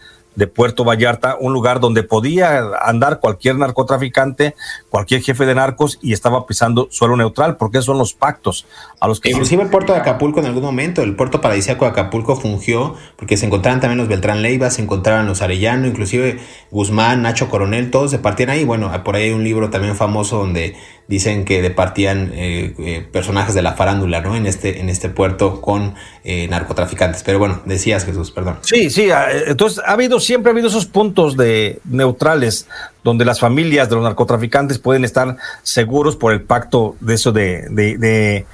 Puerto 0.48 0.84
Vallarta, 0.84 1.38
un 1.40 1.54
lugar 1.54 1.80
donde 1.80 2.04
podía 2.04 2.62
andar 2.82 3.20
cualquier 3.20 3.58
narcotraficante, 3.58 4.56
cualquier 4.90 5.22
jefe 5.22 5.46
de 5.46 5.56
narcos 5.56 6.00
y 6.02 6.14
estaba 6.14 6.46
pisando 6.46 6.88
suelo 6.92 7.18
neutral, 7.18 7.58
porque 7.58 7.82
son 7.82 7.98
los 7.98 8.14
pactos 8.14 8.66
a 9.00 9.08
los 9.08 9.20
que... 9.20 9.30
Inclusive 9.32 9.64
el 9.64 9.70
puerto 9.70 9.94
de 9.94 10.00
Acapulco 10.00 10.40
en 10.40 10.46
algún 10.46 10.64
momento, 10.64 11.04
el 11.04 11.16
puerto 11.16 11.42
paradisíaco 11.42 11.86
de 11.86 11.92
Acapulco 11.92 12.36
fungió, 12.36 12.96
porque 13.18 13.38
se 13.38 13.46
encontraban 13.46 13.82
también 13.82 13.98
los 13.98 14.08
Beltrán 14.08 14.42
Leiva, 14.42 14.70
se 14.70 14.82
encontraban 14.82 15.28
los 15.28 15.42
Arellano, 15.42 15.88
inclusive 15.88 16.40
Guzmán, 16.72 17.22
Nacho 17.22 17.50
Coronel, 17.50 17.92
todos 17.92 18.12
se 18.12 18.20
partían 18.20 18.50
ahí. 18.50 18.64
Bueno, 18.64 18.92
por 19.04 19.16
ahí 19.16 19.26
hay 19.26 19.32
un 19.32 19.44
libro 19.44 19.70
también 19.70 19.96
famoso 19.96 20.38
donde 20.38 20.76
dicen 21.08 21.45
que 21.45 21.62
departían 21.62 22.32
eh, 22.34 22.74
eh, 22.80 23.08
personajes 23.12 23.54
de 23.54 23.62
la 23.62 23.74
farándula, 23.74 24.22
¿no? 24.22 24.36
En 24.36 24.45
este, 24.45 24.80
en 24.80 24.89
este 24.89 25.10
puerto 25.10 25.62
con 25.62 25.95
eh, 26.24 26.47
narcotraficantes. 26.47 27.24
Pero 27.24 27.39
bueno, 27.39 27.62
decías 27.66 28.06
Jesús, 28.06 28.32
perdón. 28.32 28.60
Sí, 28.62 28.89
sí, 28.89 29.12
ah, 29.12 29.28
entonces 29.47 29.84
ha 29.86 29.91
habido, 29.91 30.20
siempre 30.20 30.49
ha 30.49 30.54
habido 30.54 30.70
esos 30.70 30.86
puntos 30.86 31.36
de 31.36 31.80
neutrales 31.84 32.68
donde 33.04 33.26
las 33.26 33.39
familias 33.39 33.89
de 33.89 33.95
los 33.95 34.04
narcotraficantes 34.04 34.80
pueden 34.80 35.04
estar 35.04 35.38
seguros 35.64 36.16
por 36.16 36.32
el 36.34 36.41
pacto 36.41 36.95
de 36.99 37.14
eso 37.14 37.32
de, 37.32 37.68
de, 37.70 37.97
de 37.97 38.45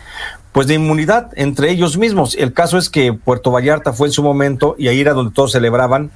pues 0.51 0.65
de 0.65 0.73
inmunidad 0.73 1.29
entre 1.35 1.69
ellos 1.69 1.97
mismos. 1.97 2.35
El 2.35 2.53
caso 2.53 2.79
es 2.79 2.89
que 2.89 3.13
Puerto 3.13 3.51
Vallarta 3.51 3.93
fue 3.93 4.07
en 4.07 4.13
su 4.13 4.23
momento 4.23 4.75
y 4.79 4.87
ahí 4.87 4.99
era 4.99 5.13
donde 5.13 5.31
todos 5.31 5.51
celebraban 5.51 6.11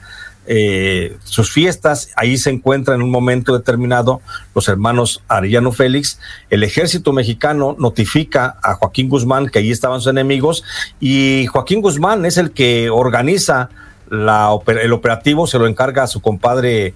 eh, 0.48 1.18
sus 1.24 1.52
fiestas. 1.52 2.10
Ahí 2.16 2.38
se 2.38 2.50
encuentra 2.50 2.96
en 2.96 3.02
un 3.02 3.12
momento 3.12 3.54
determinado 3.54 4.22
los 4.56 4.68
hermanos 4.68 5.24
Arellano 5.28 5.72
Félix. 5.72 6.20
El 6.50 6.64
ejército 6.64 7.14
mexicano 7.14 7.76
notifica 7.78 8.58
a 8.62 8.76
Joaquín 8.76 9.10
Guzmán 9.10 9.50
que 9.50 9.60
ahí 9.60 9.72
estaban 9.72 10.02
sus 10.02 10.10
enemigos 10.10 10.64
y 11.00 11.46
Joaquín 11.48 11.82
Guzmán 11.82 12.26
es 12.26 12.38
el 12.38 12.52
que 12.52 12.90
organiza 12.90 13.70
la, 14.10 14.50
el 14.68 14.94
operativo, 14.94 15.48
se 15.48 15.58
lo 15.58 15.68
encarga 15.68 16.04
a 16.04 16.08
su 16.08 16.22
compadre 16.22 16.88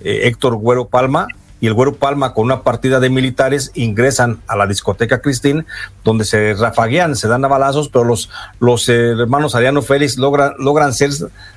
eh, 0.00 0.20
Héctor 0.24 0.56
Güero 0.56 0.86
Palma 0.88 1.28
y 1.64 1.66
el 1.66 1.72
Güero 1.72 1.94
Palma 1.94 2.34
con 2.34 2.44
una 2.44 2.60
partida 2.60 3.00
de 3.00 3.08
militares 3.08 3.70
ingresan 3.72 4.42
a 4.48 4.54
la 4.54 4.66
discoteca 4.66 5.22
Cristín, 5.22 5.64
donde 6.04 6.26
se 6.26 6.52
rafaguean, 6.52 7.16
se 7.16 7.26
dan 7.26 7.42
a 7.42 7.48
balazos, 7.48 7.88
pero 7.88 8.04
los, 8.04 8.28
los 8.60 8.86
hermanos 8.90 9.54
Ariano 9.54 9.80
Félix 9.80 10.18
logran, 10.18 10.52
logran 10.58 10.92
ser 10.92 11.08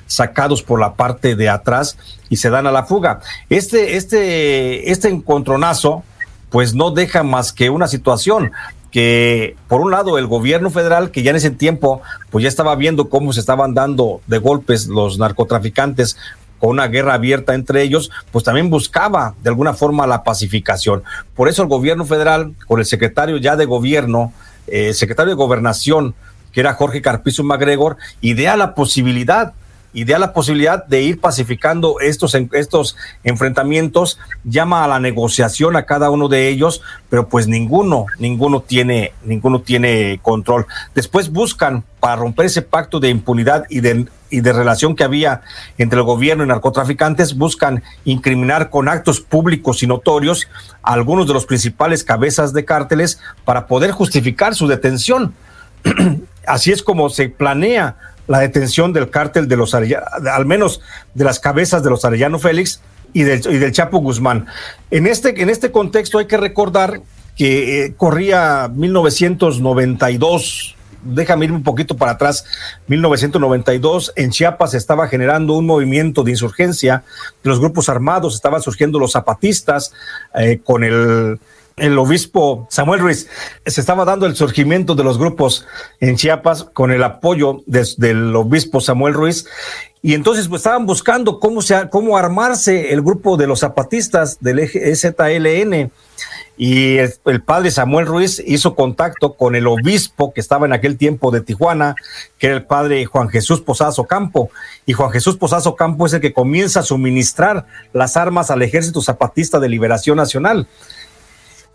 sacados 0.06 0.62
por 0.62 0.80
la 0.80 0.94
parte 0.94 1.36
de 1.36 1.50
atrás 1.50 1.98
y 2.30 2.38
se 2.38 2.48
dan 2.48 2.66
a 2.66 2.72
la 2.72 2.84
fuga. 2.84 3.20
Este, 3.50 3.98
este, 3.98 4.90
este 4.90 5.08
encontronazo, 5.08 6.04
pues 6.48 6.74
no 6.74 6.90
deja 6.90 7.22
más 7.22 7.52
que 7.52 7.68
una 7.68 7.86
situación 7.86 8.52
que 8.90 9.56
por 9.68 9.82
un 9.82 9.90
lado 9.90 10.16
el 10.16 10.26
gobierno 10.26 10.70
federal 10.70 11.10
que 11.10 11.22
ya 11.22 11.32
en 11.32 11.36
ese 11.36 11.50
tiempo 11.50 12.00
pues 12.30 12.42
ya 12.42 12.48
estaba 12.48 12.74
viendo 12.74 13.10
cómo 13.10 13.34
se 13.34 13.40
estaban 13.40 13.74
dando 13.74 14.22
de 14.26 14.38
golpes 14.38 14.86
los 14.86 15.18
narcotraficantes 15.18 16.16
con 16.58 16.70
una 16.70 16.88
guerra 16.88 17.14
abierta 17.14 17.54
entre 17.54 17.82
ellos, 17.82 18.10
pues 18.32 18.44
también 18.44 18.70
buscaba 18.70 19.34
de 19.42 19.50
alguna 19.50 19.74
forma 19.74 20.06
la 20.06 20.24
pacificación. 20.24 21.02
Por 21.34 21.48
eso 21.48 21.62
el 21.62 21.68
gobierno 21.68 22.04
federal, 22.04 22.54
con 22.66 22.80
el 22.80 22.86
secretario 22.86 23.36
ya 23.36 23.56
de 23.56 23.64
gobierno, 23.64 24.32
eh, 24.66 24.92
secretario 24.94 25.30
de 25.30 25.36
gobernación, 25.36 26.14
que 26.52 26.60
era 26.60 26.74
Jorge 26.74 27.02
Carpizo 27.02 27.44
MacGregor, 27.44 27.96
idea 28.20 28.56
la 28.56 28.74
posibilidad 28.74 29.52
idea 29.92 30.18
la 30.18 30.32
posibilidad 30.32 30.84
de 30.84 31.02
ir 31.02 31.20
pacificando 31.20 32.00
estos, 32.00 32.34
estos 32.52 32.96
enfrentamientos, 33.24 34.18
llama 34.44 34.84
a 34.84 34.88
la 34.88 35.00
negociación 35.00 35.76
a 35.76 35.84
cada 35.84 36.10
uno 36.10 36.28
de 36.28 36.48
ellos, 36.48 36.82
pero 37.08 37.28
pues 37.28 37.48
ninguno, 37.48 38.06
ninguno 38.18 38.60
tiene, 38.60 39.12
ninguno 39.24 39.60
tiene 39.60 40.20
control. 40.22 40.66
Después 40.94 41.30
buscan 41.30 41.84
para 42.00 42.16
romper 42.16 42.46
ese 42.46 42.62
pacto 42.62 43.00
de 43.00 43.08
impunidad 43.08 43.64
y 43.68 43.80
de, 43.80 44.06
y 44.30 44.40
de 44.40 44.52
relación 44.52 44.94
que 44.94 45.04
había 45.04 45.42
entre 45.78 45.98
el 45.98 46.04
gobierno 46.04 46.44
y 46.44 46.46
narcotraficantes, 46.46 47.36
buscan 47.36 47.82
incriminar 48.04 48.70
con 48.70 48.88
actos 48.88 49.20
públicos 49.20 49.82
y 49.82 49.86
notorios 49.86 50.48
a 50.82 50.92
algunos 50.92 51.26
de 51.26 51.34
los 51.34 51.46
principales 51.46 52.04
cabezas 52.04 52.52
de 52.52 52.64
cárteles 52.64 53.20
para 53.44 53.66
poder 53.66 53.90
justificar 53.90 54.54
su 54.54 54.66
detención. 54.68 55.34
Así 56.46 56.72
es 56.72 56.82
como 56.82 57.10
se 57.10 57.28
planea 57.28 57.96
la 58.28 58.40
detención 58.40 58.92
del 58.92 59.10
cártel 59.10 59.48
de 59.48 59.56
los 59.56 59.74
Arellano, 59.74 60.06
al 60.32 60.46
menos 60.46 60.80
de 61.14 61.24
las 61.24 61.40
cabezas 61.40 61.82
de 61.82 61.90
los 61.90 62.04
Arellano 62.04 62.38
Félix 62.38 62.80
y 63.12 63.22
del, 63.22 63.40
y 63.50 63.58
del 63.58 63.72
Chapo 63.72 63.98
Guzmán. 63.98 64.46
En 64.90 65.06
este, 65.06 65.42
en 65.42 65.50
este 65.50 65.72
contexto 65.72 66.18
hay 66.18 66.26
que 66.26 66.36
recordar 66.36 67.00
que 67.36 67.84
eh, 67.84 67.94
corría 67.96 68.70
1992, 68.72 70.76
déjame 71.04 71.46
ir 71.46 71.52
un 71.52 71.62
poquito 71.62 71.96
para 71.96 72.12
atrás, 72.12 72.44
1992, 72.88 74.12
en 74.16 74.30
Chiapas 74.30 74.74
estaba 74.74 75.08
generando 75.08 75.54
un 75.54 75.64
movimiento 75.64 76.22
de 76.24 76.32
insurgencia 76.32 77.04
los 77.44 77.60
grupos 77.60 77.88
armados, 77.88 78.34
estaban 78.34 78.60
surgiendo 78.60 78.98
los 78.98 79.12
zapatistas 79.12 79.94
eh, 80.34 80.60
con 80.62 80.84
el 80.84 81.38
el 81.80 81.98
obispo 81.98 82.66
Samuel 82.70 83.00
Ruiz 83.00 83.28
se 83.66 83.80
estaba 83.80 84.04
dando 84.04 84.26
el 84.26 84.36
surgimiento 84.36 84.94
de 84.94 85.04
los 85.04 85.18
grupos 85.18 85.66
en 86.00 86.16
Chiapas 86.16 86.64
con 86.64 86.90
el 86.90 87.02
apoyo 87.02 87.62
del 87.66 88.34
obispo 88.36 88.80
Samuel 88.80 89.14
Ruiz. 89.14 89.46
Y 90.00 90.14
entonces 90.14 90.48
pues, 90.48 90.60
estaban 90.60 90.86
buscando 90.86 91.40
cómo, 91.40 91.60
se, 91.60 91.88
cómo 91.90 92.16
armarse 92.16 92.92
el 92.92 93.02
grupo 93.02 93.36
de 93.36 93.46
los 93.46 93.60
zapatistas 93.60 94.38
del 94.40 94.68
ZLN 94.68 95.90
y 96.58 96.98
el, 96.98 97.42
padre 97.44 97.70
Samuel 97.70 98.06
Ruiz 98.06 98.42
hizo 98.44 98.74
contacto 98.74 99.34
con 99.34 99.54
el 99.54 99.68
obispo 99.68 100.34
que 100.34 100.40
estaba 100.40 100.66
en 100.66 100.72
aquel 100.72 100.98
tiempo 100.98 101.30
de 101.30 101.40
Tijuana, 101.40 101.94
que 102.36 102.48
era 102.48 102.56
el 102.56 102.64
padre 102.64 103.04
Juan 103.04 103.28
Jesús 103.28 103.60
Posazo 103.60 104.04
Campo. 104.04 104.50
Y 104.84 104.92
Juan 104.92 105.12
Jesús 105.12 105.36
Posazo 105.36 105.76
Campo 105.76 106.06
es 106.06 106.14
el 106.14 106.20
que 106.20 106.32
comienza 106.32 106.80
a 106.80 106.82
suministrar 106.82 107.64
las 107.92 108.16
armas 108.16 108.50
al 108.50 108.62
Ejército 108.62 109.00
Zapatista 109.00 109.60
de 109.60 109.68
Liberación 109.68 110.16
Nacional 110.16 110.66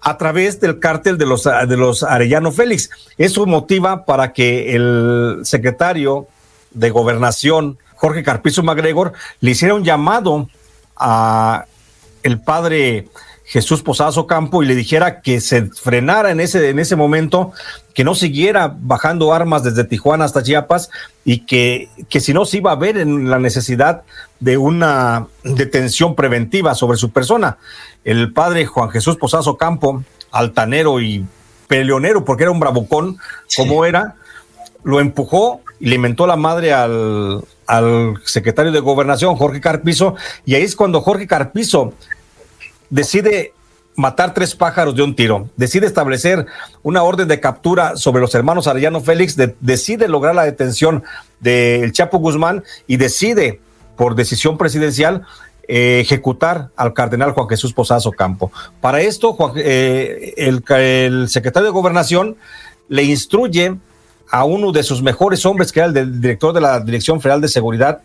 a 0.04 0.18
través 0.18 0.60
del 0.60 0.80
cártel 0.80 1.18
de 1.18 1.26
los, 1.26 1.43
de 1.43 1.78
los 1.78 2.04
Arellano 2.04 2.51
Félix. 2.51 2.89
Eso 3.18 3.45
motiva 3.45 4.06
para 4.06 4.34
que 4.34 4.76
el 4.76 5.39
secretario 5.43 6.28
de 6.72 6.89
Gobernación, 6.89 7.78
Jorge 7.95 8.22
Carpizo 8.22 8.64
MacGregor, 8.64 9.14
le 9.39 9.51
hiciera 9.51 9.76
un 9.76 9.84
llamado 9.84 10.49
a 10.97 11.66
el 12.22 12.41
padre 12.41 13.08
Jesús 13.54 13.84
Posazo 13.84 14.26
Campo 14.26 14.64
y 14.64 14.66
le 14.66 14.74
dijera 14.74 15.22
que 15.22 15.39
se 15.39 15.68
frenara 15.68 16.32
en 16.32 16.39
ese, 16.39 16.70
en 16.70 16.80
ese 16.80 16.95
momento, 16.95 17.51
que 17.93 18.04
no 18.04 18.16
siguiera 18.16 18.76
bajando 18.80 19.32
armas 19.32 19.64
desde 19.64 19.84
Tijuana 19.84 20.26
hasta 20.26 20.41
Chiapas 20.41 20.89
y 21.24 21.41
que, 21.45 21.88
que 22.10 22.20
si 22.20 22.34
no 22.34 22.45
se 22.45 22.58
iba 22.58 22.72
a 22.72 22.76
ver 22.76 22.97
en 22.97 23.30
la 23.30 23.38
necesidad 23.38 24.01
de 24.39 24.58
una 24.58 25.28
detención 25.43 26.16
preventiva 26.16 26.74
sobre 26.74 26.97
su 26.97 27.12
persona. 27.12 27.60
El 28.04 28.34
padre 28.34 28.66
Juan 28.66 28.89
Jesús 28.89 29.18
Posazo 29.18 29.56
Campo, 29.56 30.04
altanero 30.32 30.99
y 30.99 31.24
peleonero, 31.68 32.26
porque 32.26 32.45
era 32.45 32.51
un 32.51 32.60
bravucón, 32.60 33.20
como 33.56 33.86
era, 33.86 34.16
lo 34.84 34.99
empujó 34.99 35.62
y 35.80 35.89
le 35.89 35.97
inventó 35.97 36.26
la 36.26 36.38
madre 36.38 36.74
al, 36.74 37.43
al 37.68 38.20
secretario 38.26 38.72
de 38.72 38.80
gobernación, 38.80 39.36
Jorge 39.36 39.62
Carpizo, 39.62 40.16
y 40.43 40.56
ahí 40.56 40.64
es 40.64 40.76
cuando 40.76 41.01
Jorge 41.01 41.28
Carpizo 41.28 41.93
decide 42.94 43.54
matar 43.96 44.34
tres 44.34 44.56
pájaros 44.56 44.96
de 44.96 45.02
un 45.02 45.16
tiro, 45.16 45.50
decide 45.58 45.88
establecer 45.88 46.46
una 46.84 47.04
orden 47.04 47.28
de 47.28 47.39
captura 47.39 47.96
sobre 47.96 48.22
los 48.22 48.34
hermanos 48.36 48.68
Arellano 48.68 49.02
Félix, 49.02 49.36
decide 49.60 50.08
lograr 50.08 50.36
la 50.36 50.44
detención 50.44 51.04
del 51.39 51.91
Chapo 51.91 52.20
Guzmán 52.20 52.64
y 52.88 52.98
decide, 52.98 53.60
por 53.96 54.16
decisión 54.16 54.58
presidencial, 54.58 55.26
eh, 55.68 56.00
ejecutar 56.02 56.70
al 56.76 56.94
cardenal 56.94 57.32
Juan 57.32 57.48
Jesús 57.50 57.74
Posazo 57.74 58.12
Campo. 58.12 58.52
Para 58.82 59.02
esto, 59.02 59.36
eh, 59.56 60.34
el, 60.38 61.30
secretario 61.30 61.68
de 61.68 61.72
Gobernación 61.72 62.36
le 62.89 63.04
instruye 63.04 63.76
a 64.30 64.44
uno 64.44 64.72
de 64.72 64.84
sus 64.84 65.02
mejores 65.02 65.46
hombres, 65.46 65.72
que 65.72 65.80
era 65.80 65.88
el 65.88 65.94
del 65.94 66.22
director 66.22 66.54
de 66.54 66.62
la 66.62 66.80
Dirección 66.80 67.22
Federal 67.22 67.41
de 67.41 67.48
Seguridad, 67.48 68.02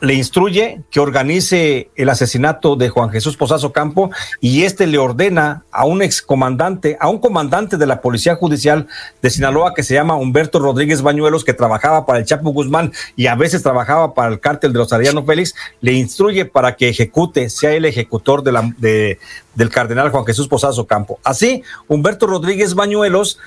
le 0.00 0.14
instruye 0.14 0.82
que 0.90 1.00
organice 1.00 1.90
el 1.96 2.08
asesinato 2.08 2.76
de 2.76 2.88
Juan 2.88 3.10
Jesús 3.10 3.36
Posazo 3.36 3.72
Campo 3.72 4.10
y 4.40 4.62
este 4.62 4.86
le 4.86 4.98
ordena 4.98 5.64
a 5.70 5.84
un 5.84 6.02
excomandante, 6.02 6.96
a 7.00 7.08
un 7.08 7.18
comandante 7.18 7.76
de 7.76 7.86
la 7.86 8.00
Policía 8.00 8.34
Judicial 8.34 8.86
de 9.20 9.30
Sinaloa 9.30 9.74
que 9.74 9.82
se 9.82 9.94
llama 9.94 10.16
Humberto 10.16 10.58
Rodríguez 10.58 11.02
Bañuelos, 11.02 11.44
que 11.44 11.52
trabajaba 11.52 12.06
para 12.06 12.18
el 12.18 12.24
Chapo 12.24 12.50
Guzmán 12.50 12.92
y 13.16 13.26
a 13.26 13.34
veces 13.34 13.62
trabajaba 13.62 14.14
para 14.14 14.32
el 14.32 14.40
cártel 14.40 14.72
de 14.72 14.78
los 14.78 14.92
Ariano 14.92 15.24
Félix, 15.24 15.54
le 15.80 15.92
instruye 15.92 16.46
para 16.46 16.76
que 16.76 16.88
ejecute, 16.88 17.50
sea 17.50 17.72
el 17.72 17.84
ejecutor 17.84 18.42
de 18.42 18.52
la, 18.52 18.72
de, 18.78 19.18
del 19.54 19.68
cardenal 19.68 20.10
Juan 20.10 20.24
Jesús 20.24 20.48
Posazo 20.48 20.86
Campo. 20.86 21.20
Así, 21.24 21.62
Humberto 21.88 22.26
Rodríguez 22.26 22.74
Bañuelos 22.74 23.38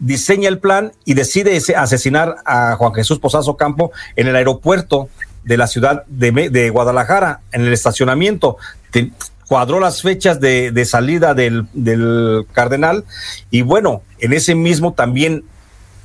diseña 0.00 0.48
el 0.48 0.58
plan 0.58 0.92
y 1.04 1.14
decide 1.14 1.56
asesinar 1.76 2.36
a 2.44 2.74
Juan 2.76 2.94
Jesús 2.94 3.18
Posazo 3.18 3.56
Campo 3.56 3.92
en 4.16 4.26
el 4.26 4.34
aeropuerto 4.34 5.08
de 5.44 5.56
la 5.56 5.66
ciudad 5.66 6.04
de, 6.06 6.70
Guadalajara, 6.70 7.40
en 7.52 7.62
el 7.62 7.72
estacionamiento. 7.72 8.56
cuadró 9.46 9.80
las 9.80 10.02
fechas 10.02 10.40
de, 10.40 10.84
salida 10.84 11.34
del, 11.34 11.66
del, 11.72 12.46
cardenal 12.52 13.04
y 13.50 13.62
bueno, 13.62 14.02
en 14.18 14.32
ese 14.32 14.54
mismo 14.54 14.92
también 14.92 15.44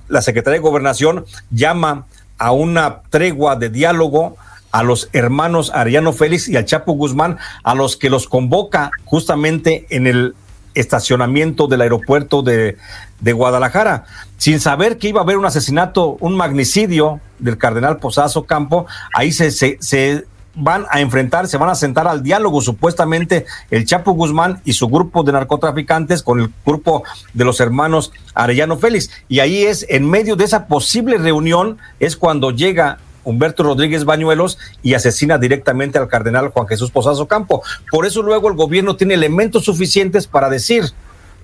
la 0.08 0.22
Secretaría 0.22 0.60
de 0.60 0.68
Gobernación 0.68 1.26
llama 1.52 2.06
a 2.38 2.52
una 2.52 3.02
tregua 3.10 3.56
de 3.56 3.70
diálogo 3.70 4.38
a 4.72 4.84
los 4.84 5.10
hermanos 5.14 5.72
Ariano 5.74 6.12
Félix 6.12 6.50
y 6.50 6.58
al 6.58 6.66
Chapo 6.66 6.94
Guzmán, 6.94 7.38
a 7.64 7.76
los 7.76 7.96
que 7.96 8.10
los 8.10 8.28
convoca 8.28 8.92
justamente 9.06 9.86
en 9.90 10.06
el 10.06 10.36
estacionamiento 10.74 11.68
del 11.68 11.82
aeropuerto 11.82 12.42
de, 12.42 12.78
de 13.20 13.34
Guadalajara, 13.34 14.06
sin 14.38 14.60
saber 14.60 14.98
que 14.98 15.10
iba 15.10 15.22
a 15.22 15.24
haber 15.24 15.38
un 15.38 15.46
asesinato, 15.46 16.18
un 16.20 16.36
magnicidio 16.36 17.20
del 17.40 17.58
cardenal 17.58 17.98
Posazo 17.98 18.46
Campo, 18.46 18.86
ahí 19.14 19.32
se, 19.32 19.52
se, 19.52 19.78
se 19.80 20.26
van 20.56 20.86
a 20.90 21.02
enfrentar, 21.02 21.48
se 21.48 21.58
van 21.58 21.70
a 21.70 21.76
sentar 21.76 22.08
al 22.08 22.24
diálogo 22.24 22.62
supuestamente 22.62 23.46
el 23.72 23.86
Chapo 23.86 24.14
Guzmán 24.14 24.62
y 24.66 24.74
su 24.74 24.88
grupo 24.88 25.24
de 25.24 25.34
narcotraficantes 25.34 26.24
con 26.24 26.40
el 26.40 26.50
grupo 26.66 27.04
de 27.34 27.46
los 27.46 27.60
hermanos 27.60 28.12
Arellano 28.34 28.78
Félix. 28.78 29.10
Y 29.28 29.40
ahí 29.40 29.64
es, 29.64 29.86
en 29.90 30.10
medio 30.10 30.36
de 30.36 30.46
esa 30.46 30.68
posible 30.68 31.18
reunión, 31.18 31.78
es 32.00 32.16
cuando 32.16 32.52
llega 32.52 33.00
Humberto 33.24 33.64
Rodríguez 33.64 34.06
Bañuelos 34.06 34.58
y 34.82 34.94
asesina 34.94 35.38
directamente 35.38 35.98
al 35.98 36.08
cardenal 36.08 36.50
Juan 36.50 36.68
Jesús 36.68 36.92
Posazo 36.92 37.28
Campo. 37.28 37.64
Por 37.92 38.06
eso 38.06 38.22
luego 38.22 38.50
el 38.50 38.56
gobierno 38.56 38.96
tiene 38.96 39.16
elementos 39.16 39.66
suficientes 39.66 40.28
para 40.28 40.50
decir, 40.50 40.86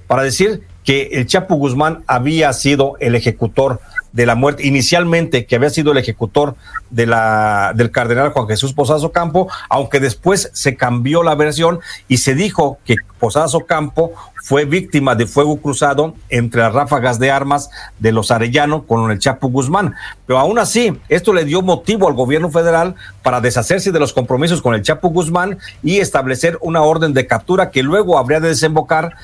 para 0.08 0.24
decir 0.24 0.64
que 0.84 1.10
el 1.14 1.28
Chapo 1.28 1.56
Guzmán 1.56 2.04
había 2.08 2.52
sido 2.54 2.96
el 3.00 3.16
ejecutor 3.16 3.80
de 4.12 4.26
la 4.26 4.36
muerte, 4.36 4.66
inicialmente 4.66 5.46
que 5.46 5.56
había 5.56 5.70
sido 5.70 5.92
el 5.92 5.98
ejecutor 5.98 6.56
de 6.90 7.06
la, 7.06 7.74
del 7.76 7.92
cardenal 7.92 8.32
Juan 8.32 8.48
Jesús 8.48 8.74
Posazo 8.74 9.12
Campo, 9.12 9.48
aunque 9.70 10.00
después 10.00 10.50
se 10.54 10.76
cambió 10.76 11.24
la 11.24 11.36
versión 11.36 11.80
y 12.08 12.18
se 12.18 12.36
dijo 12.36 12.80
que 12.86 12.96
Posazo 13.20 13.62
Campo 13.62 14.14
fue 14.42 14.66
víctima 14.66 15.16
de 15.16 15.28
fuego 15.28 15.58
cruzado 15.58 16.16
entre 16.30 16.62
las 16.62 16.74
ráfagas 16.74 17.20
de 17.20 17.30
armas 17.32 17.70
de 18.00 18.12
los 18.12 18.32
Arellano 18.32 18.84
con 18.84 19.12
el 19.12 19.20
Chapo 19.20 19.50
Guzmán. 19.50 19.96
Pero 20.26 20.40
aún 20.40 20.58
así, 20.60 20.98
esto 21.10 21.34
le 21.34 21.44
dio 21.46 21.62
motivo 21.62 22.08
al 22.08 22.14
gobierno 22.14 22.50
federal 22.50 22.96
para 23.24 23.42
deshacerse 23.42 23.92
de 23.92 24.00
los 24.00 24.14
compromisos 24.14 24.62
con 24.62 24.74
el 24.74 24.82
Chapo 24.82 25.10
Guzmán 25.10 25.60
y 25.84 26.00
establecer 26.00 26.58
una 26.62 26.82
orden 26.82 27.14
de 27.14 27.28
captura 27.28 27.70
que 27.72 27.84
luego 27.84 28.18
habría 28.18 28.40
de 28.40 28.48
desembocar. 28.50 29.16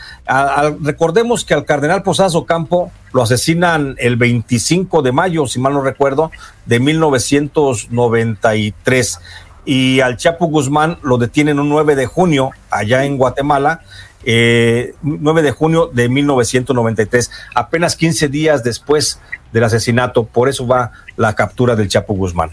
recordemos 0.81 1.45
que 1.45 1.53
al 1.53 1.63
cardenal 1.65 2.03
Posazo 2.03 2.45
Campo 2.45 2.91
lo 3.13 3.23
asesinan 3.23 3.95
el 3.97 4.17
25 4.17 5.01
de 5.01 5.11
mayo, 5.11 5.47
si 5.47 5.59
mal 5.59 5.73
no 5.73 5.81
recuerdo, 5.81 6.29
de 6.65 6.79
1993 6.79 9.19
y 9.67 9.99
al 9.99 10.15
Chapo 10.15 10.47
Guzmán 10.47 10.97
lo 11.03 11.17
detienen 11.17 11.59
un 11.59 11.67
9 11.67 11.97
de 11.97 12.05
junio 12.05 12.51
allá 12.71 13.03
en 13.03 13.17
Guatemala, 13.17 13.81
eh, 14.29 14.93
9 15.03 15.41
de 15.41 15.51
junio 15.51 15.89
de 15.91 16.09
1993, 16.09 17.31
apenas 17.55 17.95
15 17.95 18.27
días 18.27 18.61
después 18.61 19.21
del 19.53 19.63
asesinato, 19.63 20.25
por 20.25 20.49
eso 20.49 20.67
va 20.67 20.91
la 21.15 21.33
captura 21.33 21.77
del 21.77 21.87
Chapo 21.87 22.13
Guzmán. 22.13 22.51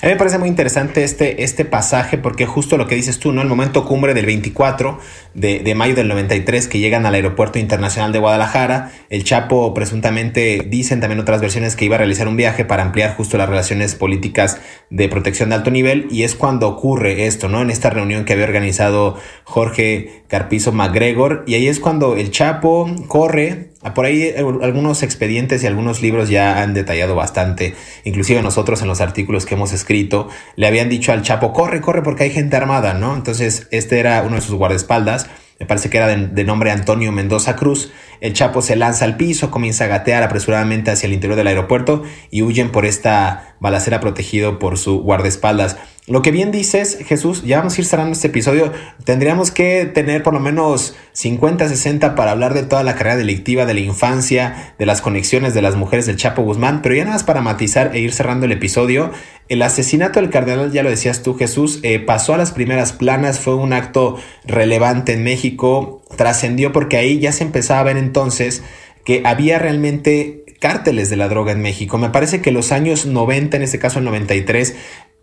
A 0.00 0.06
mí 0.06 0.12
me 0.12 0.18
parece 0.18 0.38
muy 0.38 0.48
interesante 0.48 1.04
este, 1.04 1.44
este 1.44 1.64
pasaje 1.64 2.16
porque 2.16 2.46
justo 2.46 2.78
lo 2.78 2.86
que 2.86 2.94
dices 2.94 3.18
tú, 3.18 3.32
¿no? 3.32 3.42
El 3.42 3.48
momento 3.48 3.84
cumbre 3.84 4.14
del 4.14 4.26
24 4.26 4.98
de, 5.34 5.74
mayo 5.74 5.94
del 5.94 6.08
93 6.08 6.68
que 6.68 6.78
llegan 6.78 7.06
al 7.06 7.14
aeropuerto 7.14 7.58
internacional 7.58 8.12
de 8.12 8.18
Guadalajara, 8.20 8.92
el 9.10 9.24
Chapo 9.24 9.74
presuntamente 9.74 10.64
dicen 10.68 11.00
también 11.00 11.20
otras 11.20 11.40
versiones 11.40 11.76
que 11.76 11.84
iba 11.84 11.96
a 11.96 11.98
realizar 11.98 12.28
un 12.28 12.36
viaje 12.36 12.64
para 12.64 12.82
ampliar 12.82 13.16
justo 13.16 13.36
las 13.36 13.48
relaciones 13.48 13.94
políticas 13.94 14.60
de 14.90 15.08
protección 15.08 15.48
de 15.48 15.56
alto 15.56 15.70
nivel 15.70 16.06
y 16.10 16.22
es 16.22 16.34
cuando 16.34 16.68
ocurre 16.68 17.26
esto, 17.26 17.48
¿no? 17.48 17.62
En 17.62 17.70
esta 17.70 17.90
reunión 17.90 18.24
que 18.24 18.32
había 18.32 18.44
organizado 18.44 19.18
Jorge 19.44 20.22
Carpizo 20.28 20.72
MacGregor 20.72 21.44
y 21.46 21.54
ahí 21.54 21.68
es 21.68 21.80
cuando 21.80 22.16
el 22.16 22.30
Chapo 22.30 22.88
corre 23.08 23.74
por 23.92 24.06
ahí 24.06 24.22
eh, 24.22 24.44
algunos 24.62 25.02
expedientes 25.02 25.62
y 25.62 25.66
algunos 25.66 26.00
libros 26.00 26.30
ya 26.30 26.62
han 26.62 26.72
detallado 26.72 27.14
bastante, 27.14 27.74
inclusive 28.04 28.40
nosotros 28.40 28.80
en 28.80 28.88
los 28.88 29.02
artículos 29.02 29.44
que 29.44 29.54
hemos 29.54 29.72
escrito, 29.72 30.28
le 30.56 30.66
habían 30.66 30.88
dicho 30.88 31.12
al 31.12 31.22
Chapo, 31.22 31.52
corre, 31.52 31.82
corre 31.82 32.02
porque 32.02 32.24
hay 32.24 32.30
gente 32.30 32.56
armada, 32.56 32.94
¿no? 32.94 33.14
Entonces 33.14 33.68
este 33.70 33.98
era 34.00 34.22
uno 34.22 34.36
de 34.36 34.40
sus 34.40 34.54
guardaespaldas, 34.54 35.23
me 35.60 35.66
parece 35.66 35.88
que 35.88 35.98
era 35.98 36.08
de, 36.08 36.44
nombre 36.44 36.72
Antonio 36.72 37.12
Mendoza 37.12 37.54
Cruz, 37.54 37.92
el 38.20 38.32
Chapo 38.32 38.60
se 38.60 38.74
lanza 38.74 39.04
al 39.04 39.16
piso, 39.16 39.50
comienza 39.50 39.84
a 39.84 39.88
gatear 39.88 40.22
apresuradamente 40.22 40.90
hacia 40.90 41.06
el 41.06 41.12
interior 41.12 41.36
del 41.36 41.46
aeropuerto 41.46 42.02
y 42.30 42.42
huyen 42.42 42.72
por 42.72 42.86
esta 42.86 43.54
balacera 43.60 44.00
protegido 44.00 44.58
por 44.58 44.78
su 44.78 45.00
guardaespaldas. 45.00 45.76
Lo 46.06 46.20
que 46.20 46.32
bien 46.32 46.50
dices, 46.50 46.98
Jesús, 47.06 47.44
ya 47.44 47.58
vamos 47.58 47.78
a 47.78 47.80
ir 47.80 47.86
cerrando 47.86 48.12
este 48.12 48.26
episodio. 48.26 48.72
Tendríamos 49.04 49.50
que 49.50 49.86
tener 49.86 50.22
por 50.22 50.34
lo 50.34 50.40
menos 50.40 50.94
50, 51.12 51.66
60 51.66 52.14
para 52.14 52.32
hablar 52.32 52.52
de 52.52 52.62
toda 52.62 52.82
la 52.82 52.94
carrera 52.94 53.16
delictiva, 53.16 53.64
de 53.64 53.72
la 53.72 53.80
infancia, 53.80 54.74
de 54.78 54.84
las 54.84 55.00
conexiones 55.00 55.54
de 55.54 55.62
las 55.62 55.76
mujeres 55.76 56.04
del 56.04 56.16
Chapo 56.16 56.42
Guzmán. 56.42 56.82
Pero 56.82 56.94
ya 56.94 57.04
nada 57.04 57.14
más 57.14 57.24
para 57.24 57.40
matizar 57.40 57.96
e 57.96 58.00
ir 58.00 58.12
cerrando 58.12 58.44
el 58.44 58.52
episodio. 58.52 59.12
El 59.48 59.62
asesinato 59.62 60.20
del 60.20 60.28
cardenal, 60.28 60.72
ya 60.72 60.82
lo 60.82 60.90
decías 60.90 61.22
tú, 61.22 61.36
Jesús, 61.36 61.80
eh, 61.82 62.00
pasó 62.00 62.34
a 62.34 62.38
las 62.38 62.52
primeras 62.52 62.92
planas, 62.92 63.40
fue 63.40 63.54
un 63.54 63.72
acto 63.72 64.18
relevante 64.44 65.14
en 65.14 65.24
México, 65.24 66.02
trascendió 66.18 66.70
porque 66.70 66.98
ahí 66.98 67.18
ya 67.18 67.32
se 67.32 67.44
empezaba 67.44 67.80
a 67.80 67.84
ver 67.84 67.96
entonces 67.96 68.62
que 69.06 69.22
había 69.24 69.58
realmente 69.58 70.44
cárteles 70.60 71.08
de 71.08 71.16
la 71.16 71.28
droga 71.28 71.52
en 71.52 71.62
México. 71.62 71.96
Me 71.96 72.10
parece 72.10 72.42
que 72.42 72.50
los 72.50 72.72
años 72.72 73.06
90, 73.06 73.56
en 73.56 73.62
este 73.62 73.78
caso 73.78 73.98
el 73.98 74.04
93, 74.04 74.76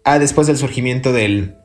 Ah, 0.04 0.20
después 0.20 0.48
del 0.48 0.58
surgimiento 0.58 1.14
del, 1.14 1.56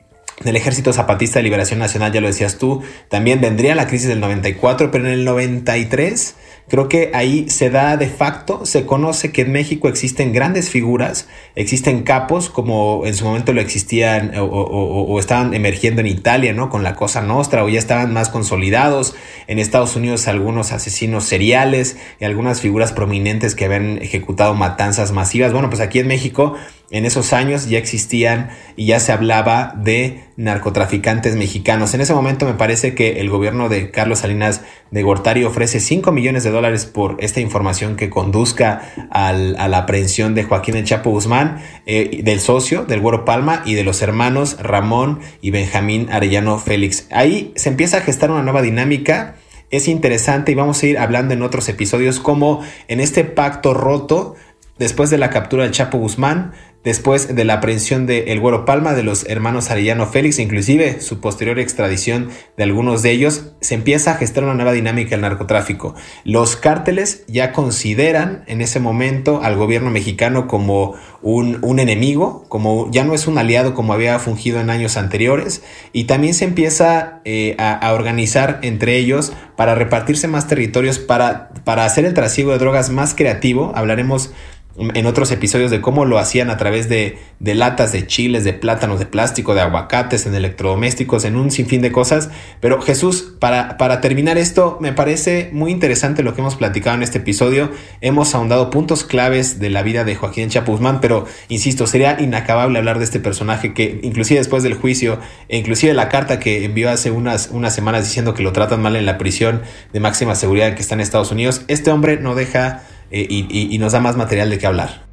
del 0.43 0.55
Ejército 0.55 0.93
Zapatista 0.93 1.39
de 1.39 1.43
Liberación 1.43 1.79
Nacional, 1.79 2.11
ya 2.11 2.21
lo 2.21 2.27
decías 2.27 2.57
tú, 2.57 2.83
también 3.09 3.41
vendría 3.41 3.75
la 3.75 3.87
crisis 3.87 4.07
del 4.07 4.19
94, 4.19 4.91
pero 4.91 5.07
en 5.07 5.13
el 5.13 5.25
93 5.25 6.35
Creo 6.69 6.89
que 6.89 7.11
ahí 7.13 7.49
se 7.49 7.69
da 7.69 7.95
de 7.95 8.09
facto, 8.09 8.65
se 8.65 8.85
conoce 8.85 9.31
que 9.31 9.43
en 9.43 9.53
México 9.53 9.87
existen 9.87 10.33
grandes 10.33 10.69
figuras, 10.69 11.29
existen 11.55 12.03
capos 12.03 12.49
como 12.49 13.05
en 13.05 13.13
su 13.13 13.23
momento 13.23 13.53
lo 13.53 13.61
existían 13.61 14.33
o, 14.37 15.17
estaban 15.17 15.53
emergiendo 15.53 16.01
en 16.01 16.07
Italia, 16.07 16.51
¿no? 16.51 16.69
Con 16.69 16.83
la 16.83 16.93
Cosa 16.93 17.21
Nostra 17.21 17.63
o 17.63 17.69
ya 17.69 17.79
estaban 17.79 18.11
más 18.11 18.27
consolidados. 18.27 19.15
En 19.47 19.59
Estados 19.59 19.95
Unidos 19.95 20.27
algunos 20.27 20.73
asesinos 20.73 21.23
seriales 21.23 21.95
y 22.19 22.25
algunas 22.25 22.59
figuras 22.59 22.91
prominentes 22.91 23.55
que 23.55 23.63
habían 23.63 23.99
ejecutado 23.99 24.53
matanzas 24.53 25.13
masivas. 25.13 25.53
Bueno, 25.53 25.69
pues 25.69 25.79
aquí 25.79 25.99
en 25.99 26.07
México 26.07 26.55
en 26.89 27.05
esos 27.05 27.33
años 27.33 27.67
ya 27.67 27.77
existían 27.77 28.49
y 28.77 28.85
ya 28.85 28.99
se 28.99 29.11
hablaba 29.11 29.73
de 29.75 30.23
narcotraficantes 30.37 31.35
mexicanos. 31.35 31.93
En 31.93 32.01
ese 32.01 32.13
momento 32.13 32.45
me 32.45 32.53
parece 32.53 32.95
que 32.95 33.19
el 33.19 33.29
gobierno 33.29 33.67
de 33.67 33.91
Carlos 33.91 34.19
Salinas 34.19 34.61
de 34.91 35.03
Gortari 35.03 35.43
ofrece 35.43 35.79
5 35.79 36.11
millones 36.11 36.43
de 36.43 36.51
dólares 36.51 36.85
por 36.85 37.17
esta 37.19 37.41
información 37.41 37.97
que 37.97 38.09
conduzca 38.09 38.81
a 39.11 39.33
la 39.33 39.77
aprehensión 39.77 40.33
de 40.33 40.43
Joaquín 40.43 40.77
El 40.77 40.85
Chapo 40.85 41.09
Guzmán, 41.09 41.61
eh, 41.85 42.21
del 42.23 42.39
socio, 42.39 42.85
del 42.85 43.01
Güero 43.01 43.25
Palma 43.25 43.63
y 43.65 43.73
de 43.73 43.83
los 43.83 44.01
hermanos 44.01 44.57
Ramón 44.61 45.19
y 45.41 45.51
Benjamín 45.51 46.07
Arellano 46.11 46.57
Félix. 46.57 47.07
Ahí 47.11 47.51
se 47.55 47.69
empieza 47.69 47.97
a 47.97 48.01
gestar 48.01 48.31
una 48.31 48.43
nueva 48.43 48.61
dinámica. 48.61 49.35
Es 49.69 49.89
interesante 49.89 50.53
y 50.53 50.55
vamos 50.55 50.81
a 50.81 50.85
ir 50.87 50.97
hablando 50.97 51.33
en 51.33 51.41
otros 51.41 51.67
episodios 51.67 52.19
cómo 52.19 52.61
en 52.87 53.01
este 53.01 53.25
pacto 53.25 53.73
roto, 53.73 54.35
después 54.79 55.09
de 55.09 55.17
la 55.17 55.29
captura 55.29 55.63
del 55.63 55.73
Chapo 55.73 55.97
Guzmán, 55.97 56.53
después 56.83 57.35
de 57.35 57.43
la 57.43 57.55
aprehensión 57.55 58.05
de 58.05 58.31
El 58.31 58.39
Güero 58.39 58.65
Palma, 58.65 58.93
de 58.93 59.03
los 59.03 59.25
hermanos 59.27 59.69
Arellano 59.69 60.05
Félix, 60.05 60.39
inclusive 60.39 61.01
su 61.01 61.19
posterior 61.19 61.59
extradición 61.59 62.29
de 62.55 62.63
algunos 62.63 63.01
de 63.01 63.11
ellos, 63.11 63.51
se 63.61 63.75
empieza 63.75 64.11
a 64.11 64.15
gestar 64.15 64.43
una 64.43 64.53
nueva 64.53 64.71
dinámica 64.71 65.11
del 65.11 65.21
narcotráfico. 65.21 65.95
Los 66.23 66.55
cárteles 66.55 67.23
ya 67.27 67.51
consideran 67.51 68.43
en 68.47 68.61
ese 68.61 68.79
momento 68.79 69.41
al 69.43 69.55
gobierno 69.55 69.91
mexicano 69.91 70.47
como 70.47 70.95
un, 71.21 71.79
enemigo, 71.79 72.45
como 72.47 72.89
ya 72.91 73.03
no 73.03 73.13
es 73.13 73.27
un 73.27 73.37
aliado 73.37 73.73
como 73.73 73.93
había 73.93 74.17
fungido 74.19 74.59
en 74.59 74.69
años 74.69 74.97
anteriores, 74.97 75.63
y 75.93 76.05
también 76.05 76.33
se 76.33 76.45
empieza 76.45 77.21
eh, 77.25 77.55
a, 77.59 77.91
organizar 77.93 78.59
entre 78.61 78.97
ellos 78.97 79.33
para 79.55 79.75
repartirse 79.75 80.27
más 80.27 80.47
territorios, 80.47 80.99
para, 80.99 81.49
para 81.63 81.85
hacer 81.85 82.05
el 82.05 82.13
trasiego 82.13 82.51
de 82.51 82.59
drogas 82.59 82.89
más 82.89 83.13
creativo. 83.13 83.71
Hablaremos 83.75 84.31
en 84.77 85.07
otros 85.07 85.31
episodios 85.31 85.71
de 85.71 85.81
cómo 85.81 86.05
lo 86.05 86.19
hacían 86.19 86.51
a 86.51 86.57
través 86.57 86.87
de, 86.87 87.17
de, 87.39 87.55
latas 87.55 87.91
de 87.91 88.05
chiles, 88.05 88.43
de 88.43 88.53
plátanos, 88.53 88.99
de 88.99 89.07
plástico, 89.07 89.55
de 89.55 89.61
aguacates, 89.61 90.27
en 90.27 90.35
electrodomésticos, 90.35 91.25
en 91.25 91.35
un 91.35 91.49
sinfín 91.49 91.81
de 91.81 91.91
cosas. 91.91 92.29
Pero 92.59 92.79
Jesús, 92.81 93.33
para, 93.39 93.77
para 93.77 94.01
terminar 94.01 94.37
esto, 94.37 94.77
me 94.79 94.93
parece 94.93 95.49
muy 95.51 95.71
interesante 95.71 96.21
lo 96.21 96.35
que 96.35 96.41
hemos 96.41 96.55
platicado 96.55 96.95
en 96.95 97.01
este 97.01 97.17
episodio. 97.17 97.71
Hemos 98.01 98.35
ahondado 98.35 98.69
puntos 98.69 99.03
claves 99.03 99.59
de 99.59 99.71
la 99.71 99.81
vida 99.81 100.03
de 100.03 100.15
Joaquín 100.15 100.49
Chapuzmán, 100.49 101.01
pero 101.01 101.25
insisto, 101.49 101.87
sería 101.87 102.21
inacabable 102.21 102.77
hablar 102.77 102.99
de 102.99 103.05
este 103.05 103.19
personaje 103.19 103.73
que 103.73 103.99
inclusive 104.03 104.39
después 104.39 104.61
del 104.61 104.75
juicio, 104.75 105.19
e 105.49 105.57
inclusive 105.57 105.93
la 105.95 106.07
carta 106.07 106.39
que 106.39 106.65
envió 106.65 106.91
hace 106.91 107.09
unas, 107.09 107.49
unas 107.51 107.73
semanas 107.73 108.03
diciendo 108.03 108.35
que 108.35 108.43
lo 108.43 108.53
tratan 108.53 108.83
mal 108.83 108.95
en 108.95 109.07
la 109.07 109.17
prisión 109.17 109.63
de 109.91 109.99
máxima 109.99 110.35
seguridad 110.35 110.75
que 110.75 110.81
está 110.81 110.93
en 110.93 111.01
Estados 111.01 111.31
Unidos, 111.31 111.63
este 111.67 111.89
hombre 111.89 112.17
no 112.17 112.35
deja 112.35 112.83
eh, 113.11 113.25
y, 113.29 113.77
nos 113.77 113.93
da 113.93 113.99
más 113.99 114.17
material 114.17 114.49
de 114.49 114.57
qué 114.57 114.67
hablar. 114.67 115.05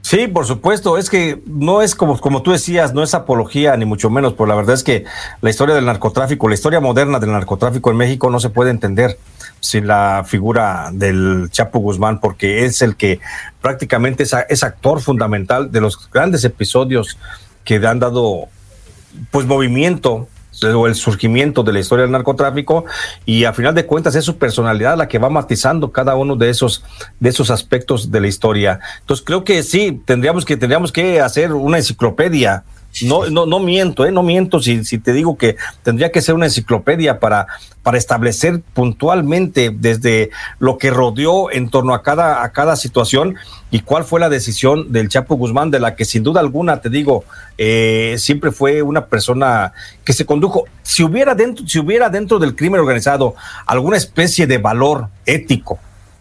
Sí, 0.00 0.26
por 0.28 0.46
supuesto. 0.46 0.98
Es 0.98 1.08
que 1.08 1.42
no 1.46 1.80
es 1.80 1.94
como, 1.94 2.18
como 2.20 2.42
tú 2.42 2.52
decías, 2.52 2.92
no 2.92 3.02
es 3.02 3.14
apología, 3.14 3.76
ni 3.76 3.84
mucho 3.84 4.10
menos, 4.10 4.34
pero 4.34 4.46
la 4.46 4.54
verdad 4.54 4.74
es 4.74 4.84
que 4.84 5.04
la 5.40 5.50
historia 5.50 5.74
del 5.74 5.86
narcotráfico, 5.86 6.48
la 6.48 6.54
historia 6.54 6.80
moderna 6.80 7.18
del 7.18 7.32
narcotráfico 7.32 7.90
en 7.90 7.96
México 7.96 8.30
no 8.30 8.38
se 8.38 8.50
puede 8.50 8.70
entender 8.70 9.18
sin 9.60 9.86
la 9.86 10.24
figura 10.26 10.90
del 10.92 11.48
Chapo 11.50 11.78
Guzmán, 11.78 12.20
porque 12.20 12.66
es 12.66 12.82
el 12.82 12.96
que 12.96 13.20
prácticamente 13.62 14.24
es, 14.24 14.34
es 14.50 14.62
actor 14.62 15.00
fundamental 15.00 15.72
de 15.72 15.80
los 15.80 16.10
grandes 16.10 16.44
episodios 16.44 17.18
que 17.64 17.76
han 17.76 17.98
dado 17.98 18.48
pues 19.30 19.46
movimiento 19.46 20.28
o 20.62 20.86
el 20.86 20.94
surgimiento 20.94 21.62
de 21.62 21.72
la 21.72 21.80
historia 21.80 22.02
del 22.02 22.12
narcotráfico 22.12 22.84
y 23.24 23.44
a 23.44 23.52
final 23.52 23.74
de 23.74 23.86
cuentas 23.86 24.14
es 24.14 24.24
su 24.24 24.36
personalidad 24.36 24.96
la 24.96 25.08
que 25.08 25.18
va 25.18 25.30
matizando 25.30 25.92
cada 25.92 26.14
uno 26.14 26.36
de 26.36 26.50
esos 26.50 26.84
de 27.20 27.28
esos 27.28 27.50
aspectos 27.50 28.10
de 28.10 28.20
la 28.20 28.28
historia. 28.28 28.80
Entonces 29.00 29.24
creo 29.24 29.44
que 29.44 29.62
sí, 29.62 30.00
tendríamos 30.04 30.44
que 30.44 30.56
tendríamos 30.56 30.92
que 30.92 31.20
hacer 31.20 31.52
una 31.52 31.78
enciclopedia 31.78 32.64
no, 33.02 33.28
no, 33.28 33.46
no 33.46 33.58
miento, 33.58 34.06
¿eh? 34.06 34.12
no 34.12 34.22
miento 34.22 34.60
si, 34.60 34.84
si 34.84 34.98
te 34.98 35.12
digo 35.12 35.36
que 35.36 35.56
tendría 35.82 36.12
que 36.12 36.22
ser 36.22 36.34
una 36.34 36.46
enciclopedia 36.46 37.18
para, 37.18 37.48
para 37.82 37.98
establecer 37.98 38.60
puntualmente 38.72 39.70
desde 39.70 40.30
lo 40.58 40.78
que 40.78 40.90
rodeó 40.90 41.50
en 41.50 41.68
torno 41.68 41.92
a 41.92 42.02
cada, 42.02 42.42
a 42.42 42.52
cada 42.52 42.76
situación 42.76 43.34
y 43.70 43.80
cuál 43.80 44.04
fue 44.04 44.20
la 44.20 44.28
decisión 44.28 44.92
del 44.92 45.08
Chapo 45.08 45.36
Guzmán, 45.36 45.70
de 45.70 45.80
la 45.80 45.96
que 45.96 46.04
sin 46.04 46.22
duda 46.22 46.40
alguna, 46.40 46.80
te 46.80 46.88
digo, 46.88 47.24
eh, 47.58 48.14
siempre 48.18 48.52
fue 48.52 48.82
una 48.82 49.06
persona 49.06 49.72
que 50.04 50.12
se 50.12 50.24
condujo. 50.24 50.64
Si 50.82 51.02
hubiera 51.02 51.34
dentro, 51.34 51.66
si 51.66 51.80
hubiera 51.80 52.08
dentro 52.08 52.38
del 52.38 52.54
crimen 52.54 52.80
organizado 52.80 53.34
alguna 53.66 53.96
especie 53.96 54.46
de 54.46 54.58
valor 54.58 55.08
ético 55.26 55.78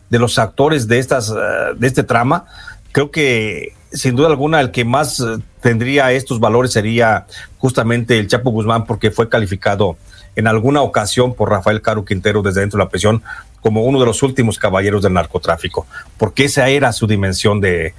de 0.09 0.19
los 0.19 0.39
actores 0.39 0.87
de 0.87 0.99
estas, 0.99 1.29
eh, 1.29 1.33
de 1.77 1.87
este 1.87 2.03
trama, 2.03 2.45
creo 2.91 3.11
que 3.11 3.73
sin 3.93 4.15
duda 4.15 4.27
alguna 4.27 4.59
el 4.59 4.71
que 4.71 4.83
más 4.85 5.19
eh, 5.19 5.37
tendría 5.61 6.11
estos 6.11 6.39
valores 6.39 6.71
sería 6.71 7.25
justamente 7.57 8.19
el 8.19 8.27
Chapo 8.27 8.51
Guzmán 8.51 8.85
porque 8.85 9.11
fue 9.11 9.29
calificado 9.29 9.97
en 10.35 10.47
alguna 10.47 10.81
ocasión 10.81 11.35
por 11.35 11.49
Rafael 11.49 11.81
Caro 11.81 12.03
Quintero 12.03 12.41
desde 12.41 12.61
dentro 12.61 12.77
de 12.77 12.85
la 12.85 12.89
prisión 12.89 13.23
como 13.61 13.83
uno 13.83 13.99
de 13.99 14.05
los 14.05 14.23
últimos 14.23 14.57
caballeros 14.59 15.03
del 15.03 15.13
narcotráfico, 15.13 15.85
porque 16.17 16.45
esa 16.45 16.67
era 16.67 16.91
su 16.91 17.07
dimensión 17.07 17.61
de, 17.61 17.93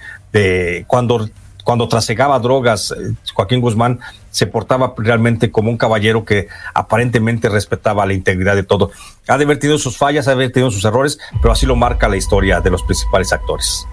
cuando 0.86 1.28
cuando 1.62 1.88
trasegaba 1.88 2.38
drogas, 2.40 2.90
eh, 2.90 3.14
Joaquín 3.32 3.62
Guzmán 3.62 3.98
se 4.30 4.46
portaba 4.46 4.92
realmente 4.98 5.50
como 5.50 5.70
un 5.70 5.78
caballero 5.78 6.22
que 6.22 6.48
aparentemente 6.74 7.48
respetaba 7.48 8.04
la 8.04 8.12
integridad 8.12 8.54
de 8.54 8.64
todo. 8.64 8.90
Ha 9.26 9.38
tenido 9.38 9.78
sus 9.78 9.96
fallas, 9.96 10.28
ha 10.28 10.36
tenido 10.36 10.70
sus 10.70 10.84
errores, 10.84 11.18
pero 11.40 11.52
así 11.52 11.64
lo 11.64 11.74
marca 11.74 12.06
la 12.06 12.18
historia 12.18 12.60
de 12.60 12.68
los 12.68 12.82
principales 12.82 13.32
actores. 13.32 13.86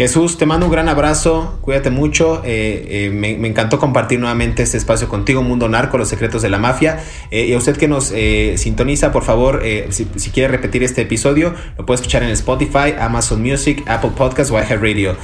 Jesús, 0.00 0.38
te 0.38 0.46
mando 0.46 0.64
un 0.64 0.72
gran 0.72 0.88
abrazo, 0.88 1.58
cuídate 1.60 1.90
mucho, 1.90 2.40
eh, 2.42 2.86
eh, 2.88 3.10
me, 3.10 3.32
encantó 3.46 3.78
compartir 3.78 4.18
nuevamente 4.18 4.62
este 4.62 4.78
espacio 4.78 5.10
contigo, 5.10 5.42
Mundo 5.42 5.68
Narco, 5.68 5.98
los 5.98 6.08
secretos 6.08 6.40
de 6.40 6.48
la 6.48 6.56
mafia. 6.56 7.04
Eh, 7.30 7.44
y 7.44 7.52
a 7.52 7.58
usted 7.58 7.76
que 7.76 7.86
nos 7.86 8.14
sintoniza, 8.58 9.12
por 9.12 9.24
favor, 9.24 9.62
si, 9.90 10.06
quiere 10.30 10.48
repetir 10.48 10.82
este 10.84 11.02
episodio, 11.02 11.54
lo 11.76 11.84
puede 11.84 11.96
escuchar 11.96 12.22
en 12.22 12.30
Spotify, 12.30 12.94
Amazon 12.98 13.42
Music, 13.42 13.84
Apple 13.86 14.12
Podcasts 14.16 14.50
o 14.50 14.58
iHeartRadio. 14.58 15.18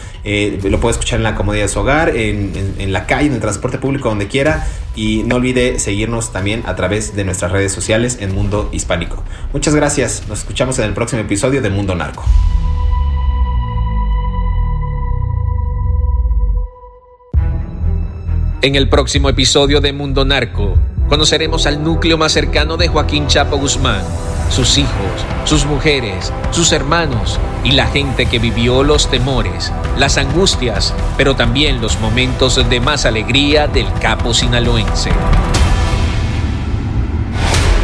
lo 0.65 0.79
puede 0.79 0.93
escuchar 0.93 1.21
en 1.21 1.23
la 1.23 1.37
comodidad 1.37 1.65
de 1.65 1.69
su 1.71 1.81
hogar, 1.81 2.15
en, 2.15 2.75
en 2.79 2.93
la 2.93 3.07
calle, 3.07 3.29
en 3.29 3.33
el 3.33 3.41
transporte 3.41 3.79
público, 3.79 4.11
donde 4.11 4.29
quiera. 4.29 4.67
Y 4.95 5.23
no 5.25 5.37
olvide 5.37 5.79
seguirnos 5.79 6.35
también 6.35 6.63
a 6.67 6.77
través 6.77 7.17
de 7.17 7.25
nuestras 7.25 7.51
redes 7.51 7.73
sociales 7.73 8.19
en 8.21 8.35
Mundo 8.35 8.69
Hispánico. 8.73 9.25
Muchas 9.55 9.75
gracias, 9.75 10.25
nos 10.29 10.41
escuchamos 10.41 10.79
en 10.81 10.85
el 10.85 10.93
próximo 10.93 11.23
episodio 11.23 11.63
de 11.63 11.71
Mundo 11.71 11.95
Narco. 11.95 12.23
En 18.63 18.75
el 18.75 18.89
próximo 18.89 19.29
episodio 19.29 19.83
de 19.83 19.93
Mundo 19.93 20.25
Narco, 20.25 20.77
conoceremos 21.11 21.67
al 21.67 21.85
núcleo 21.85 22.17
más 22.17 22.33
cercano 22.33 22.79
de 22.79 22.89
Joaquín 22.89 23.27
Chapo 23.27 23.59
Guzmán, 23.59 24.03
sus 24.49 24.79
hijos, 24.79 24.91
sus 25.45 25.67
mujeres, 25.67 26.33
sus 26.53 26.73
hermanos 26.73 27.39
y 27.65 27.73
la 27.73 27.87
gente 27.87 28.25
que 28.27 28.39
vivió 28.39 28.83
los 28.83 29.11
temores, 29.11 29.71
las 29.99 30.17
angustias, 30.17 30.95
pero 31.19 31.37
también 31.37 31.83
los 31.83 32.01
momentos 32.01 32.57
de 32.69 32.81
más 32.81 33.05
alegría 33.05 33.69
del 33.69 33.93
capo 34.01 34.33
sinaloense. 34.33 35.11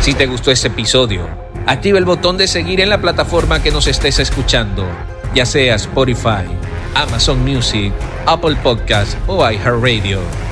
Si 0.00 0.14
te 0.14 0.26
gustó 0.26 0.50
este 0.50 0.68
episodio, 0.68 1.28
activa 1.66 1.98
el 1.98 2.06
botón 2.06 2.38
de 2.38 2.48
seguir 2.48 2.80
en 2.80 2.88
la 2.88 3.00
plataforma 3.00 3.62
que 3.62 3.70
nos 3.70 3.86
estés 3.86 4.18
escuchando, 4.18 4.86
ya 5.34 5.44
sea 5.44 5.74
Spotify, 5.74 6.46
Amazon 6.94 7.44
Music, 7.44 7.92
Apple 8.24 8.56
Podcast 8.62 9.16
o 9.26 9.48
iHeartRadio. 9.48 10.51